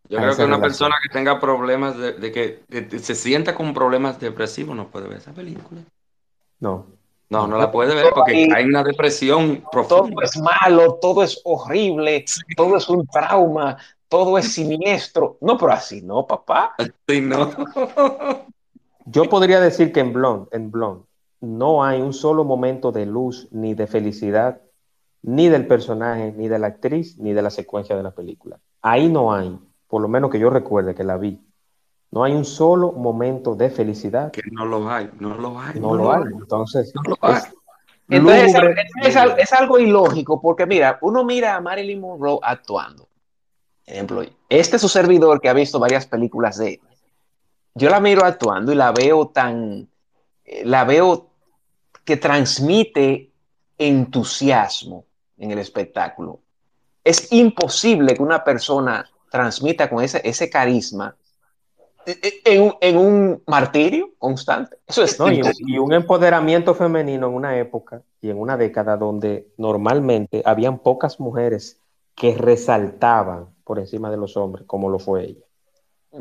[0.08, 2.62] Yo creo que una persona que tenga problemas de, que
[2.98, 5.82] se sienta con problemas depresivos no puede ver esa película.
[6.58, 6.86] No.
[7.30, 10.08] No, no la puede ver porque hay una depresión profunda.
[10.08, 12.24] Todo es malo, todo es horrible,
[12.56, 13.76] todo es un trauma,
[14.08, 15.36] todo es siniestro.
[15.40, 16.74] No, pero así no, papá.
[17.06, 17.50] Sí, no.
[19.04, 21.04] Yo podría decir que en Blonde, en Blonde,
[21.40, 24.60] no hay un solo momento de luz ni de felicidad
[25.22, 28.58] ni del personaje, ni de la actriz, ni de la secuencia de la película.
[28.82, 31.40] Ahí no hay, por lo menos que yo recuerde que la vi,
[32.10, 34.30] no hay un solo momento de felicidad.
[34.30, 35.78] Que no lo hay, no lo hay.
[35.78, 36.22] No, lo hay.
[36.32, 36.92] Entonces,
[38.08, 38.54] Entonces
[39.36, 43.08] es, algo ilógico porque mira, uno mira a Marilyn Monroe actuando.
[43.84, 46.80] Ejemplo, este es su servidor que ha visto varias películas de
[47.74, 49.88] Yo la miro actuando y la veo tan,
[50.44, 51.30] eh, la veo
[52.04, 53.30] que transmite
[53.76, 55.04] entusiasmo,
[55.36, 56.40] en el espectáculo.
[57.04, 61.14] Es imposible que una persona transmita con ese, ese carisma
[62.08, 64.78] e, e, en, un martirio constante.
[64.86, 65.18] Eso es
[65.66, 71.20] y, un empoderamiento femenino en una época y en una década donde normalmente habían pocas
[71.20, 71.80] mujeres
[72.14, 75.44] que resaltaban por encima de los hombres, como lo fue ella.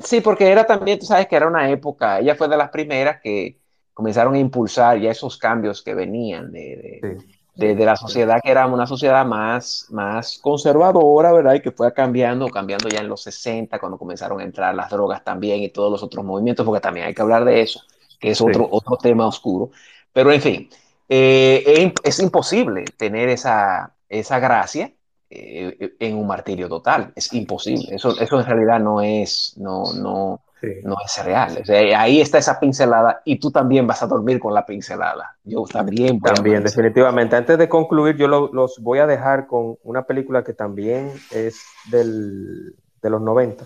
[0.04, 3.22] Sí, porque era también, tú sabes que era una época, ella fue de las primeras
[3.22, 3.62] que
[3.94, 7.18] comenzaron a impulsar ya esos cambios que venían de, de,
[7.58, 11.56] la sociedad que era una sociedad más, más conservadora, ¿verdad?
[11.56, 15.24] Y que fue cambiando, cambiando ya en los 60, cuando comenzaron a entrar las drogas
[15.24, 17.82] también y todos los otros movimientos, porque también hay que hablar de eso,
[18.20, 19.72] que es otro, otro tema oscuro.
[20.14, 20.70] Pero en fin,
[21.10, 24.92] eh, es, imposible tener esa, esa gracia
[25.30, 27.96] eh, en un martirio total, es imposible.
[27.96, 30.42] Eso, eso en realidad no es, no, no,
[30.84, 31.64] no es real.
[31.96, 35.36] ahí está esa pincelada y tú también vas a dormir con la pincelada.
[35.44, 36.20] Yo también.
[36.20, 37.36] También, definitivamente.
[37.36, 42.76] Antes de concluir, yo los voy a dejar con una película que también es del,
[43.02, 43.66] de los 90,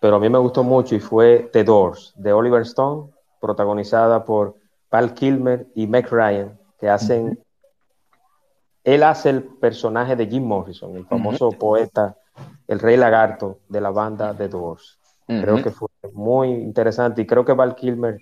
[0.00, 4.56] pero a mí me gustó mucho y fue The Doors, de Oliver Stone, protagonizada por
[4.90, 7.38] Val Kilmer y Meg Ryan, que hacen...
[8.84, 12.16] Él hace el personaje de Jim Morrison, el famoso poeta,
[12.66, 14.97] el rey lagarto de la banda The Doors.
[15.28, 18.18] Creo que fue muy interesante y creo que Val Kilmer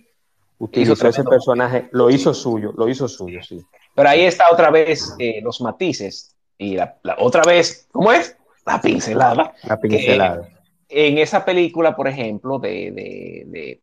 [0.59, 3.65] utilizó ese personaje, lo hizo suyo, lo hizo suyo, sí.
[3.95, 8.37] Pero ahí está otra vez eh, los matices y la, otra vez, ¿cómo es?
[8.65, 9.55] La pincelada.
[9.63, 10.49] La pincelada.
[10.89, 13.81] en esa película, por ejemplo, de, de,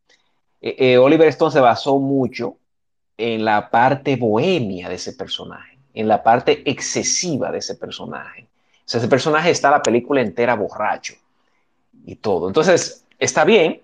[0.60, 2.58] eh, eh, Oliver Stone se basó mucho
[3.16, 8.48] en la parte bohemia de ese personaje, en la parte excesiva de ese personaje.
[8.80, 11.14] O sea, ese personaje está la película entera borracho
[12.04, 12.48] y todo.
[12.48, 13.80] Entonces, está bien,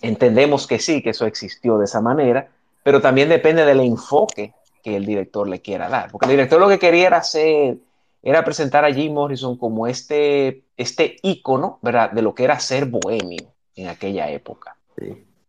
[0.00, 2.48] entendemos que sí, que eso existió de esa manera,
[2.82, 6.10] pero también depende del enfoque que el director le quiera dar.
[6.10, 7.76] Porque el director lo que quería era hacer,
[8.22, 12.10] era presentar a Jim Morrison como este, este ícono, ¿verdad?
[12.10, 14.76] De lo que era ser bohemio en aquella época.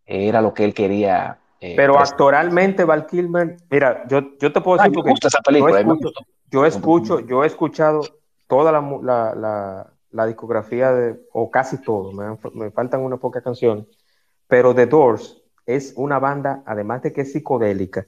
[0.05, 1.37] Era lo que él quería.
[1.59, 5.13] Eh, pero actoralmente, Val Kilmer, mira, yo, yo te puedo decir porque
[6.49, 8.01] yo, escucho, yo, he escuchado
[8.47, 13.85] toda la, la la discografía de, o casi todo, me, faltan unas pocas canciones,
[14.47, 18.05] pero The Doors es una banda, además de que es psicodélica,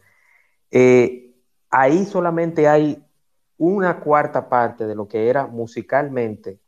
[0.72, 1.34] eh,
[1.70, 3.06] ahí solamente hay
[3.58, 6.60] una cuarta parte de lo que era musicalmente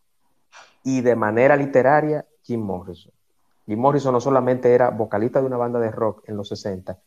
[0.84, 3.12] y de manera literaria Jim Morrison.
[3.66, 7.00] Jim Morrison no solamente era vocalista de una banda de rock en los 60,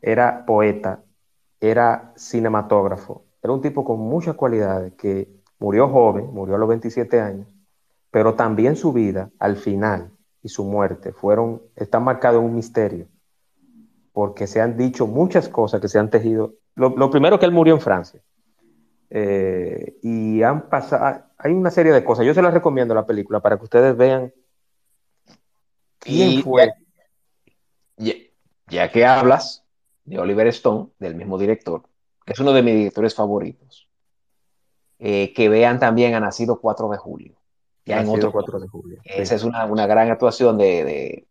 [0.00, 1.02] era poeta,
[1.60, 5.28] era cinematógrafo, era un tipo con muchas cualidades que
[5.58, 7.48] murió joven, murió a los 27 años,
[8.10, 10.10] pero también su vida al final
[10.42, 13.06] y su muerte fueron, están marcados en un misterio,
[14.12, 16.54] porque se han dicho muchas cosas que se han tejido.
[16.74, 18.22] Lo, primero que él murió en Francia.
[19.10, 22.24] Eh, y han pasado, hay una serie de cosas.
[22.24, 24.32] Yo se las recomiendo la película para que ustedes vean
[25.98, 26.72] quién fue.
[27.96, 29.64] Ya, que hablas
[30.04, 31.82] de Oliver Stone, del mismo director,
[32.24, 33.88] que es uno de mis directores favoritos,
[34.98, 37.37] eh, que vean también Ha Nacido 4 de Julio
[37.88, 38.98] ya en otro 4 de julio.
[39.04, 41.24] Esa es una, una, gran actuación de, de,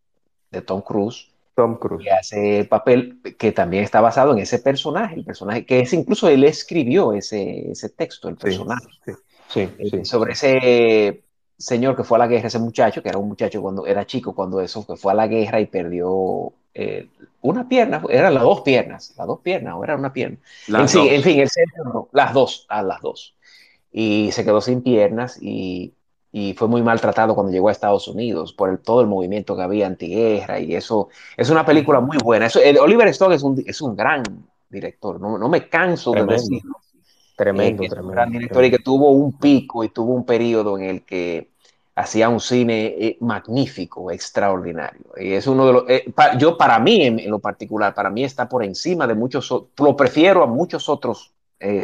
[0.52, 1.30] de, Tom Cruise.
[1.56, 2.04] Tom Cruise.
[2.04, 5.94] Que hace el papel que también está basado en ese personaje, el personaje que es
[5.94, 8.88] incluso él escribió ese, ese texto, el personaje.
[9.48, 11.24] Sí, sí, sobre ese
[11.58, 14.36] señor que fue a la guerra, ese muchacho, que era un muchacho cuando era chico,
[14.36, 17.08] cuando eso, que fue a la guerra y perdió eh,
[17.42, 20.38] una pierna, eran las dos piernas, las dos piernas, o era una pierna.
[20.68, 23.36] en, fin, el centro, las dos, a las dos.
[23.92, 25.94] Y se quedó sin piernas y
[26.32, 29.62] y fue muy maltratado cuando llegó a Estados Unidos por el, todo el movimiento que
[29.62, 32.48] había antiguerra y eso es una película muy buena.
[32.48, 34.24] Eso, Oliver Stone es un, es un gran
[34.70, 36.76] director, no, no me canso de decirlo.
[37.36, 38.10] Tremendo, eh, tremendo.
[38.10, 41.52] Un gran director y que tuvo un pico y tuvo un periodo en el que
[41.96, 45.06] hacía un cine eh, magnífico, extraordinario.
[45.18, 48.50] Y es uno de los, eh, yo para mí en, lo particular, para mí está
[48.50, 51.32] por encima de muchos, lo prefiero a muchos otros.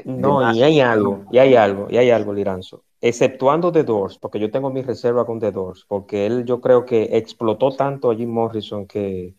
[0.06, 4.40] no, y hay algo, y hay algo, y hay algo, Liranzo exceptuando The Doors, porque
[4.40, 8.16] yo tengo mi reserva con The Doors, porque él yo creo que explotó tanto a
[8.16, 9.36] Jim Morrison que,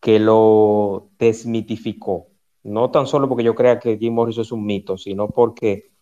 [0.00, 2.28] que lo desmitificó.
[2.62, 5.92] No tan solo porque yo crea que Jim Morrison es un mito, sino porque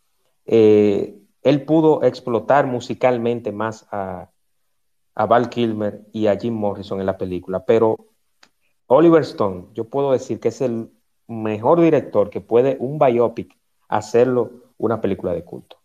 [0.44, 4.30] eh, él pudo explotar musicalmente más a,
[5.16, 7.64] a Val Kilmer y a Jim Morrison en la película.
[7.64, 7.96] Pero
[8.86, 10.92] Oliver Stone, yo puedo decir que es el
[11.26, 13.58] mejor director que puede un biopic
[13.88, 15.78] hacerlo una película de culto.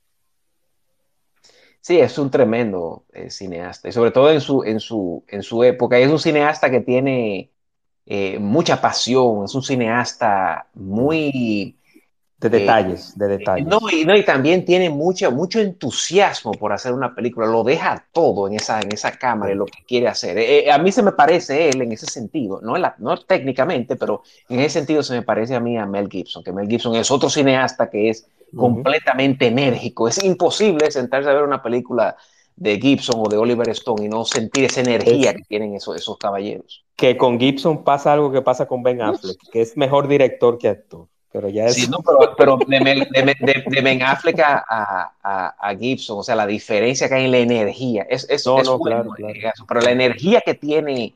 [1.81, 5.63] Sí, es un tremendo eh, cineasta, y sobre todo en su, en, su, en su
[5.63, 5.97] época.
[5.97, 7.49] es un cineasta que tiene
[8.05, 11.75] eh, mucha pasión, es un cineasta muy...
[12.37, 13.67] De eh, detalles, de detalles.
[13.67, 18.03] No y, no, y también tiene mucho, mucho entusiasmo por hacer una película, lo deja
[18.11, 20.71] todo en esa, en esa cámara, en lo que quiere hacer.
[20.71, 24.79] a mí se me parece él en ese sentido, no, no técnicamente, pero en ese
[24.79, 27.89] sentido se me parece a mí a Mel Gibson, que Mel Gibson es otro cineasta
[27.89, 30.07] que es completamente enérgico.
[30.07, 32.15] Es imposible sentarse a ver una película
[32.55, 36.17] de Gibson o de Oliver Stone y no sentir esa energía que tienen esos, esos
[36.17, 36.85] caballeros.
[36.95, 40.67] Que con Gibson pasa algo que pasa con Ben Affleck, que es mejor director que
[40.67, 41.07] actor.
[41.31, 41.75] Pero ya es...
[41.75, 41.99] Sí, no,
[42.37, 48.05] pero, de, Ben Affleck a, Gibson, o sea, la diferencia que hay en la energía,
[48.09, 49.11] es, es, no, no, claro,
[49.67, 51.15] pero la energía que tiene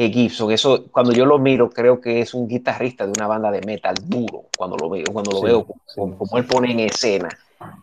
[0.00, 3.50] eh, Gibson, eso cuando yo lo miro, creo que es un guitarrista de una banda
[3.50, 5.66] de metal duro, cuando lo veo, cuando lo veo,
[5.96, 7.28] como, él pone en escena,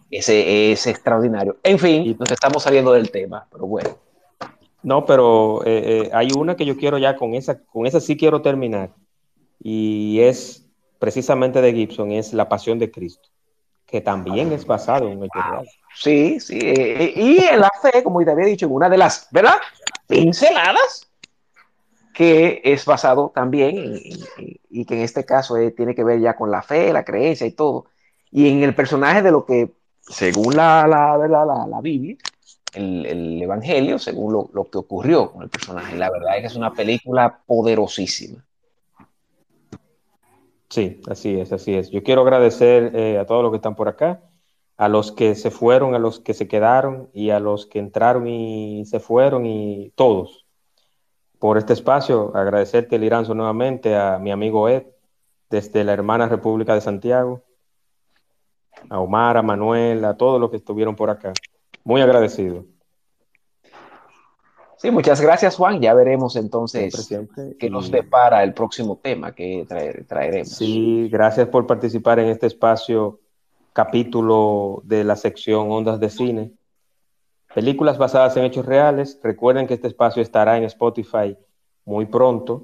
[0.10, 1.58] ese es extraordinario.
[1.62, 3.98] En fin, nos estamos saliendo del tema, pero bueno.
[4.82, 8.16] No, pero eh, eh, hay una que yo quiero ya con esa, con esa sí
[8.16, 8.92] quiero terminar,
[9.62, 10.66] y es
[11.00, 13.28] precisamente de Gibson, es La Pasión de Cristo,
[13.86, 15.68] que también es basado en el real.
[15.94, 19.58] Sí, sí, y en la fe, como te había dicho, en una de las, ¿verdad?
[20.08, 21.10] Pinceladas
[22.16, 24.00] que es basado también
[24.70, 27.46] y que en este caso eh, tiene que ver ya con la fe, la creencia
[27.46, 27.88] y todo.
[28.32, 32.16] Y en el personaje de lo que, según la, la la, la Biblia,
[32.74, 35.98] el, el, Evangelio, según lo, lo, que ocurrió con el personaje.
[35.98, 38.46] La verdad es que es una película poderosísima.
[40.70, 41.92] Sí, así es, así es.
[41.92, 44.22] Yo quiero agradecer eh, a todos los que están por acá,
[44.78, 48.26] a los que se fueron, a los que se quedaron y a los que entraron
[48.30, 50.45] y se fueron y todos
[51.46, 52.36] por este espacio.
[52.36, 54.88] Agradecerte, Liranzo, nuevamente a mi amigo Ed,
[55.48, 57.44] desde la hermana República de Santiago,
[58.90, 61.34] a Omar, a Manuel, a todos los que estuvieron por acá.
[61.84, 62.66] Muy agradecido.
[64.78, 65.80] Sí, muchas gracias, Juan.
[65.80, 67.08] Ya veremos entonces
[67.60, 69.68] qué nos depara el próximo tema que
[70.08, 70.50] traeremos.
[70.50, 73.20] Sí, gracias por participar en este espacio,
[73.72, 76.52] capítulo de la sección Ondas de Cine.
[77.56, 79.18] Películas basadas en hechos reales.
[79.24, 81.38] Recuerden que este espacio estará en Spotify
[81.86, 82.62] muy pronto,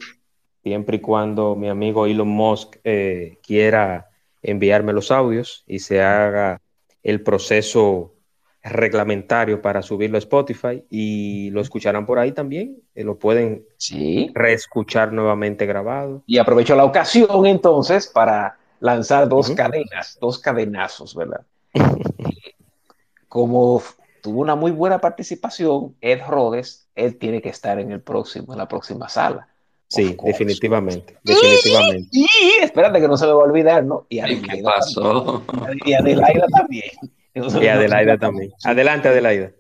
[0.63, 4.09] siempre y cuando mi amigo Elon Musk eh, quiera
[4.41, 6.59] enviarme los audios y se haga
[7.03, 8.15] el proceso
[8.63, 14.30] reglamentario para subirlo a Spotify y lo escucharán por ahí también, eh, lo pueden sí.
[14.34, 16.22] reescuchar nuevamente grabado.
[16.26, 21.45] Y aprovecho la ocasión entonces para lanzar dos cadenas, dos cadenazos, ¿verdad?
[23.30, 23.81] Como
[24.22, 28.60] tuvo una muy buena participación, Ed Rhodes, él tiene que estar en el próximo, en
[28.60, 29.48] la próxima sala.
[29.88, 32.07] Sí, definitivamente, definitivamente.
[32.11, 32.27] Y,
[32.61, 34.06] espérate que no se me va a olvidar, ¿no?
[34.07, 35.43] Y ¿Qué pasó?
[35.85, 36.91] Y Adelaida también.
[37.34, 38.52] Y Adelaida también.
[38.65, 39.52] Adelante, Adelaida.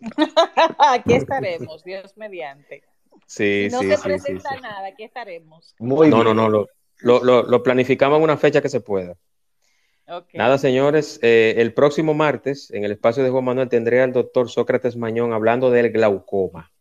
[0.78, 2.82] aquí estaremos, Dios mediante.
[3.26, 5.74] Sí, no sí, se sí, presenta nada, aquí estaremos.
[5.78, 6.68] Muy no, no, no, lo,
[7.00, 9.16] lo, lo, planificamos en una fecha que se pueda.
[10.34, 14.50] Nada, señores, eh, el próximo martes en el espacio de Juan Manuel tendré al doctor
[14.50, 16.72] Sócrates Mañón hablando del glaucoma.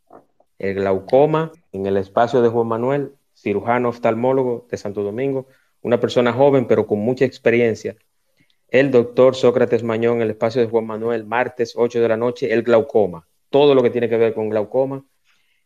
[0.60, 5.48] El glaucoma en el espacio de Juan Manuel, cirujano oftalmólogo de Santo Domingo,
[5.82, 7.95] una persona joven pero con mucha experiencia.
[8.68, 12.52] El doctor Sócrates Mañón en el espacio de Juan Manuel, martes 8 de la noche,
[12.52, 13.26] el glaucoma.
[13.50, 15.06] Todo lo que tiene que ver con glaucoma.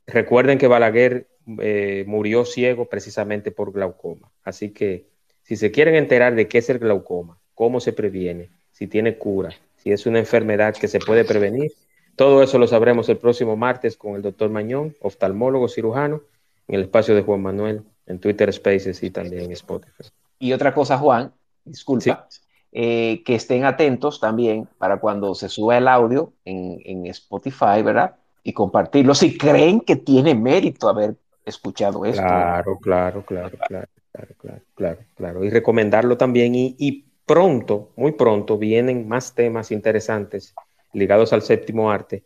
[0.05, 1.27] Recuerden que Balaguer
[1.59, 4.31] eh, murió ciego precisamente por glaucoma.
[4.43, 5.07] Así que
[5.41, 9.49] si se quieren enterar de qué es el glaucoma, cómo se previene, si tiene cura,
[9.77, 11.71] si es una enfermedad que se puede prevenir.
[12.15, 16.21] Todo eso lo sabremos el próximo martes con el doctor Mañón, oftalmólogo cirujano,
[16.67, 20.03] en el espacio de Juan Manuel, en Twitter Spaces y también en Spotify.
[20.37, 21.33] Y otra cosa, Juan,
[21.65, 22.27] disculpa,
[22.71, 28.17] eh, que estén atentos también para cuando se suba el audio en, en Spotify, ¿verdad?
[28.43, 32.21] Y compartirlo si creen que tiene mérito haber escuchado esto.
[32.21, 35.43] Claro, claro, claro, claro, claro, claro, claro.
[35.43, 36.53] Y recomendarlo también.
[36.53, 40.55] Y, y pronto, muy pronto, vienen más temas interesantes
[40.93, 42.23] ligados al séptimo arte,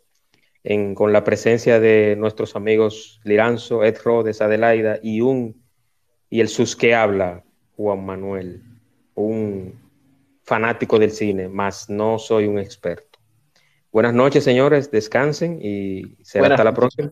[0.63, 5.59] en, con la presencia de nuestros amigos Liranzo, Ed Rodes, Adelaida y un
[6.29, 7.43] y el sus que habla,
[7.75, 8.63] Juan Manuel,
[9.15, 9.73] un
[10.43, 13.19] fanático del cine, más no soy un experto.
[13.91, 17.11] Buenas noches, señores, descansen y será hasta la próxima.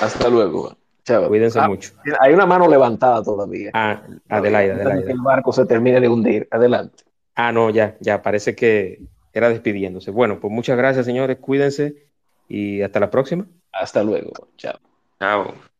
[0.00, 0.76] Hasta luego.
[1.04, 1.26] Chao.
[1.26, 1.92] Cuídense ah, mucho.
[2.20, 3.70] Hay una mano levantada todavía.
[3.74, 5.10] Ah, Adelaida, Adelaida.
[5.10, 6.46] el barco se termine de hundir.
[6.52, 7.09] Adelante.
[7.34, 9.00] Ah, no, ya, ya, parece que
[9.32, 10.10] era despidiéndose.
[10.10, 11.38] Bueno, pues muchas gracias, señores.
[11.40, 12.08] Cuídense
[12.48, 13.46] y hasta la próxima.
[13.72, 14.32] Hasta luego.
[14.56, 14.78] Chao.
[15.18, 15.70] Chao.